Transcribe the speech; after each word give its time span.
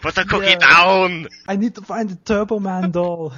Put 0.00 0.14
the 0.14 0.24
cookie 0.24 0.46
Yeah. 0.46 0.58
down! 0.58 1.26
I 1.48 1.56
need 1.56 1.74
to 1.74 1.82
find 1.82 2.08
the 2.08 2.16
Turbo 2.16 2.58
Man 2.60 2.90
doll. 2.90 3.32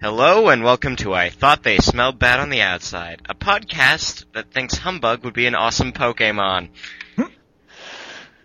Hello 0.00 0.48
and 0.48 0.62
welcome 0.62 0.94
to 0.94 1.12
I 1.12 1.28
Thought 1.28 1.64
They 1.64 1.78
Smelled 1.78 2.20
Bad 2.20 2.38
on 2.38 2.50
the 2.50 2.60
Outside, 2.60 3.20
a 3.28 3.34
podcast 3.34 4.26
that 4.32 4.52
thinks 4.52 4.78
Humbug 4.78 5.24
would 5.24 5.34
be 5.34 5.48
an 5.48 5.56
awesome 5.56 5.92
Pokemon. 5.92 6.68
Hmm. 7.16 7.24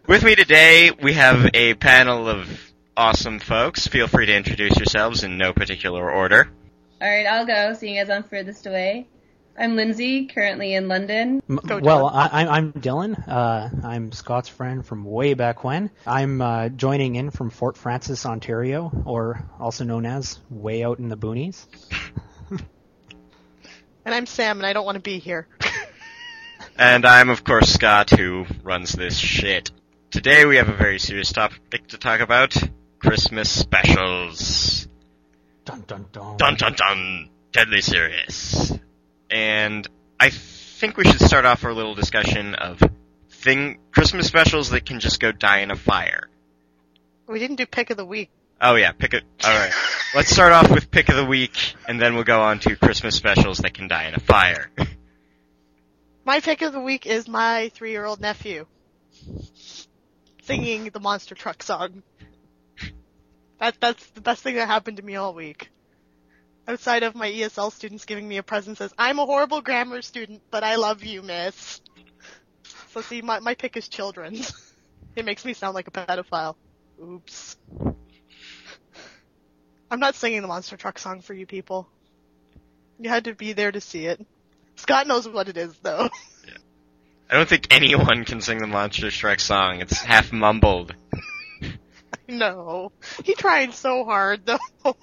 With 0.08 0.24
me 0.24 0.34
today, 0.34 0.90
we 0.90 1.14
have 1.14 1.52
a 1.54 1.76
panel 1.76 2.28
of 2.28 2.50
awesome 2.98 3.38
folks. 3.38 3.86
Feel 3.86 4.08
free 4.08 4.26
to 4.26 4.36
introduce 4.36 4.78
yourselves 4.78 5.24
in 5.24 5.38
no 5.38 5.54
particular 5.54 6.10
order. 6.10 6.50
Alright, 7.00 7.28
I'll 7.28 7.46
go, 7.46 7.76
seeing 7.76 8.00
as 8.00 8.10
I'm 8.10 8.24
furthest 8.24 8.66
away. 8.66 9.06
I'm 9.58 9.76
Lindsey, 9.76 10.26
currently 10.26 10.74
in 10.74 10.88
London. 10.88 11.42
M- 11.48 11.60
Go, 11.66 11.80
well, 11.80 12.08
I, 12.08 12.30
I'm, 12.32 12.50
I'm 12.50 12.74
Dylan. 12.74 13.28
Uh, 13.28 13.70
I'm 13.84 14.12
Scott's 14.12 14.50
friend 14.50 14.86
from 14.86 15.06
way 15.06 15.36
back 15.36 15.64
when. 15.64 15.92
I'm 16.08 16.42
uh, 16.42 16.70
joining 16.70 17.16
in 17.16 17.30
from 17.30 17.52
Fort 17.52 17.78
Frances, 17.78 18.26
Ontario, 18.26 18.92
or 19.06 19.46
also 19.60 19.84
known 19.84 20.06
as 20.08 20.40
way 20.50 20.84
out 20.84 21.00
in 21.00 21.10
the 21.10 21.18
boonies. 21.18 21.66
And 24.06 24.14
I'm 24.14 24.26
Sam, 24.26 24.58
and 24.58 24.66
I 24.66 24.74
don't 24.74 24.84
want 24.86 24.98
to 24.98 25.02
be 25.02 25.20
here. 25.20 25.48
And 26.76 27.06
I'm, 27.06 27.30
of 27.30 27.44
course, 27.44 27.72
Scott, 27.72 28.10
who 28.10 28.46
runs 28.64 28.94
this 28.94 29.16
shit. 29.16 29.70
Today 30.10 30.46
we 30.46 30.56
have 30.56 30.70
a 30.70 30.76
very 30.76 30.98
serious 30.98 31.32
topic 31.32 31.88
to 31.90 32.00
talk 32.00 32.20
about 32.20 32.56
Christmas 33.00 33.50
specials. 33.50 34.88
Dun 35.66 35.84
dun 35.86 36.08
dun. 36.12 36.38
Dun 36.38 36.56
dun 36.56 36.74
dun! 36.74 37.30
Deadly 37.52 37.82
serious. 37.82 38.74
And 39.34 39.88
I 40.20 40.30
think 40.30 40.96
we 40.96 41.06
should 41.06 41.20
start 41.20 41.46
off 41.46 41.66
our 41.66 41.74
little 41.74 41.96
discussion 41.96 42.54
of 42.54 42.80
thing 43.32 43.80
Christmas 43.92 44.28
specials 44.28 44.70
that 44.70 44.86
can 44.86 45.00
just 45.00 45.20
go 45.20 45.32
die 45.32 45.62
in 45.62 45.72
a 45.72 45.76
fire. 45.76 46.30
we 47.28 47.40
didn't 47.40 47.56
do 47.56 47.66
pick 47.66 47.90
of 47.90 47.98
the 47.98 48.06
week. 48.06 48.30
Oh 48.62 48.76
yeah, 48.76 48.92
pick 48.92 49.16
it. 49.16 49.24
All 49.44 49.58
right. 49.58 49.74
Let's 50.14 50.30
start 50.30 50.52
off 50.54 50.70
with 50.70 50.92
pick 50.92 51.10
of 51.10 51.16
the 51.16 51.26
week, 51.26 51.74
and 51.88 52.00
then 52.00 52.14
we'll 52.14 52.26
go 52.26 52.42
on 52.42 52.60
to 52.60 52.76
Christmas 52.76 53.16
specials 53.16 53.58
that 53.58 53.74
can 53.74 53.88
die 53.88 54.08
in 54.08 54.14
a 54.14 54.20
fire. 54.20 54.70
My 56.26 56.40
pick 56.40 56.62
of 56.62 56.72
the 56.72 56.80
week 56.80 57.08
is 57.08 57.28
my 57.28 57.70
three-year-old 57.74 58.22
nephew 58.22 58.68
singing 60.44 60.92
the 60.94 61.00
Monster 61.00 61.34
Truck 61.34 61.64
song. 61.64 62.04
That 63.60 63.76
that's 63.82 64.06
the 64.12 64.22
best 64.22 64.44
thing 64.44 64.56
that 64.56 64.68
happened 64.68 64.98
to 64.98 65.04
me 65.04 65.16
all 65.16 65.34
week. 65.34 65.70
Outside 66.68 67.04
of 67.04 67.16
my 67.16 67.30
ESL 67.30 67.72
students 67.72 68.06
giving 68.06 68.28
me 68.28 68.38
a 68.38 68.44
present 68.44 68.78
says, 68.78 68.94
"I'm 68.98 69.20
a 69.20 69.26
horrible 69.26 69.62
grammar 69.62 70.02
student, 70.02 70.42
but 70.50 70.64
I 70.64 70.76
love 70.76 71.04
you, 71.04 71.22
miss." 71.22 71.82
So 72.92 73.02
see, 73.02 73.22
my 73.22 73.40
my 73.40 73.56
pick 73.56 73.78
is 73.78 73.88
children's. 73.88 74.54
It 75.16 75.26
makes 75.26 75.46
me 75.46 75.54
sound 75.54 75.76
like 75.76 75.88
a 75.88 75.92
pedophile. 75.92 76.56
Oops. 77.00 77.58
I'm 79.92 80.00
not 80.00 80.16
singing 80.16 80.42
the 80.42 80.48
Monster 80.48 80.76
Truck 80.76 80.98
song 80.98 81.22
for 81.22 81.36
you 81.36 81.46
people. 81.46 81.88
You 83.00 83.10
had 83.10 83.26
to 83.26 83.36
be 83.36 83.54
there 83.54 83.72
to 83.72 83.80
see 83.80 84.08
it. 84.08 84.26
Scott 84.76 85.06
knows 85.06 85.28
what 85.28 85.50
it 85.50 85.58
is, 85.58 85.78
though. 85.84 86.10
I 87.30 87.36
don't 87.36 87.48
think 87.48 87.68
anyone 87.72 88.26
can 88.26 88.42
sing 88.42 88.58
the 88.58 88.68
Monster 88.68 89.12
Truck 89.12 89.40
song. 89.40 89.82
It's 89.82 90.02
half 90.02 90.32
mumbled. 90.32 90.96
no. 92.28 92.92
He 93.24 93.36
tried 93.36 93.74
so 93.74 94.04
hard, 94.04 94.46
though. 94.46 94.96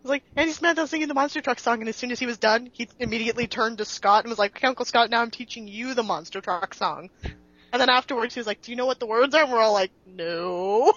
It 0.00 0.04
was 0.04 0.10
like, 0.10 0.24
and 0.34 0.48
he's 0.48 0.62
mad 0.62 0.78
singing 0.88 1.08
the 1.08 1.14
Monster 1.14 1.42
Truck 1.42 1.58
song, 1.58 1.80
and 1.80 1.88
as 1.88 1.94
soon 1.94 2.10
as 2.10 2.18
he 2.18 2.24
was 2.24 2.38
done, 2.38 2.70
he 2.72 2.88
immediately 2.98 3.46
turned 3.46 3.78
to 3.78 3.84
Scott 3.84 4.24
and 4.24 4.30
was 4.30 4.38
like, 4.38 4.56
okay, 4.56 4.66
Uncle 4.66 4.86
Scott, 4.86 5.10
now 5.10 5.20
I'm 5.20 5.30
teaching 5.30 5.68
you 5.68 5.92
the 5.92 6.02
Monster 6.02 6.40
Truck 6.40 6.72
song. 6.72 7.10
And 7.70 7.80
then 7.80 7.90
afterwards, 7.90 8.32
he 8.32 8.40
was 8.40 8.46
like, 8.46 8.62
do 8.62 8.72
you 8.72 8.76
know 8.76 8.86
what 8.86 8.98
the 8.98 9.04
words 9.04 9.34
are? 9.34 9.42
And 9.42 9.52
we're 9.52 9.60
all 9.60 9.74
like, 9.74 9.92
no. 10.06 10.94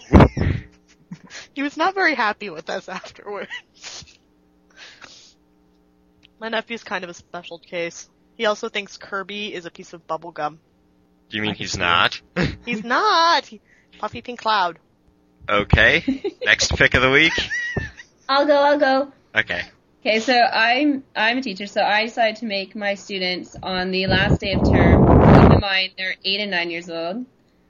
he 1.53 1.62
was 1.62 1.75
not 1.75 1.96
very 1.96 2.16
happy 2.16 2.50
with 2.50 2.69
us 2.69 2.88
afterwards. 2.88 3.50
My 6.40 6.47
nephew's 6.47 6.85
kind 6.85 7.03
of 7.03 7.09
a 7.09 7.14
special 7.14 7.59
case. 7.59 8.09
He 8.35 8.46
also 8.46 8.70
thinks 8.70 8.96
Kirby 8.97 9.53
is 9.53 9.66
a 9.66 9.72
piece 9.72 9.91
of 9.91 10.08
bubble 10.08 10.31
gum. 10.31 10.59
Do 11.30 11.35
you 11.35 11.44
mean 11.44 11.56
he's 11.56 11.78
not? 11.78 12.22
He's 12.66 12.85
not! 12.85 13.52
Puffy 14.00 14.22
Pink 14.22 14.40
Cloud. 14.40 14.80
okay. 15.50 16.34
Next 16.46 16.75
pick 16.78 16.94
of 16.94 17.02
the 17.02 17.12
week. 17.12 17.34
I'll 18.33 18.47
go, 18.47 18.57
I'll 18.57 18.79
go. 18.79 19.11
Okay. 19.35 19.61
Okay, 20.01 20.19
so 20.19 20.33
I'm 20.33 21.03
I'm 21.16 21.38
a 21.38 21.41
teacher, 21.41 21.66
so 21.66 21.81
I 21.81 22.05
decided 22.05 22.38
to 22.38 22.45
make 22.45 22.75
my 22.75 22.95
students 22.95 23.55
on 23.63 23.91
the 23.91 24.07
last 24.07 24.41
day 24.41 24.53
of 24.53 24.69
term, 24.69 25.05
keep 25.07 25.53
in 25.53 25.61
mind 25.61 25.91
they're 25.97 26.16
eight 26.25 26.41
and 26.41 26.51
nine 26.51 26.72
years 26.72 26.89
old. 26.89 27.25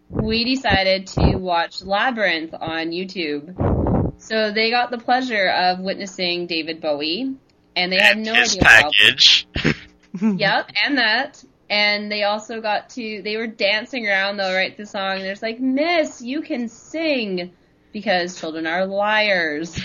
We 0.10 0.56
decided 0.56 1.08
to 1.08 1.36
watch 1.36 1.84
Labyrinth 1.84 2.54
on 2.54 2.92
YouTube. 2.92 4.20
So 4.20 4.52
they 4.52 4.72
got 4.72 4.90
the 4.90 4.98
pleasure 4.98 5.48
of 5.50 5.80
witnessing 5.80 6.48
David 6.48 6.82
Bowie, 6.82 7.36
and 7.76 7.92
they 7.92 8.00
had 8.00 8.18
no 8.18 8.34
His 8.34 8.58
idea 8.58 8.68
how 8.68 8.82
package. 8.82 9.48
Yep, 10.22 10.70
and 10.86 10.98
that. 10.98 11.44
And 11.70 12.12
they 12.12 12.24
also 12.24 12.62
got 12.62 12.92
to, 12.92 13.22
they 13.24 13.36
were 13.36 13.48
dancing 13.48 14.08
around 14.08 14.38
though, 14.38 14.54
right, 14.54 14.78
the 14.78 14.86
song. 14.86 15.18
And 15.18 15.24
there's 15.24 15.42
like, 15.42 15.60
Miss, 15.60 16.22
you 16.22 16.42
can 16.42 16.70
sing 16.70 17.52
because 17.92 18.40
children 18.40 18.68
are 18.68 18.86
liars. 18.86 19.80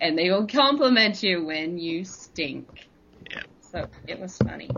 And 0.00 0.18
they 0.18 0.30
will 0.30 0.46
compliment 0.46 1.22
you 1.22 1.44
when 1.44 1.78
you 1.78 2.04
stink. 2.04 2.88
Yeah. 3.30 3.42
So 3.60 3.88
it 4.06 4.20
was 4.20 4.36
funny. 4.36 4.70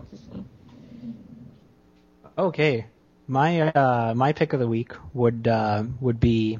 Okay, 2.37 2.85
my 3.27 3.61
uh, 3.61 4.13
my 4.15 4.33
pick 4.33 4.53
of 4.53 4.59
the 4.59 4.67
week 4.67 4.93
would 5.13 5.47
uh, 5.47 5.83
would 5.99 6.19
be 6.19 6.59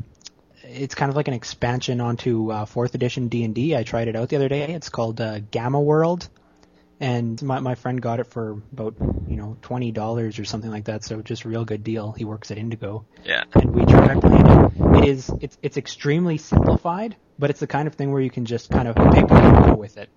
it's 0.63 0.96
kind 0.96 1.09
of 1.09 1.16
like 1.16 1.28
an 1.28 1.34
expansion 1.34 2.01
onto 2.01 2.51
uh, 2.51 2.66
fourth 2.66 2.96
edition 2.96 3.28
D 3.29 3.44
and 3.44 3.56
D. 3.56 3.75
I 3.75 3.84
tried 3.84 4.07
it 4.07 4.16
out 4.16 4.29
the 4.29 4.35
other 4.35 4.50
day. 4.50 4.73
It's 4.73 4.90
called 4.90 5.22
uh, 5.22 5.40
Gamma 5.40 5.79
World, 5.79 6.28
and 7.00 7.41
my 7.44 7.59
my 7.59 7.75
friend 7.75 8.02
got 8.02 8.19
it 8.19 8.25
for 8.28 8.52
about 8.72 8.96
you 9.28 9.35
know 9.38 9.58
twenty 9.62 9.91
dollars 9.91 10.40
or 10.40 10.46
something 10.46 10.72
like 10.72 10.85
that. 10.85 11.03
So 11.03 11.22
just 11.22 11.44
a 11.46 11.50
real 11.50 11.66
good 11.66 11.84
deal. 11.84 12.12
He 12.13 12.25
works 12.25 12.52
at 12.52 12.58
Indigo, 12.58 13.06
Yeah. 13.24 13.44
and 13.53 13.72
we 13.75 13.85
tried 13.85 14.19
playing 14.22 14.47
it. 14.47 15.03
It 15.03 15.09
is 15.09 15.31
it's 15.41 15.58
it's 15.62 15.78
extremely 15.78 16.38
simplified, 16.38 17.16
but 17.38 17.50
it's 17.50 17.59
the 17.59 17.68
kind 17.68 17.88
of 17.88 17.96
thing 17.96 18.12
where 18.12 18.22
you 18.22 18.30
can 18.31 18.46
just 18.46 18.69
kind 18.69 18.88
of 18.88 18.96
pick 18.96 19.24
up 19.25 19.31
and 19.31 19.66
go 19.66 19.75
with 19.75 19.97
it 19.97 20.09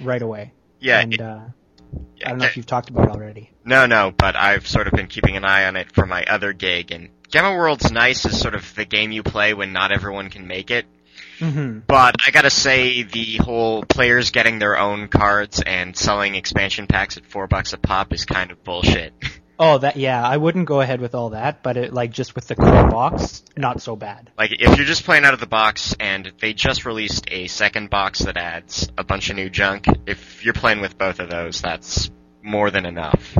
right 0.00 0.22
away. 0.22 0.52
Yeah. 0.80 1.00
and 1.00 1.14
it- 1.14 1.20
uh, 1.20 1.40
yeah, 2.16 2.26
I 2.26 2.30
don't 2.30 2.38
know 2.40 2.46
if 2.46 2.56
you've 2.56 2.66
talked 2.66 2.90
about 2.90 3.08
it 3.08 3.10
already. 3.12 3.50
No, 3.64 3.86
no, 3.86 4.10
but 4.16 4.34
I've 4.34 4.66
sort 4.66 4.88
of 4.88 4.94
been 4.94 5.06
keeping 5.06 5.36
an 5.36 5.44
eye 5.44 5.66
on 5.66 5.76
it 5.76 5.92
for 5.92 6.04
my 6.06 6.24
other 6.24 6.52
gig, 6.52 6.90
and 6.90 7.10
Gamma 7.30 7.56
World's 7.56 7.92
nice 7.92 8.24
is 8.24 8.38
sort 8.40 8.54
of 8.56 8.74
the 8.74 8.84
game 8.84 9.12
you 9.12 9.22
play 9.22 9.54
when 9.54 9.72
not 9.72 9.92
everyone 9.92 10.28
can 10.28 10.46
make 10.48 10.72
it. 10.72 10.86
Hmm 11.38 11.80
But 11.86 12.16
I 12.26 12.30
gotta 12.30 12.50
say, 12.50 13.02
the 13.02 13.36
whole 13.38 13.84
players 13.84 14.30
getting 14.30 14.58
their 14.58 14.78
own 14.78 15.08
cards 15.08 15.62
and 15.64 15.96
selling 15.96 16.34
expansion 16.34 16.86
packs 16.86 17.16
at 17.16 17.26
four 17.26 17.46
bucks 17.46 17.72
a 17.72 17.78
pop 17.78 18.12
is 18.12 18.24
kind 18.24 18.50
of 18.50 18.62
bullshit. 18.64 19.12
Oh, 19.56 19.78
that 19.78 19.96
yeah, 19.96 20.20
I 20.20 20.36
wouldn't 20.36 20.66
go 20.66 20.80
ahead 20.80 21.00
with 21.00 21.14
all 21.14 21.30
that, 21.30 21.62
but 21.62 21.76
it, 21.76 21.94
like 21.94 22.10
just 22.10 22.34
with 22.34 22.48
the 22.48 22.56
core 22.56 22.88
box, 22.90 23.44
not 23.56 23.80
so 23.80 23.94
bad. 23.94 24.32
like, 24.36 24.50
if 24.50 24.76
you're 24.76 24.84
just 24.84 25.04
playing 25.04 25.24
out 25.24 25.32
of 25.32 25.38
the 25.38 25.46
box 25.46 25.94
and 26.00 26.32
they 26.40 26.54
just 26.54 26.84
released 26.84 27.28
a 27.30 27.46
second 27.46 27.88
box 27.88 28.18
that 28.24 28.36
adds 28.36 28.90
a 28.98 29.04
bunch 29.04 29.30
of 29.30 29.36
new 29.36 29.48
junk, 29.48 29.86
if 30.06 30.44
you're 30.44 30.54
playing 30.54 30.80
with 30.80 30.98
both 30.98 31.20
of 31.20 31.30
those, 31.30 31.62
that's 31.62 32.10
more 32.42 32.72
than 32.72 32.84
enough. 32.84 33.38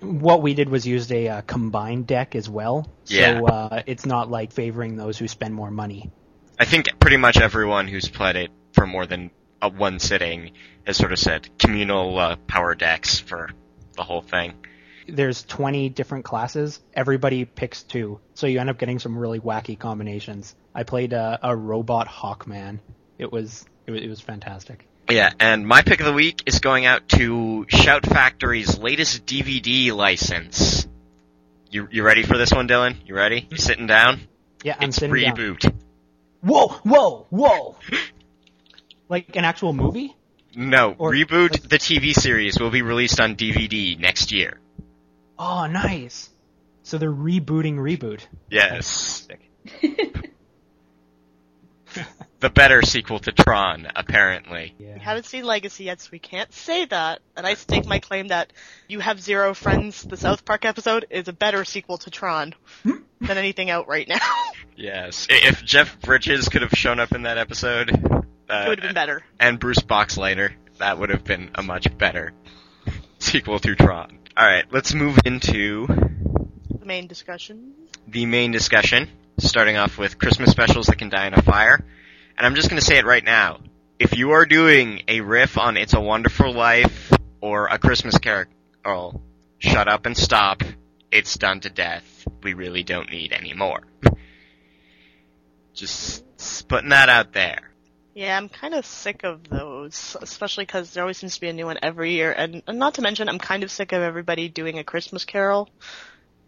What 0.00 0.42
we 0.42 0.54
did 0.54 0.68
was 0.68 0.88
used 0.88 1.12
a 1.12 1.28
uh, 1.28 1.40
combined 1.42 2.08
deck 2.08 2.34
as 2.34 2.50
well, 2.50 2.90
Yeah. 3.06 3.38
so 3.38 3.46
uh, 3.46 3.82
it's 3.86 4.04
not 4.04 4.28
like 4.28 4.50
favoring 4.50 4.96
those 4.96 5.18
who 5.18 5.28
spend 5.28 5.54
more 5.54 5.70
money. 5.70 6.10
I 6.58 6.64
think 6.64 6.86
pretty 7.00 7.16
much 7.16 7.38
everyone 7.38 7.88
who's 7.88 8.08
played 8.08 8.36
it 8.36 8.50
for 8.72 8.86
more 8.86 9.06
than 9.06 9.30
uh, 9.60 9.70
one 9.70 9.98
sitting 9.98 10.52
has 10.86 10.96
sort 10.96 11.12
of 11.12 11.18
said 11.18 11.48
communal 11.58 12.18
uh, 12.18 12.36
power 12.46 12.74
decks 12.74 13.18
for 13.18 13.50
the 13.96 14.02
whole 14.02 14.22
thing. 14.22 14.54
There's 15.06 15.42
20 15.42 15.90
different 15.90 16.24
classes. 16.24 16.80
Everybody 16.94 17.44
picks 17.44 17.82
two, 17.82 18.20
so 18.34 18.46
you 18.46 18.60
end 18.60 18.70
up 18.70 18.78
getting 18.78 18.98
some 18.98 19.18
really 19.18 19.40
wacky 19.40 19.78
combinations. 19.78 20.54
I 20.74 20.84
played 20.84 21.12
a, 21.12 21.38
a 21.42 21.56
robot 21.56 22.08
Hawkman. 22.08 22.78
It 23.18 23.30
was 23.30 23.64
it 23.86 23.90
was, 23.90 24.02
it 24.02 24.08
was 24.08 24.20
fantastic. 24.20 24.86
Yeah, 25.10 25.30
and 25.38 25.66
my 25.66 25.82
pick 25.82 26.00
of 26.00 26.06
the 26.06 26.14
week 26.14 26.44
is 26.46 26.60
going 26.60 26.86
out 26.86 27.06
to 27.10 27.66
Shout 27.68 28.04
Factory's 28.04 28.78
latest 28.78 29.26
DVD 29.26 29.94
license. 29.94 30.88
You 31.70 31.88
you 31.90 32.02
ready 32.02 32.22
for 32.22 32.38
this 32.38 32.52
one, 32.52 32.66
Dylan? 32.66 32.96
You 33.06 33.14
ready? 33.14 33.46
You 33.50 33.58
sitting 33.58 33.86
down? 33.86 34.22
Yeah, 34.62 34.76
I'm 34.80 34.88
it's 34.88 34.96
sitting 34.96 35.14
down. 35.20 35.58
Reboot. 36.44 36.50
Whoa, 36.50 36.68
whoa, 36.84 37.26
whoa! 37.30 37.76
like 39.08 39.36
an 39.36 39.44
actual 39.44 39.72
movie? 39.72 40.14
No, 40.56 40.94
Or- 40.98 41.12
Reboot 41.12 41.68
the 41.68 41.78
TV 41.78 42.12
series 42.14 42.58
will 42.60 42.70
be 42.70 42.82
released 42.82 43.20
on 43.20 43.34
DVD 43.36 43.98
next 43.98 44.30
year. 44.32 44.60
Oh, 45.38 45.66
nice. 45.66 46.30
So 46.84 46.98
they're 46.98 47.10
rebooting 47.12 47.76
reboot. 47.76 48.20
Yes. 48.50 49.26
The 52.44 52.50
better 52.50 52.82
sequel 52.82 53.20
to 53.20 53.32
Tron, 53.32 53.88
apparently. 53.96 54.74
We 54.78 55.00
haven't 55.00 55.24
seen 55.24 55.46
Legacy 55.46 55.84
yet, 55.84 56.02
so 56.02 56.10
we 56.12 56.18
can't 56.18 56.52
say 56.52 56.84
that. 56.84 57.22
And 57.38 57.46
I 57.46 57.54
stake 57.54 57.86
my 57.86 58.00
claim 58.00 58.28
that 58.28 58.52
You 58.86 59.00
Have 59.00 59.18
Zero 59.18 59.54
Friends, 59.54 60.02
the 60.02 60.18
South 60.18 60.44
Park 60.44 60.66
episode, 60.66 61.06
is 61.08 61.26
a 61.26 61.32
better 61.32 61.64
sequel 61.64 61.96
to 61.96 62.10
Tron 62.10 62.54
than 62.84 63.38
anything 63.38 63.70
out 63.70 63.88
right 63.88 64.06
now. 64.06 64.18
Yes. 64.76 65.26
If 65.30 65.64
Jeff 65.64 65.98
Bridges 66.02 66.50
could 66.50 66.60
have 66.60 66.72
shown 66.72 67.00
up 67.00 67.12
in 67.12 67.22
that 67.22 67.38
episode, 67.38 67.88
it 67.88 68.04
uh, 68.50 68.64
would 68.68 68.78
have 68.78 68.88
been 68.88 68.94
better. 68.94 69.22
and 69.40 69.58
Bruce 69.58 69.78
Boxleitner, 69.78 70.52
that 70.80 70.98
would 70.98 71.08
have 71.08 71.24
been 71.24 71.50
a 71.54 71.62
much 71.62 71.96
better 71.96 72.34
sequel 73.20 73.58
to 73.60 73.74
Tron. 73.74 74.18
Alright, 74.38 74.66
let's 74.70 74.92
move 74.92 75.16
into 75.24 75.86
The 75.86 76.84
main 76.84 77.06
discussion. 77.06 77.72
the 78.06 78.26
main 78.26 78.50
discussion, 78.50 79.08
starting 79.38 79.78
off 79.78 79.96
with 79.96 80.18
Christmas 80.18 80.50
specials 80.50 80.88
that 80.88 80.98
can 80.98 81.08
die 81.08 81.26
in 81.28 81.32
a 81.32 81.40
fire. 81.40 81.82
And 82.36 82.46
I'm 82.46 82.54
just 82.54 82.68
gonna 82.68 82.80
say 82.80 82.98
it 82.98 83.04
right 83.04 83.24
now. 83.24 83.60
If 83.98 84.16
you 84.16 84.32
are 84.32 84.44
doing 84.44 85.02
a 85.06 85.20
riff 85.20 85.56
on 85.56 85.76
It's 85.76 85.94
a 85.94 86.00
Wonderful 86.00 86.52
Life 86.52 87.12
or 87.40 87.68
a 87.68 87.78
Christmas 87.78 88.18
Carol, 88.18 89.22
shut 89.58 89.88
up 89.88 90.06
and 90.06 90.16
stop. 90.16 90.62
It's 91.12 91.36
done 91.36 91.60
to 91.60 91.70
death. 91.70 92.26
We 92.42 92.54
really 92.54 92.82
don't 92.82 93.10
need 93.10 93.32
any 93.32 93.54
more. 93.54 93.82
Just 95.74 96.68
putting 96.68 96.90
that 96.90 97.08
out 97.08 97.32
there. 97.32 97.70
Yeah, 98.14 98.36
I'm 98.36 98.48
kind 98.48 98.74
of 98.74 98.86
sick 98.86 99.24
of 99.24 99.48
those, 99.48 100.16
especially 100.20 100.64
because 100.64 100.92
there 100.92 101.02
always 101.02 101.18
seems 101.18 101.34
to 101.34 101.40
be 101.40 101.48
a 101.48 101.52
new 101.52 101.66
one 101.66 101.78
every 101.82 102.12
year. 102.12 102.32
And, 102.32 102.62
and 102.66 102.78
not 102.78 102.94
to 102.94 103.02
mention, 103.02 103.28
I'm 103.28 103.40
kind 103.40 103.64
of 103.64 103.72
sick 103.72 103.92
of 103.92 104.02
everybody 104.02 104.48
doing 104.48 104.78
a 104.78 104.84
Christmas 104.84 105.24
Carol, 105.24 105.68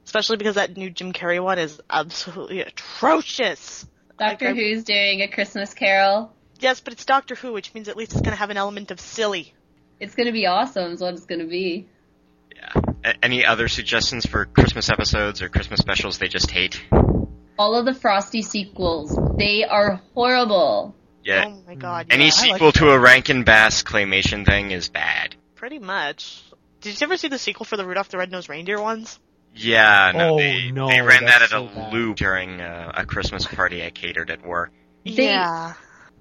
especially 0.04 0.36
because 0.36 0.54
that 0.54 0.76
new 0.76 0.90
Jim 0.90 1.12
Carrey 1.12 1.42
one 1.42 1.58
is 1.58 1.80
absolutely 1.90 2.60
atrocious. 2.60 3.84
Doctor 4.18 4.46
Like, 4.46 4.56
Who's 4.56 4.84
doing 4.84 5.22
a 5.22 5.28
Christmas 5.28 5.74
Carol. 5.74 6.32
Yes, 6.58 6.80
but 6.80 6.92
it's 6.92 7.04
Doctor 7.04 7.34
Who, 7.34 7.52
which 7.52 7.74
means 7.74 7.88
at 7.88 7.96
least 7.96 8.12
it's 8.12 8.22
going 8.22 8.32
to 8.32 8.38
have 8.38 8.50
an 8.50 8.56
element 8.56 8.90
of 8.90 9.00
silly. 9.00 9.52
It's 9.98 10.14
gonna 10.14 10.32
be 10.32 10.46
awesome. 10.46 10.92
Is 10.92 11.00
what 11.00 11.14
it's 11.14 11.24
gonna 11.24 11.46
be. 11.46 11.86
Yeah. 12.54 12.72
A- 13.04 13.24
any 13.24 13.46
other 13.46 13.68
suggestions 13.68 14.26
for 14.26 14.44
Christmas 14.44 14.90
episodes 14.90 15.40
or 15.40 15.48
Christmas 15.48 15.80
specials 15.80 16.18
they 16.18 16.28
just 16.28 16.50
hate? 16.50 16.82
All 17.58 17.74
of 17.74 17.86
the 17.86 17.94
Frosty 17.94 18.42
sequels, 18.42 19.18
they 19.38 19.64
are 19.64 20.02
horrible. 20.14 20.94
Yeah. 21.24 21.44
Oh 21.46 21.62
my 21.66 21.74
god. 21.74 22.08
Any 22.10 22.24
yeah, 22.24 22.30
sequel 22.30 22.66
like 22.66 22.74
to 22.74 22.90
a 22.90 22.98
Rankin 22.98 23.44
Bass 23.44 23.82
claymation 23.82 24.46
thing 24.46 24.70
is 24.70 24.88
bad. 24.90 25.34
Pretty 25.54 25.78
much. 25.78 26.42
Did 26.82 27.00
you 27.00 27.06
ever 27.06 27.16
see 27.16 27.28
the 27.28 27.38
sequel 27.38 27.64
for 27.64 27.78
the 27.78 27.86
Rudolph 27.86 28.10
the 28.10 28.18
Red-Nosed 28.18 28.50
Reindeer 28.50 28.80
ones? 28.80 29.18
Yeah, 29.56 30.12
no, 30.14 30.34
Oh, 30.34 30.38
they, 30.38 30.70
no, 30.70 30.88
they 30.88 31.00
ran 31.02 31.24
that 31.24 31.42
at 31.42 31.50
so 31.50 31.66
a 31.66 31.68
bad. 31.68 31.92
loop 31.92 32.16
during 32.16 32.60
uh, 32.60 32.92
a 32.94 33.06
Christmas 33.06 33.46
party 33.46 33.84
I 33.84 33.90
catered 33.90 34.30
at 34.30 34.46
work. 34.46 34.72
They- 35.04 35.28
yeah. 35.28 35.74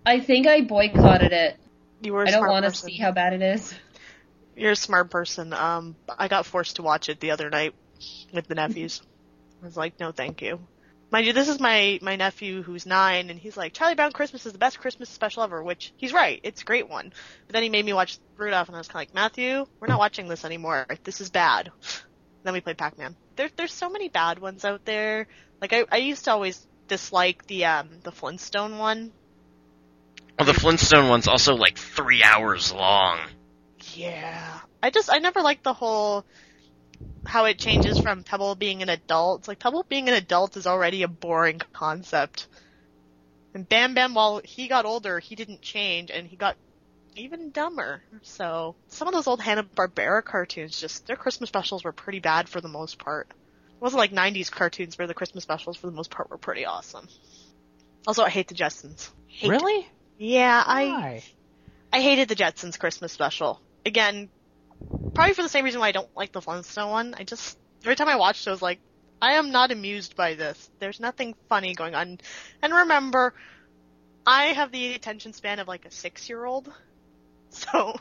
I 0.06 0.20
think 0.20 0.46
I 0.48 0.62
boycotted 0.62 1.32
it. 1.34 1.58
You 2.02 2.14
were 2.14 2.24
a 2.24 2.28
I 2.28 2.32
don't 2.32 2.48
want 2.48 2.66
to 2.66 2.72
see 2.72 2.96
how 2.98 3.12
bad 3.12 3.34
it 3.34 3.42
is. 3.42 3.74
You're 4.56 4.72
a 4.72 4.76
smart 4.76 5.10
person. 5.10 5.52
Um, 5.54 5.96
I 6.18 6.28
got 6.28 6.46
forced 6.46 6.76
to 6.78 6.84
watch 6.84 7.10
it 7.10 7.20
the 7.20 7.32
other 7.32 7.50
night 7.50 7.74
with 8.32 8.48
the 8.48 8.56
nephews. 8.56 9.02
I 9.62 9.66
was 9.66 9.76
like, 9.76 10.00
no, 10.00 10.12
thank 10.12 10.42
you. 10.42 10.60
Mind 11.12 11.26
you, 11.26 11.34
this 11.34 11.48
is 11.50 11.60
my 11.60 12.00
my 12.02 12.16
nephew 12.16 12.62
who's 12.62 12.86
nine, 12.86 13.30
and 13.30 13.40
he's 13.40 13.56
like, 13.58 13.74
Charlie 13.74 13.96
Brown 13.96 14.12
Christmas 14.12 14.46
is 14.46 14.52
the 14.54 14.58
best 14.60 14.80
Christmas 14.80 15.10
special 15.10 15.44
ever. 15.44 15.64
Which 15.64 15.94
he's 15.98 16.14
right, 16.14 16.40
it's 16.44 16.62
a 16.62 16.66
great 16.66 16.90
one. 16.90 17.12
But 17.48 17.54
then 17.54 17.64
he 17.64 17.70
made 17.70 17.86
me 17.86 17.94
watch 17.94 18.18
Rudolph, 18.38 18.68
and 18.68 18.76
I 18.76 18.80
was 18.80 18.88
kind 18.88 19.04
of 19.08 19.10
like, 19.10 19.16
Matthew, 19.16 19.66
we're 19.80 19.88
not 19.88 20.00
watching 20.00 20.28
this 20.28 20.46
anymore. 20.46 20.86
This 21.04 21.22
is 21.22 21.30
bad. 21.30 21.72
Then 22.46 22.54
we 22.54 22.62
played 22.62 22.78
Pac-Man. 22.78 23.16
There, 23.38 23.50
there's 23.58 23.74
so 23.74 23.90
many 23.90 24.08
bad 24.08 24.38
ones 24.38 24.64
out 24.64 24.86
there. 24.86 25.26
Like 25.60 25.74
I, 25.74 25.86
I 25.92 25.98
used 25.98 26.26
to 26.26 26.32
always 26.32 26.66
dislike 26.88 27.48
the 27.48 27.66
um 27.66 27.90
the 28.04 28.12
Flintstone 28.12 28.78
one. 28.78 29.12
Well, 30.38 30.46
the 30.46 30.54
Flintstone 30.54 31.10
one's 31.10 31.28
also 31.28 31.56
like 31.56 31.80
three 31.80 32.22
hours 32.22 32.72
long. 32.72 33.18
Yeah. 33.96 34.60
I 34.84 34.92
just 34.92 35.12
I 35.12 35.18
never 35.18 35.42
liked 35.42 35.64
the 35.64 35.74
whole 35.74 36.24
how 37.26 37.46
it 37.46 37.58
changes 37.58 38.00
from 38.00 38.24
Pebble 38.24 38.54
being 38.54 38.84
an 38.84 38.90
adult. 38.90 39.42
It's 39.42 39.48
like 39.48 39.58
Pebble 39.58 39.84
being 39.90 40.08
an 40.08 40.14
adult 40.14 40.56
is 40.56 40.68
already 40.68 41.02
a 41.02 41.08
boring 41.08 41.62
concept. 41.74 42.48
And 43.56 43.68
Bam 43.68 43.96
Bam 43.96 44.14
while 44.14 44.40
he 44.44 44.68
got 44.68 44.86
older, 44.86 45.18
he 45.18 45.34
didn't 45.34 45.64
change 45.64 46.12
and 46.12 46.28
he 46.28 46.36
got 46.36 46.58
even 47.16 47.52
dumber. 47.52 48.02
So 48.22 48.76
some 48.88 49.08
of 49.08 49.14
those 49.14 49.28
old 49.28 49.42
Hanna 49.42 49.64
Barbera 49.64 50.24
cartoons 50.24 50.80
just 50.80 51.08
their 51.08 51.16
Christmas 51.16 51.50
specials 51.50 51.84
were 51.84 51.92
pretty 51.92 52.20
bad 52.20 52.50
for 52.50 52.62
the 52.62 52.68
most 52.68 52.98
part. 52.98 53.28
It 53.30 53.82
wasn't 53.82 54.00
like 54.00 54.12
90s 54.12 54.52
cartoons 54.52 54.98
where 54.98 55.08
the 55.08 55.14
Christmas 55.14 55.44
specials 55.44 55.78
for 55.78 55.88
the 55.88 55.94
most 55.94 56.10
part 56.12 56.30
were 56.30 56.38
pretty 56.38 56.66
awesome. 56.66 57.08
Also, 58.08 58.24
I 58.24 58.30
hate 58.30 58.48
the 58.48 58.56
Jetsons. 58.56 59.10
Hate 59.28 59.50
Really? 59.50 59.88
Yeah, 60.18 60.64
I 60.66 60.86
Why? 60.86 61.24
I 61.92 62.02
hated 62.02 62.30
the 62.30 62.36
Jetsons 62.36 62.80
Christmas 62.80 63.12
special. 63.12 63.62
Again, 63.86 64.30
probably 65.14 65.34
for 65.34 65.44
the 65.44 65.50
same 65.50 65.66
reason 65.66 65.80
why 65.80 65.88
I 65.88 65.94
don't 65.94 66.10
like 66.16 66.32
the 66.32 66.42
Flintstone 66.42 66.92
one. 66.92 67.16
I 67.18 67.24
just 67.24 67.58
every 67.84 67.96
time 67.96 68.10
I 68.10 68.16
watched 68.16 68.46
it, 68.46 68.50
I 68.50 68.54
was 68.54 68.62
like, 68.62 68.80
I 69.22 69.34
am 69.34 69.52
not 69.52 69.72
amused 69.72 70.16
by 70.16 70.36
this. 70.36 70.70
There's 70.80 71.00
nothing 71.00 71.36
funny 71.50 71.74
going 71.74 71.96
on. 71.96 72.20
And 72.62 72.74
remember, 72.74 73.34
I 74.26 74.48
have 74.48 74.72
the 74.72 74.94
attention 74.94 75.34
span 75.34 75.60
of 75.60 75.68
like 75.68 75.86
a 75.86 75.92
six 75.92 76.30
year 76.30 76.44
old, 76.44 76.72
so 77.72 77.96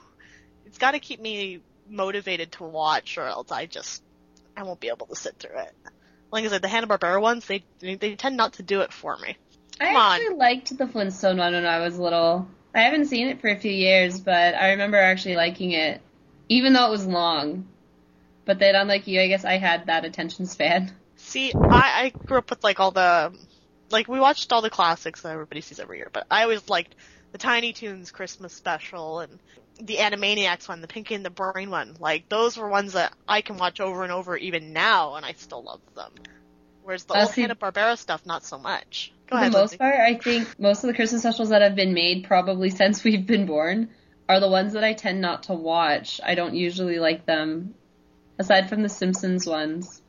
it's 0.66 0.78
got 0.78 0.92
to 0.92 0.98
keep 0.98 1.20
me 1.20 1.60
motivated 1.88 2.52
to 2.52 2.64
watch, 2.64 3.18
or 3.18 3.26
else 3.26 3.50
I 3.50 3.66
just 3.66 4.02
I 4.56 4.62
won't 4.62 4.80
be 4.80 4.88
able 4.88 5.06
to 5.06 5.16
sit 5.16 5.38
through 5.38 5.58
it. 5.58 5.74
Like 6.30 6.44
I 6.44 6.48
said, 6.48 6.62
the 6.62 6.68
Hanna 6.68 6.86
Barbera 6.86 7.20
ones, 7.20 7.46
they 7.46 7.64
they 7.80 8.16
tend 8.16 8.36
not 8.36 8.54
to 8.54 8.62
do 8.62 8.80
it 8.80 8.92
for 8.92 9.16
me. 9.18 9.36
I 9.80 9.86
Come 9.86 9.96
on. 9.96 10.20
actually 10.20 10.36
liked 10.36 10.78
the 10.78 10.86
Flintstone 10.86 11.38
one 11.38 11.52
when 11.52 11.66
I 11.66 11.80
was 11.80 11.98
little. 11.98 12.48
I 12.74 12.82
haven't 12.82 13.06
seen 13.06 13.28
it 13.28 13.40
for 13.40 13.48
a 13.48 13.58
few 13.58 13.70
years, 13.70 14.18
but 14.20 14.54
I 14.54 14.70
remember 14.70 14.96
actually 14.96 15.36
liking 15.36 15.72
it, 15.72 16.00
even 16.48 16.72
though 16.72 16.86
it 16.88 16.90
was 16.90 17.06
long. 17.06 17.66
But 18.44 18.58
then, 18.58 18.74
unlike 18.74 19.06
you, 19.06 19.20
I 19.20 19.28
guess 19.28 19.44
I 19.44 19.58
had 19.58 19.86
that 19.86 20.04
attention 20.04 20.46
span. 20.46 20.92
See, 21.16 21.52
I, 21.54 22.12
I 22.12 22.12
grew 22.26 22.38
up 22.38 22.50
with 22.50 22.62
like 22.64 22.80
all 22.80 22.90
the, 22.90 23.32
like 23.90 24.08
we 24.08 24.20
watched 24.20 24.52
all 24.52 24.60
the 24.60 24.70
classics 24.70 25.22
that 25.22 25.32
everybody 25.32 25.60
sees 25.60 25.78
every 25.78 25.98
year, 25.98 26.10
but 26.12 26.26
I 26.30 26.42
always 26.42 26.68
liked 26.68 26.94
the 27.34 27.38
Tiny 27.38 27.72
Toons 27.72 28.12
Christmas 28.12 28.52
special 28.52 29.18
and 29.18 29.40
the 29.80 29.96
Animaniacs 29.96 30.68
one, 30.68 30.80
the 30.80 30.86
Pinky 30.86 31.16
and 31.16 31.24
the 31.24 31.30
Brain 31.30 31.68
one. 31.68 31.96
Like 31.98 32.28
those 32.28 32.56
were 32.56 32.68
ones 32.68 32.92
that 32.92 33.12
I 33.26 33.40
can 33.40 33.56
watch 33.56 33.80
over 33.80 34.04
and 34.04 34.12
over 34.12 34.36
even 34.36 34.72
now, 34.72 35.16
and 35.16 35.26
I 35.26 35.32
still 35.32 35.64
love 35.64 35.80
them. 35.96 36.12
Whereas 36.84 37.02
the 37.06 37.14
Uh, 37.14 37.22
old 37.22 37.34
Hanna 37.34 37.56
Barbera 37.56 37.98
stuff, 37.98 38.24
not 38.24 38.44
so 38.44 38.56
much. 38.56 39.12
Go 39.26 39.34
For 39.34 39.40
ahead, 39.40 39.50
the 39.50 39.58
most 39.58 39.70
Lindsey. 39.72 39.78
part, 39.78 39.96
I 39.98 40.14
think 40.14 40.60
most 40.60 40.84
of 40.84 40.88
the 40.88 40.94
Christmas 40.94 41.22
specials 41.22 41.48
that 41.48 41.60
have 41.60 41.74
been 41.74 41.92
made 41.92 42.22
probably 42.22 42.70
since 42.82 43.02
we've 43.02 43.26
been 43.26 43.46
born 43.46 43.90
are 44.28 44.38
the 44.38 44.48
ones 44.48 44.74
that 44.74 44.84
I 44.84 44.92
tend 44.92 45.20
not 45.20 45.42
to 45.44 45.54
watch. 45.54 46.20
I 46.24 46.36
don't 46.36 46.54
usually 46.54 47.00
like 47.00 47.26
them, 47.26 47.74
aside 48.38 48.68
from 48.68 48.82
the 48.82 48.88
Simpsons 48.88 49.44
ones. 49.44 50.00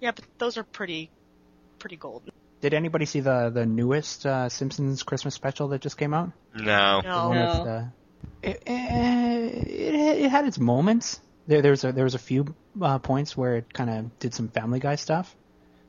Yeah, 0.00 0.12
but 0.12 0.24
those 0.38 0.56
are 0.56 0.64
pretty, 0.64 1.10
pretty 1.78 1.96
golden. 1.96 2.32
Did 2.62 2.74
anybody 2.74 3.04
see 3.04 3.20
the 3.20 3.50
the 3.52 3.66
newest 3.66 4.24
uh, 4.24 4.48
Simpsons 4.48 5.02
Christmas 5.02 5.34
special 5.34 5.68
that 5.68 5.80
just 5.82 5.98
came 5.98 6.14
out? 6.14 6.32
No. 6.54 7.00
No. 7.02 7.32
No. 7.32 7.58
with, 7.58 7.66
uh, 7.68 7.82
it, 8.42 8.62
it, 8.66 10.24
it 10.24 10.30
had 10.30 10.46
its 10.46 10.58
moments. 10.58 11.20
There, 11.48 11.60
there 11.60 11.72
was 11.72 11.82
a 11.84 11.92
there 11.92 12.04
was 12.04 12.14
a 12.14 12.20
few 12.20 12.54
uh, 12.80 12.98
points 13.00 13.36
where 13.36 13.56
it 13.56 13.72
kind 13.74 13.90
of 13.90 14.18
did 14.20 14.32
some 14.32 14.48
Family 14.48 14.78
Guy 14.78 14.94
stuff, 14.94 15.34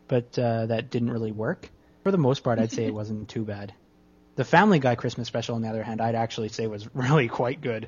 but 0.07 0.37
uh, 0.37 0.65
that 0.65 0.89
didn't 0.89 1.11
really 1.11 1.31
work. 1.31 1.69
For 2.03 2.11
the 2.11 2.17
most 2.17 2.43
part, 2.43 2.59
I'd 2.59 2.71
say 2.71 2.85
it 2.85 2.93
wasn't 2.93 3.29
too 3.29 3.45
bad. 3.45 3.73
The 4.35 4.43
Family 4.43 4.79
Guy 4.79 4.95
Christmas 4.95 5.27
special, 5.27 5.53
on 5.55 5.61
the 5.61 5.69
other 5.69 5.83
hand, 5.83 6.01
I'd 6.01 6.15
actually 6.15 6.49
say 6.49 6.65
was 6.65 6.89
really 6.95 7.27
quite 7.27 7.61
good. 7.61 7.87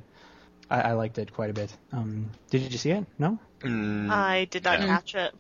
I, 0.70 0.82
I 0.82 0.94
liked 0.94 1.18
it 1.18 1.34
quite 1.34 1.50
a 1.50 1.54
bit. 1.54 1.76
Um, 1.92 2.30
did 2.52 2.72
you 2.72 2.78
see 2.78 2.92
it? 2.92 3.06
No. 3.18 3.40
Mm, 3.62 4.10
I 4.12 4.46
did 4.46 4.64
not 4.64 4.80
Yeah. 4.80 4.86
catch 4.88 5.16
it. 5.16 5.34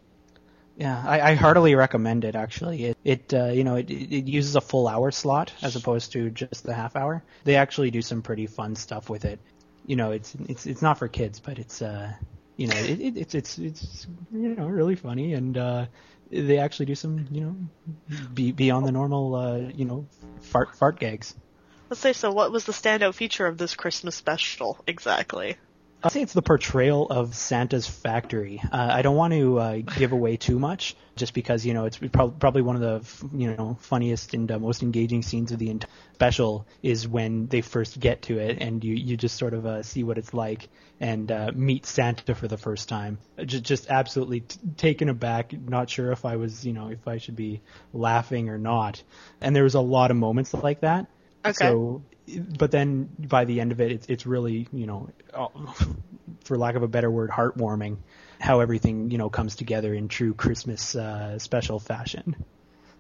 Yeah, 0.78 1.02
I, 1.06 1.32
I 1.32 1.36
heartily 1.36 1.76
recommend 1.76 2.26
it. 2.26 2.36
Actually, 2.36 2.86
it 2.86 2.98
it 3.04 3.34
uh, 3.34 3.46
you 3.46 3.64
know 3.64 3.76
it, 3.76 3.90
it 3.90 4.28
uses 4.28 4.56
a 4.56 4.62
full 4.62 4.88
hour 4.88 5.10
slot 5.12 5.54
as 5.62 5.76
opposed 5.76 6.12
to 6.14 6.30
just 6.30 6.64
the 6.64 6.74
half 6.74 6.96
hour. 6.98 7.24
They 7.46 7.56
actually 7.56 7.92
do 7.92 8.02
some 8.02 8.22
pretty 8.22 8.46
fun 8.46 8.76
stuff 8.76 9.10
with 9.10 9.24
it. 9.24 9.40
You 9.86 9.96
know, 9.96 10.12
it's 10.12 10.36
it's 10.48 10.66
it's 10.66 10.82
not 10.82 11.00
for 11.00 11.08
kids, 11.08 11.40
but 11.40 11.60
it's 11.60 11.82
uh 11.82 12.12
you 12.58 12.68
know 12.68 12.76
it, 12.76 13.00
it, 13.00 13.18
it's 13.18 13.36
it's 13.36 13.58
it's 13.58 14.08
you 14.34 14.56
know 14.56 14.68
really 14.68 14.96
funny 14.96 15.34
and 15.34 15.58
uh 15.58 15.86
they 16.30 16.58
actually 16.58 16.88
do 16.88 16.96
some 16.96 17.26
you 17.32 17.42
know 17.42 17.56
be, 18.34 18.52
beyond 18.52 18.86
the 18.86 18.92
normal 18.92 19.36
uh 19.36 19.58
you 19.74 19.86
know 19.86 20.08
fart 20.42 20.76
fart 20.76 21.00
gags. 21.00 21.36
Let's 21.90 22.02
say 22.02 22.14
so. 22.14 22.32
What 22.32 22.52
was 22.52 22.66
the 22.66 22.74
standout 22.74 23.14
feature 23.14 23.46
of 23.46 23.58
this 23.58 23.76
Christmas 23.76 24.16
special 24.16 24.84
exactly? 24.88 25.56
I'd 26.06 26.12
say 26.12 26.22
it's 26.22 26.34
the 26.34 26.44
portrayal 26.44 27.08
of 27.10 27.34
Santa's 27.34 27.88
factory. 27.88 28.62
Uh, 28.64 28.90
I 28.92 29.02
don't 29.02 29.16
want 29.16 29.34
to 29.34 29.58
uh, 29.58 29.78
give 29.78 30.12
away 30.12 30.38
too 30.38 30.60
much, 30.60 30.96
just 31.16 31.34
because 31.34 31.66
you 31.66 31.74
know 31.74 31.86
it's 31.86 31.98
prob- 31.98 32.40
probably 32.40 32.62
one 32.62 32.76
of 32.76 32.82
the 32.84 33.00
f- 33.02 33.24
you 33.34 33.56
know 33.56 33.76
funniest 33.82 34.36
and 34.36 34.52
uh, 34.52 34.60
most 34.60 34.84
engaging 34.84 35.24
scenes 35.24 35.52
of 35.52 35.58
the 35.58 35.72
entire 35.72 35.90
special 36.14 36.68
is 36.84 37.08
when 37.08 37.48
they 37.48 37.62
first 37.62 38.00
get 38.00 38.22
to 38.22 38.38
it, 38.38 38.62
and 38.62 38.84
you 38.84 38.94
you 38.94 39.18
just 39.18 39.36
sort 39.36 39.56
of 39.56 39.66
uh, 39.66 39.82
see 39.82 40.04
what 40.04 40.20
it's 40.20 40.32
like 40.32 40.70
and 41.00 41.32
uh, 41.32 41.52
meet 41.56 41.88
Santa 41.88 42.36
for 42.36 42.48
the 42.48 42.58
first 42.58 42.88
time. 42.88 43.18
Just 43.44 43.64
just 43.64 43.90
absolutely 43.90 44.42
t- 44.42 44.60
taken 44.78 45.10
aback, 45.10 45.54
not 45.54 45.90
sure 45.90 46.12
if 46.12 46.24
I 46.24 46.36
was 46.36 46.64
you 46.64 46.74
know 46.74 46.90
if 46.90 47.08
I 47.08 47.18
should 47.18 47.36
be 47.36 47.62
laughing 47.94 48.50
or 48.50 48.60
not. 48.60 49.02
And 49.42 49.56
there 49.56 49.64
was 49.64 49.74
a 49.74 49.82
lot 49.82 50.12
of 50.12 50.18
moments 50.18 50.54
like 50.54 50.82
that. 50.82 51.08
Okay. 51.44 51.54
So, 51.54 52.04
but 52.58 52.72
then 52.72 53.10
by 53.20 53.46
the 53.46 53.62
end 53.62 53.72
of 53.72 53.82
it, 53.82 53.92
it's 53.92 54.08
it's 54.08 54.26
really 54.26 54.68
you 54.72 54.86
know, 54.86 55.10
for 56.44 56.58
lack 56.58 56.76
of 56.76 56.84
a 56.84 56.88
better 56.88 57.10
word, 57.10 57.30
heartwarming 57.30 57.98
how 58.40 58.60
everything 58.60 59.12
you 59.12 59.18
know 59.18 59.30
comes 59.30 59.56
together 59.56 59.94
in 59.94 60.08
true 60.08 60.34
Christmas 60.34 60.96
uh, 60.96 61.40
special 61.40 61.80
fashion. 61.80 62.36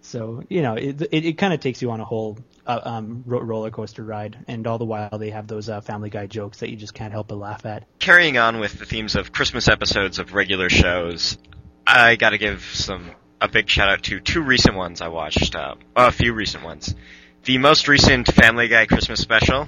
So 0.01 0.43
you 0.49 0.61
know, 0.61 0.75
it 0.75 1.01
it, 1.01 1.25
it 1.25 1.37
kind 1.37 1.53
of 1.53 1.59
takes 1.59 1.81
you 1.81 1.91
on 1.91 1.99
a 1.99 2.05
whole 2.05 2.37
uh, 2.65 2.79
um, 2.83 3.23
ro- 3.25 3.41
roller 3.41 3.71
coaster 3.71 4.03
ride, 4.03 4.37
and 4.47 4.65
all 4.67 4.77
the 4.77 4.85
while 4.85 5.17
they 5.17 5.31
have 5.31 5.47
those 5.47 5.69
uh, 5.69 5.81
Family 5.81 6.09
Guy 6.09 6.27
jokes 6.27 6.59
that 6.59 6.69
you 6.69 6.75
just 6.75 6.93
can't 6.93 7.11
help 7.11 7.27
but 7.27 7.37
laugh 7.37 7.65
at. 7.65 7.85
Carrying 7.99 8.37
on 8.37 8.59
with 8.59 8.77
the 8.77 8.85
themes 8.85 9.15
of 9.15 9.31
Christmas 9.31 9.67
episodes 9.67 10.19
of 10.19 10.33
regular 10.33 10.69
shows, 10.69 11.37
I 11.87 12.15
gotta 12.15 12.37
give 12.37 12.63
some 12.73 13.11
a 13.41 13.47
big 13.47 13.69
shout 13.69 13.89
out 13.89 14.03
to 14.03 14.19
two 14.19 14.41
recent 14.41 14.75
ones 14.75 15.01
I 15.01 15.07
watched. 15.07 15.55
Uh, 15.55 15.75
a 15.95 16.11
few 16.11 16.33
recent 16.33 16.63
ones. 16.63 16.93
The 17.45 17.57
most 17.59 17.87
recent 17.87 18.27
Family 18.27 18.67
Guy 18.67 18.85
Christmas 18.87 19.19
special, 19.19 19.67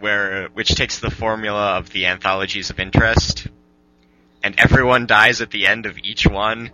where 0.00 0.48
which 0.48 0.74
takes 0.74 0.98
the 0.98 1.10
formula 1.10 1.78
of 1.78 1.90
the 1.90 2.06
anthologies 2.06 2.68
of 2.70 2.78
interest, 2.78 3.46
and 4.42 4.54
everyone 4.58 5.06
dies 5.06 5.40
at 5.40 5.50
the 5.50 5.66
end 5.66 5.86
of 5.86 5.98
each 5.98 6.26
one. 6.26 6.70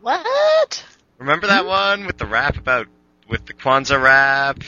What? 0.00 0.84
Remember 1.18 1.46
that 1.46 1.64
one 1.64 2.06
with 2.06 2.18
the 2.18 2.26
rap 2.26 2.56
about 2.56 2.88
with 3.28 3.46
the 3.46 3.54
Kwanzaa 3.54 4.02
rap? 4.02 4.58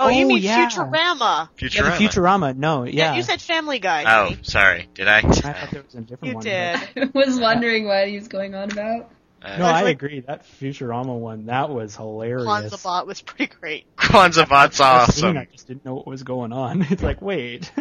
Oh, 0.00 0.08
you 0.08 0.24
Oh, 0.24 0.28
mean 0.28 0.38
yeah. 0.38 0.68
Futurama? 0.68 1.48
Futurama. 1.56 1.98
the 1.98 2.04
Futurama. 2.08 2.56
No, 2.56 2.84
yeah. 2.84 3.14
you 3.14 3.22
said 3.22 3.42
Family 3.42 3.78
Guy. 3.78 4.02
Oh, 4.04 4.24
honey. 4.30 4.38
sorry. 4.42 4.88
Did 4.94 5.06
I? 5.06 5.18
I 5.18 5.22
thought 5.22 5.70
there 5.70 5.82
was 5.82 5.94
a 5.94 6.00
different 6.00 6.24
You 6.24 6.34
one. 6.34 6.44
You 6.46 6.50
did. 6.50 7.14
I 7.14 7.18
was 7.26 7.38
wondering 7.38 7.86
what 7.86 8.08
he 8.08 8.16
was 8.16 8.28
going 8.28 8.54
on 8.54 8.70
about. 8.72 9.10
Uh, 9.46 9.56
No, 9.58 9.64
I 9.66 9.82
like- 9.82 9.96
agree. 9.96 10.20
That 10.20 10.44
Futurama 10.60 11.16
one, 11.18 11.46
that 11.46 11.70
was 11.70 11.94
hilarious. 11.94 12.46
Kwanzaa 12.46 12.82
Bot 12.82 13.06
was 13.06 13.20
pretty 13.22 13.54
great. 13.60 13.84
Kwanzaa 13.96 14.48
Bot's 14.48 14.78
First 14.78 15.18
scene. 15.18 15.36
I 15.36 15.44
just 15.52 15.68
didn't 15.68 15.84
know 15.84 15.94
what 15.94 16.06
was 16.06 16.22
going 16.22 16.52
on. 16.52 16.82
It's 16.90 17.02
like, 17.02 17.22
wait. 17.22 17.70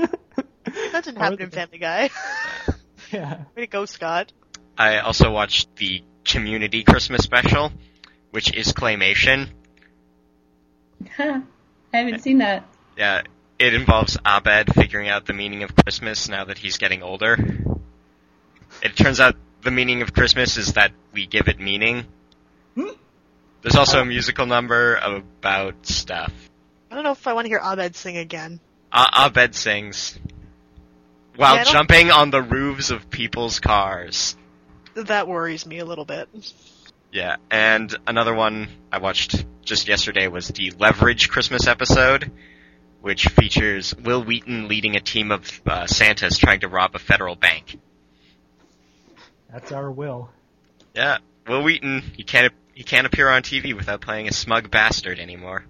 That 0.91 1.03
didn't 1.03 1.17
happen 1.19 1.41
in 1.41 1.49
Family 1.51 1.77
Guy. 1.77 2.09
yeah. 3.11 3.43
Way 3.55 3.63
to 3.63 3.67
go, 3.67 3.85
Scott. 3.85 4.33
I 4.77 4.97
also 4.99 5.31
watched 5.31 5.73
the 5.75 6.03
Community 6.25 6.83
Christmas 6.83 7.21
special, 7.23 7.71
which 8.31 8.51
is 8.53 8.73
claymation. 8.73 9.47
I 11.19 11.41
haven't 11.93 12.21
seen 12.21 12.39
that. 12.39 12.65
Yeah, 12.97 13.21
it 13.59 13.73
involves 13.73 14.17
Abed 14.25 14.73
figuring 14.73 15.07
out 15.07 15.25
the 15.25 15.33
meaning 15.33 15.63
of 15.63 15.75
Christmas 15.75 16.27
now 16.29 16.45
that 16.45 16.57
he's 16.57 16.77
getting 16.77 17.03
older. 17.03 17.37
It 18.81 18.95
turns 18.95 19.19
out 19.19 19.35
the 19.65 19.71
meaning 19.71 20.01
of 20.03 20.13
Christmas 20.13 20.55
is 20.57 20.73
that 20.73 20.91
we 21.11 21.25
give 21.27 21.47
it 21.49 21.59
meaning. 21.59 22.05
There's 22.75 23.75
also 23.75 23.99
a 23.99 24.05
musical 24.05 24.45
number 24.45 24.95
about 24.95 25.87
stuff. 25.87 26.31
I 26.91 26.93
don't 26.95 27.03
know 27.03 27.11
if 27.11 27.25
I 27.25 27.33
want 27.33 27.45
to 27.45 27.49
hear 27.49 27.59
Abed 27.61 27.95
sing 27.95 28.15
again. 28.15 28.59
A- 28.93 29.25
Abed 29.25 29.55
sings 29.55 30.19
while 31.35 31.55
Yeah, 31.55 31.63
jumping 31.63 32.11
on 32.11 32.29
the 32.29 32.43
roofs 32.43 32.91
of 32.91 33.09
people's 33.09 33.59
cars. 33.59 34.37
That 34.93 35.27
worries 35.27 35.65
me 35.65 35.79
a 35.79 35.85
little 35.85 36.05
bit. 36.05 36.29
Yeah, 37.11 37.37
and 37.49 37.93
another 38.05 38.35
one 38.35 38.67
I 38.91 38.99
watched 38.99 39.43
just 39.63 39.87
yesterday 39.87 40.27
was 40.27 40.49
the 40.49 40.71
Leverage 40.77 41.29
Christmas 41.29 41.65
episode, 41.65 42.31
which 43.01 43.25
features 43.29 43.95
Wil 43.95 44.23
Wheaton 44.23 44.67
leading 44.67 44.95
a 44.95 45.01
team 45.01 45.31
of 45.31 45.61
uh, 45.65 45.87
Santas 45.87 46.37
trying 46.37 46.59
to 46.59 46.67
rob 46.67 46.93
a 46.93 46.99
federal 46.99 47.35
bank. 47.35 47.79
That's 49.51 49.71
our 49.71 49.89
will. 49.91 50.29
Yeah, 50.93 51.17
Wil 51.47 51.63
Wheaton, 51.63 52.01
he 52.15 52.23
can't 52.23 52.53
he 52.73 52.83
can't 52.83 53.07
appear 53.07 53.29
on 53.29 53.41
TV 53.43 53.73
without 53.75 54.01
playing 54.01 54.27
a 54.27 54.31
smug 54.33 54.69
bastard 54.71 55.19
anymore. 55.19 55.65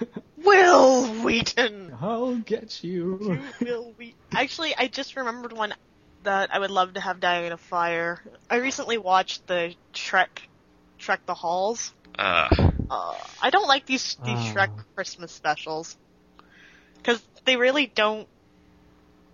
Wil 0.44 1.06
Wheaton. 1.22 1.94
I'll 2.00 2.36
get 2.36 2.82
you. 2.82 3.40
Wil 3.60 3.92
Wheaton. 3.96 4.18
Actually, 4.32 4.74
I 4.76 4.88
just 4.88 5.16
remembered 5.16 5.52
one 5.52 5.72
that 6.24 6.54
I 6.54 6.58
would 6.58 6.70
love 6.70 6.94
to 6.94 7.00
have 7.00 7.20
die 7.20 7.42
in 7.42 7.52
a 7.52 7.56
fire. 7.56 8.20
I 8.50 8.56
recently 8.56 8.98
watched 8.98 9.46
the 9.46 9.74
Shrek, 9.92 10.28
Shrek 10.98 11.18
the 11.26 11.34
Halls. 11.34 11.92
Uh, 12.18 12.48
Uh, 12.90 13.14
I 13.40 13.50
don't 13.50 13.68
like 13.68 13.86
these 13.86 14.16
these 14.24 14.36
Ah. 14.38 14.52
Shrek 14.54 14.84
Christmas 14.94 15.32
specials 15.32 15.96
because 16.96 17.22
they 17.44 17.56
really 17.56 17.86
don't 17.86 18.28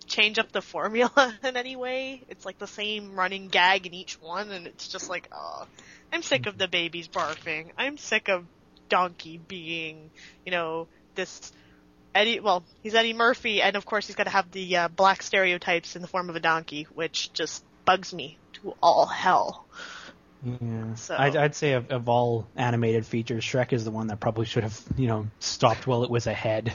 change 0.08 0.38
up 0.38 0.50
the 0.52 0.62
formula 0.62 1.34
in 1.44 1.56
any 1.56 1.76
way. 1.76 2.22
It's 2.28 2.44
like 2.44 2.58
the 2.58 2.66
same 2.66 3.14
running 3.14 3.48
gag 3.48 3.86
in 3.86 3.94
each 3.94 4.20
one, 4.20 4.50
and 4.50 4.66
it's 4.66 4.88
just 4.88 5.08
like, 5.08 5.28
oh, 5.32 5.66
I'm 6.12 6.22
sick 6.22 6.46
of 6.46 6.58
the 6.58 6.68
babies 6.68 7.08
barfing. 7.08 7.66
I'm 7.76 7.98
sick 7.98 8.28
of 8.28 8.44
Donkey 8.88 9.38
being, 9.38 10.10
you 10.44 10.52
know, 10.52 10.88
this 11.14 11.52
Eddie. 12.14 12.40
Well, 12.40 12.64
he's 12.82 12.94
Eddie 12.94 13.12
Murphy, 13.12 13.62
and 13.62 13.76
of 13.76 13.84
course 13.84 14.06
he's 14.06 14.16
got 14.16 14.24
to 14.24 14.30
have 14.30 14.50
the 14.50 14.76
uh, 14.76 14.88
black 14.88 15.22
stereotypes 15.22 15.94
in 15.96 16.02
the 16.02 16.08
form 16.08 16.30
of 16.30 16.36
a 16.36 16.40
donkey, 16.40 16.86
which 16.94 17.32
just 17.32 17.62
bugs 17.84 18.12
me 18.12 18.38
to 18.54 18.74
all 18.82 19.06
hell. 19.06 19.66
Yeah. 20.42 20.94
So- 20.94 21.16
I'd, 21.18 21.36
I'd 21.36 21.54
say 21.54 21.72
of, 21.72 21.90
of 21.90 22.08
all 22.08 22.46
animated 22.56 23.06
features, 23.06 23.44
Shrek 23.44 23.72
is 23.72 23.84
the 23.84 23.90
one 23.90 24.08
that 24.08 24.20
probably 24.20 24.46
should 24.46 24.62
have, 24.62 24.80
you 24.96 25.08
know, 25.08 25.26
stopped 25.40 25.86
while 25.86 26.04
it 26.04 26.10
was 26.10 26.26
ahead. 26.26 26.72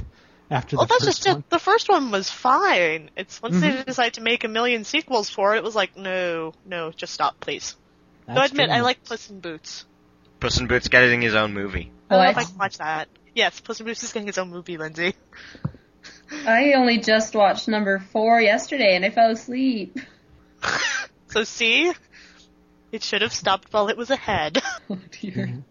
After 0.54 0.78
Well, 0.78 0.86
the 0.86 0.90
that's 0.94 1.06
first 1.06 1.24
just 1.24 1.28
one. 1.28 1.40
it. 1.40 1.50
The 1.50 1.58
first 1.58 1.90
one 1.90 2.12
was 2.12 2.30
fine. 2.30 3.10
It's 3.18 3.42
once 3.42 3.60
they 3.60 3.72
Mhm. 3.72 3.86
decide 3.86 4.14
to 4.14 4.22
make 4.22 4.44
a 4.44 4.48
million 4.48 4.84
sequels 4.84 5.28
for 5.28 5.56
it, 5.56 5.58
it 5.58 5.64
was 5.64 5.74
like, 5.74 5.98
no, 5.98 6.54
no, 6.64 6.92
just 6.92 7.12
stop, 7.12 7.40
please. 7.40 7.76
Though 8.28 8.34
I 8.34 8.36
That's 8.36 8.52
admit, 8.52 8.68
true. 8.68 8.76
I 8.78 8.82
like 8.82 9.04
Puss 9.04 9.32
in 9.32 9.40
Boots. 9.40 9.86
Puss 10.40 10.60
in 10.60 10.68
Boots 10.68 10.90
getting 10.90 11.22
his 11.24 11.34
own 11.34 11.54
movie. 11.56 11.92
I 12.08 12.16
don't 12.16 12.24
know 12.24 12.30
if 12.30 12.38
I 12.38 12.44
can 12.44 12.58
watch 12.60 12.78
that. 12.78 13.08
Yes, 13.34 13.60
Puss 13.62 13.80
in 13.80 13.88
Boots 13.88 14.04
is 14.04 14.14
getting 14.14 14.28
his 14.28 14.38
own 14.38 14.52
movie, 14.52 14.78
Lindsey. 14.78 15.16
I 16.46 16.74
only 16.74 17.00
just 17.00 17.34
watched 17.34 17.68
number 17.68 17.98
four 17.98 18.40
yesterday 18.40 18.96
and 18.96 19.04
I 19.04 19.10
fell 19.10 19.32
asleep. 19.32 19.98
so 21.30 21.44
see, 21.46 21.92
it 22.92 23.04
should 23.04 23.24
have 23.24 23.34
stopped 23.34 23.74
while 23.74 23.88
it 23.88 23.98
was 23.98 24.12
ahead. 24.12 24.62
Oh 24.90 25.00
dear. 25.20 25.64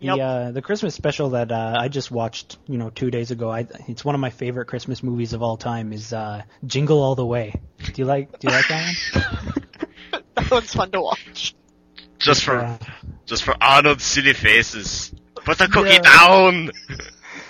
Yep. 0.00 0.16
The 0.16 0.22
uh, 0.22 0.50
the 0.52 0.62
Christmas 0.62 0.94
special 0.94 1.30
that 1.30 1.52
uh, 1.52 1.76
I 1.78 1.88
just 1.88 2.10
watched, 2.10 2.56
you 2.66 2.78
know, 2.78 2.88
two 2.90 3.10
days 3.10 3.30
ago. 3.30 3.50
I, 3.50 3.66
it's 3.86 4.02
one 4.04 4.14
of 4.14 4.20
my 4.20 4.30
favorite 4.30 4.64
Christmas 4.66 5.02
movies 5.02 5.34
of 5.34 5.42
all 5.42 5.56
time. 5.58 5.92
Is 5.92 6.12
uh, 6.12 6.42
Jingle 6.64 7.02
All 7.02 7.14
the 7.14 7.26
Way. 7.26 7.54
Do 7.84 7.92
you 7.96 8.04
like 8.06 8.38
Do 8.38 8.48
you 8.48 8.54
like 8.54 8.68
that 8.68 8.94
one? 9.12 10.22
that 10.36 10.50
one's 10.50 10.72
fun 10.72 10.90
to 10.92 11.02
watch. 11.02 11.54
Just 12.18 12.44
for 12.44 12.56
Uh, 12.56 12.78
just 13.26 13.42
for 13.44 13.54
Arnold's 13.60 14.04
silly 14.04 14.32
faces. 14.32 15.12
Put 15.44 15.58
the 15.58 15.68
cookie 15.68 15.90
Yeah. 15.90 16.00
down. 16.00 16.70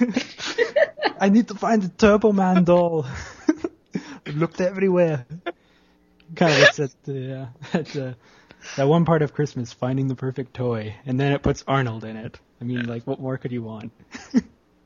I 1.20 1.28
need 1.28 1.48
to 1.48 1.54
find 1.54 1.82
the 1.82 1.88
Turbo 1.88 2.32
Man 2.32 2.64
doll. 2.64 3.06
I've 4.26 4.36
looked 4.36 4.60
everywhere. 4.60 5.26
Kind 6.36 6.52
of 6.52 6.58
looks 6.60 6.78
at 6.80 6.90
the 7.04 7.40
uh, 7.42 7.46
at 7.78 7.96
uh, 7.96 8.12
that 8.76 8.88
one 8.88 9.04
part 9.04 9.22
of 9.22 9.32
Christmas, 9.34 9.72
finding 9.72 10.08
the 10.08 10.14
perfect 10.14 10.54
toy, 10.54 10.94
and 11.06 11.18
then 11.18 11.32
it 11.32 11.42
puts 11.42 11.64
Arnold 11.66 12.04
in 12.04 12.16
it. 12.16 12.38
I 12.60 12.64
mean, 12.64 12.86
like, 12.86 13.06
what 13.06 13.20
more 13.20 13.38
could 13.38 13.52
you 13.52 13.62
want? 13.62 13.92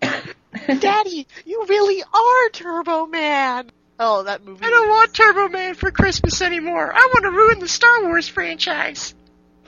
Daddy, 0.80 1.26
you 1.44 1.66
really 1.68 2.02
are 2.02 2.48
Turbo 2.50 3.06
Man. 3.06 3.70
Oh, 3.98 4.24
that 4.24 4.44
movie. 4.44 4.64
I 4.64 4.70
don't 4.70 4.88
want 4.88 5.14
Turbo 5.14 5.48
Man 5.48 5.74
for 5.74 5.90
Christmas 5.90 6.42
anymore. 6.42 6.92
I 6.92 7.10
want 7.12 7.24
to 7.24 7.30
ruin 7.30 7.58
the 7.60 7.68
Star 7.68 8.02
Wars 8.04 8.28
franchise. 8.28 9.14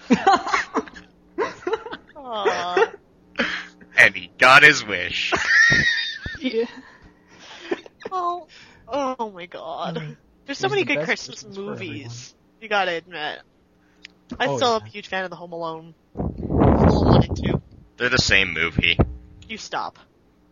And 3.96 4.14
he 4.14 4.30
got 4.38 4.62
his 4.62 4.84
wish. 4.84 5.32
yeah. 6.40 6.66
Oh, 8.12 8.46
oh 8.86 9.30
my 9.30 9.46
god. 9.46 10.16
There's 10.44 10.58
so 10.58 10.66
It 10.66 10.70
many 10.70 10.84
the 10.84 10.94
good 10.96 11.04
Christmas, 11.04 11.42
Christmas 11.42 11.56
movies. 11.56 12.34
You 12.60 12.68
gotta 12.68 12.92
admit. 12.92 13.40
I'm 14.38 14.50
Oh, 14.50 14.56
still 14.56 14.78
yeah. 14.80 14.86
a 14.86 14.88
huge 14.88 15.08
fan 15.08 15.24
of 15.24 15.30
the 15.30 15.36
Home 15.36 15.52
Alone. 15.52 15.94
Home 16.16 16.34
Alone 16.38 17.04
1 17.06 17.24
and 17.24 17.36
2. 17.36 17.62
They're 17.96 18.08
the 18.08 18.18
same 18.18 18.52
movie. 18.52 18.98
You 19.48 19.56
stop. 19.58 19.98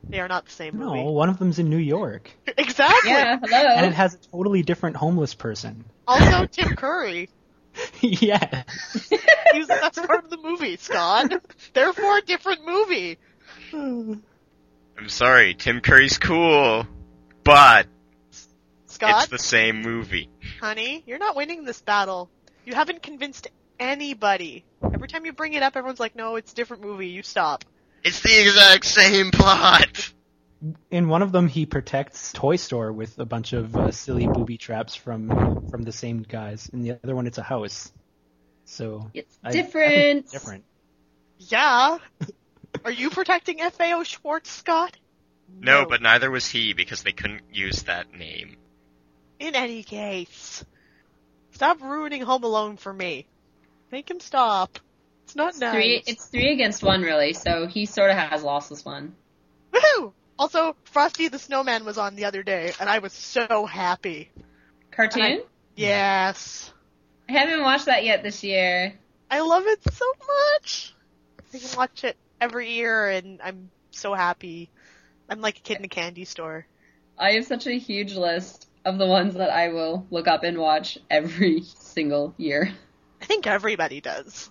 They 0.09 0.21
are 0.21 0.29
not 0.29 0.45
the 0.45 0.51
same 0.51 0.79
No, 0.79 0.87
movie. 0.91 1.05
No, 1.05 1.11
one 1.13 1.29
of 1.31 1.39
them's 1.39 1.59
in 1.59 1.71
New 1.71 1.79
York, 1.79 2.31
Exactly! 2.59 3.11
Yeah, 3.11 3.39
and 3.43 3.87
it 3.87 3.95
has 3.95 4.15
a 4.15 4.19
totally 4.19 4.63
different 4.63 4.97
homeless 4.97 5.35
person. 5.35 5.85
Also, 6.07 6.47
Tim 6.51 6.77
Curry. 6.77 7.31
yeah. 8.01 8.65
He's 8.93 9.67
the 9.67 9.79
best 9.81 9.97
part 10.07 10.25
of 10.25 10.31
the 10.31 10.37
movie, 10.37 10.77
Scott. 10.77 11.33
Therefore, 11.73 12.19
a 12.19 12.23
different 12.23 12.67
movie. 12.67 13.19
I'm 13.73 15.09
sorry, 15.09 15.55
Tim 15.55 15.81
Curry's 15.81 16.19
cool, 16.19 16.87
but 17.43 17.87
Scott, 18.87 19.23
It's 19.25 19.31
the 19.31 19.39
same 19.39 19.83
movie. 19.83 20.29
honey, 20.61 21.03
you're 21.07 21.19
not 21.19 21.35
winning 21.35 21.65
this 21.65 21.81
battle. 21.81 22.31
You 22.65 22.75
haven't 22.75 23.03
convinced 23.03 23.49
anybody. 23.79 24.65
Every 24.83 25.09
time 25.09 25.25
you 25.27 25.33
bring 25.33 25.55
it 25.55 25.63
up, 25.63 25.77
everyone's 25.77 26.01
like, 26.01 26.17
no, 26.17 26.37
it's 26.37 26.53
a 26.53 26.55
different 26.55 26.83
movie. 26.83 27.09
You 27.09 27.23
stop. 27.23 27.65
It's 28.03 28.21
the 28.21 28.41
exact 28.41 28.85
same 28.85 29.31
plot. 29.31 30.13
In 30.91 31.09
one 31.09 31.23
of 31.23 31.33
them, 31.33 31.47
he 31.49 31.67
protects 31.67 32.33
Toy 32.33 32.57
Store 32.57 32.93
with 32.93 33.19
a 33.19 33.25
bunch 33.25 33.53
of 33.53 33.77
uh, 33.77 33.91
silly 33.91 34.27
booby 34.27 34.57
traps 34.57 34.95
from 34.95 35.67
from 35.71 35.83
the 35.83 35.93
same 35.93 36.23
guys. 36.23 36.69
In 36.73 36.83
the 36.83 36.93
other 37.03 37.15
one, 37.15 37.27
it's 37.27 37.39
a 37.39 37.43
house. 37.43 37.93
So 38.65 39.11
It's 39.13 39.39
I- 39.45 39.49
I 39.49 39.53
different. 39.53 39.93
it's 40.25 40.33
different. 40.33 40.65
Yeah. 41.39 41.99
Are 42.85 42.91
you 42.91 43.11
protecting 43.11 43.59
FAO 43.59 44.03
Schwarz, 44.05 44.49
Scott? 44.49 44.97
No, 45.61 45.85
but 45.87 46.01
neither 46.03 46.31
was 46.31 46.47
he 46.47 46.73
because 46.73 47.03
they 47.03 47.13
couldn't 47.13 47.43
use 47.53 47.83
that 47.85 48.13
name. 48.15 48.57
In 49.39 49.55
any 49.55 49.83
case, 49.83 50.65
stop 51.53 51.81
ruining 51.83 52.23
Home 52.23 52.45
Alone 52.45 52.77
for 52.79 52.93
me. 52.93 53.27
Make 53.95 54.11
him 54.11 54.19
stop. 54.19 54.81
It's 55.23 55.37
not 55.37 55.51
It's 55.51 55.61
nice. 55.61 55.73
three. 55.73 56.03
It's 56.05 56.27
three 56.27 56.53
against 56.53 56.83
one, 56.83 57.03
really. 57.03 57.33
So 57.33 57.69
he 57.69 57.87
sort 57.87 58.11
of 58.11 58.17
has 58.17 58.43
lost 58.43 58.69
this 58.69 58.85
one. 58.85 59.15
Woohoo! 59.73 60.13
Also, 60.37 60.75
Frosty 60.83 61.29
the 61.29 61.39
Snowman 61.39 61.85
was 61.85 61.97
on 61.97 62.17
the 62.17 62.25
other 62.25 62.43
day, 62.43 62.73
and 62.81 62.91
I 62.91 62.99
was 62.99 63.13
so 63.13 63.67
happy. 63.67 64.33
Cartoon. 64.91 65.43
Yes. 65.77 66.73
I 67.29 67.35
haven't 67.35 67.63
watched 67.63 67.87
that 67.87 68.05
yet 68.05 68.25
this 68.25 68.43
year. 68.43 68.99
I 69.31 69.43
love 69.43 69.63
it 69.65 69.79
so 69.93 70.07
much. 70.27 70.93
I 71.55 71.59
can 71.59 71.77
watch 71.77 72.03
it 72.03 72.17
every 72.41 72.73
year, 72.73 73.11
and 73.11 73.41
I'm 73.45 73.71
so 73.93 74.13
happy. 74.13 74.71
I'm 75.31 75.41
like 75.41 75.59
a 75.59 75.61
kid 75.61 75.79
in 75.79 75.85
a 75.85 75.89
candy 75.89 76.25
store. 76.25 76.67
I 77.17 77.35
have 77.35 77.45
such 77.45 77.69
a 77.69 77.79
huge 77.79 78.17
list 78.17 78.69
of 78.85 78.99
the 78.99 79.07
ones 79.07 79.35
that 79.35 79.51
I 79.51 79.69
will 79.69 80.05
look 80.11 80.27
up 80.27 80.43
and 80.43 80.59
watch 80.59 80.99
every 81.09 81.63
single 81.63 82.35
year. 82.39 82.73
I 83.25 83.27
think 83.27 83.47
everybody 83.47 84.03
does. 84.03 84.51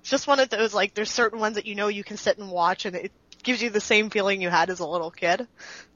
It's 0.00 0.10
just 0.10 0.28
one 0.28 0.38
of 0.38 0.48
those, 0.48 0.72
like, 0.72 0.94
there's 0.94 1.10
certain 1.10 1.40
ones 1.40 1.56
that 1.56 1.66
you 1.66 1.74
know 1.74 1.88
you 1.88 2.04
can 2.04 2.16
sit 2.16 2.38
and 2.38 2.52
watch, 2.52 2.84
and 2.86 2.94
it 2.94 3.10
gives 3.42 3.60
you 3.60 3.68
the 3.70 3.80
same 3.80 4.10
feeling 4.10 4.40
you 4.40 4.48
had 4.48 4.70
as 4.70 4.78
a 4.78 4.86
little 4.86 5.10
kid. 5.10 5.46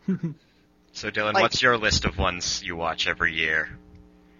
So 0.93 1.11
Dylan, 1.11 1.35
Like- 1.35 1.43
what's 1.43 1.61
your 1.63 1.77
list 1.77 2.05
of 2.07 2.17
ones 2.19 2.63
you 2.65 2.75
watch 2.75 3.07
every 3.07 3.35
year? 3.35 3.69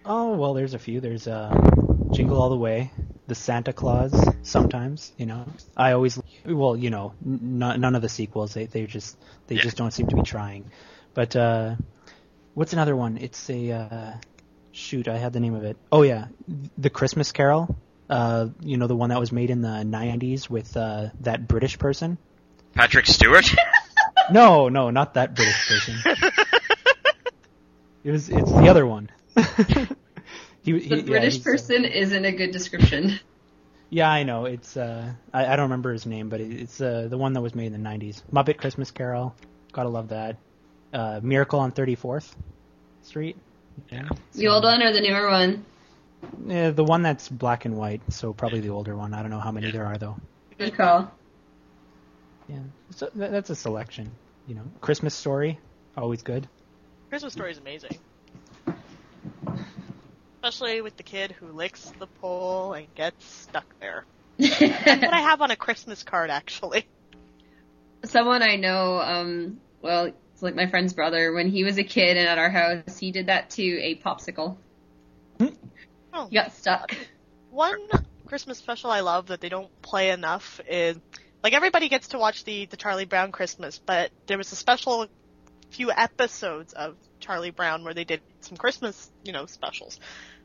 Oh 0.03 0.35
well, 0.35 0.55
there's 0.55 0.73
a 0.73 0.79
few. 0.79 0.99
There's 0.99 1.27
uh, 1.27 1.53
Jingle 2.11 2.41
All 2.41 2.49
the 2.49 2.57
Way, 2.57 2.91
the 3.27 3.35
Santa 3.35 3.73
Claus. 3.73 4.11
Sometimes, 4.41 5.13
you 5.17 5.27
know, 5.27 5.45
I 5.77 5.91
always 5.91 6.19
well, 6.45 6.75
you 6.75 6.89
know, 6.89 7.13
n- 7.23 7.59
none 7.59 7.93
of 7.93 8.01
the 8.01 8.09
sequels. 8.09 8.55
They 8.55 8.65
they 8.65 8.87
just 8.87 9.15
they 9.45 9.55
Yeah. 9.55 9.61
just 9.61 9.77
don't 9.77 9.91
seem 9.91 10.07
to 10.07 10.15
be 10.15 10.23
trying. 10.23 10.71
But 11.13 11.35
uh, 11.35 11.75
what's 12.55 12.73
another 12.73 12.95
one? 12.95 13.17
It's 13.17 13.47
a 13.51 13.71
uh, 13.73 14.13
shoot. 14.77 15.07
I 15.07 15.17
had 15.17 15.33
the 15.33 15.39
name 15.39 15.55
of 15.55 15.63
it. 15.63 15.75
Oh 15.91 16.03
yeah, 16.03 16.27
the 16.77 16.89
Christmas 16.89 17.31
Carol. 17.31 17.75
Uh, 18.09 18.47
you 18.61 18.77
know, 18.77 18.87
the 18.87 18.95
one 18.95 19.09
that 19.09 19.19
was 19.19 19.31
made 19.31 19.49
in 19.49 19.61
the 19.61 19.69
'90s 19.83 20.49
with 20.49 20.77
uh, 20.77 21.07
that 21.21 21.47
British 21.47 21.77
person. 21.77 22.17
Patrick 22.73 23.05
Stewart? 23.07 23.53
No, 24.29 24.67
no, 24.67 24.89
not 24.89 25.13
that 25.13 25.35
British 25.35 25.69
person. 25.69 25.95
it 28.03 28.11
was. 28.11 28.27
It's 28.29 28.51
the 28.51 28.67
other 28.67 28.85
one. 28.85 29.09
he, 30.63 30.77
he- 30.79 30.89
The 30.89 30.97
yeah, 30.97 31.01
British 31.01 31.39
uh, 31.39 31.43
person 31.43 31.85
isn't 31.85 32.25
a 32.25 32.33
good 32.33 32.51
description. 32.51 33.21
Yeah, 33.89 34.09
I 34.09 34.23
know. 34.23 34.43
It's 34.43 34.75
uh, 34.75 35.13
I, 35.33 35.45
I 35.45 35.55
don't 35.55 35.63
remember 35.69 35.93
his 35.93 36.05
name, 36.05 36.27
but 36.27 36.41
it, 36.41 36.51
it's 36.51 36.81
uh, 36.81 37.07
the 37.09 37.17
one 37.17 37.31
that 37.33 37.41
was 37.41 37.55
made 37.55 37.71
in 37.71 37.81
the 37.81 37.89
'90s. 37.89 38.21
Muppet 38.33 38.57
Christmas 38.57 38.91
Carol. 38.91 39.33
Gotta 39.71 39.87
love 39.87 40.09
that. 40.09 40.35
Uh, 40.91 41.21
Miracle 41.23 41.59
on 41.61 41.71
34th 41.71 42.29
Street. 43.03 43.37
Yeah. 43.91 44.09
The 44.33 44.47
old 44.47 44.63
one 44.63 44.81
or 44.81 44.91
the 44.91 45.01
newer 45.01 45.29
one? 45.29 45.65
Yeah, 46.45 46.71
the 46.71 46.83
one 46.83 47.03
that's 47.03 47.29
black 47.29 47.65
and 47.65 47.77
white. 47.77 48.01
So 48.09 48.33
probably 48.33 48.59
the 48.59 48.69
older 48.69 48.95
one. 48.95 49.13
I 49.13 49.21
don't 49.21 49.31
know 49.31 49.39
how 49.39 49.51
many 49.51 49.71
there 49.71 49.85
are 49.85 49.97
though. 49.97 50.17
Good 50.57 50.75
call. 50.75 51.11
Yeah, 52.47 52.59
so 52.91 53.09
that's 53.13 53.49
a 53.49 53.55
selection. 53.55 54.09
You 54.47 54.55
know, 54.55 54.63
Christmas 54.79 55.13
Story, 55.13 55.59
always 55.97 56.23
good. 56.23 56.47
Christmas 57.09 57.33
Story 57.33 57.51
is 57.51 57.57
amazing. 57.57 57.97
Especially 60.41 60.81
with 60.81 60.95
the 60.95 61.03
kid 61.03 61.31
who 61.31 61.47
licks 61.47 61.91
the 61.99 62.07
pole 62.07 62.73
and 62.73 62.87
gets 62.95 63.25
stuck 63.25 63.65
there. 63.81 64.05
That's 64.37 64.61
what 64.61 65.13
I 65.13 65.19
have 65.21 65.41
on 65.41 65.51
a 65.51 65.55
Christmas 65.55 66.03
card, 66.03 66.29
actually. 66.29 66.85
Someone 68.05 68.41
I 68.41 68.55
know, 68.55 69.01
um, 69.01 69.59
well, 69.81 70.11
it's 70.37 70.43
like 70.43 70.53
my 70.53 70.67
friend's 70.67 70.93
brother. 70.93 71.33
When 71.33 71.49
he 71.49 71.63
was 71.63 71.79
a 71.79 71.83
kid 71.83 72.15
and 72.15 72.27
at 72.27 72.37
our 72.37 72.51
house, 72.51 72.99
he 72.99 73.11
did 73.11 73.25
that 73.25 73.49
to 73.51 73.63
a 73.63 73.95
popsicle. 73.95 74.55
Oh. 76.13 76.27
He 76.29 76.35
got 76.35 76.53
stuck. 76.53 76.95
One 77.49 77.79
Christmas 78.27 78.59
special 78.59 78.91
I 78.91 78.99
love 78.99 79.27
that 79.27 79.41
they 79.41 79.49
don't 79.49 79.81
play 79.81 80.11
enough 80.11 80.61
is 80.69 80.95
like 81.43 81.53
everybody 81.53 81.89
gets 81.89 82.09
to 82.09 82.19
watch 82.19 82.43
the 82.43 82.67
the 82.67 82.77
Charlie 82.77 83.05
Brown 83.05 83.31
Christmas, 83.31 83.81
but 83.83 84.11
there 84.27 84.37
was 84.37 84.51
a 84.51 84.55
special 84.55 85.07
few 85.71 85.89
episodes 85.89 86.73
of 86.73 86.97
Charlie 87.19 87.49
Brown 87.49 87.83
where 87.83 87.95
they 87.95 88.03
did 88.03 88.21
some 88.41 88.57
Christmas, 88.57 89.09
you 89.23 89.33
know, 89.33 89.47
specials. 89.47 89.99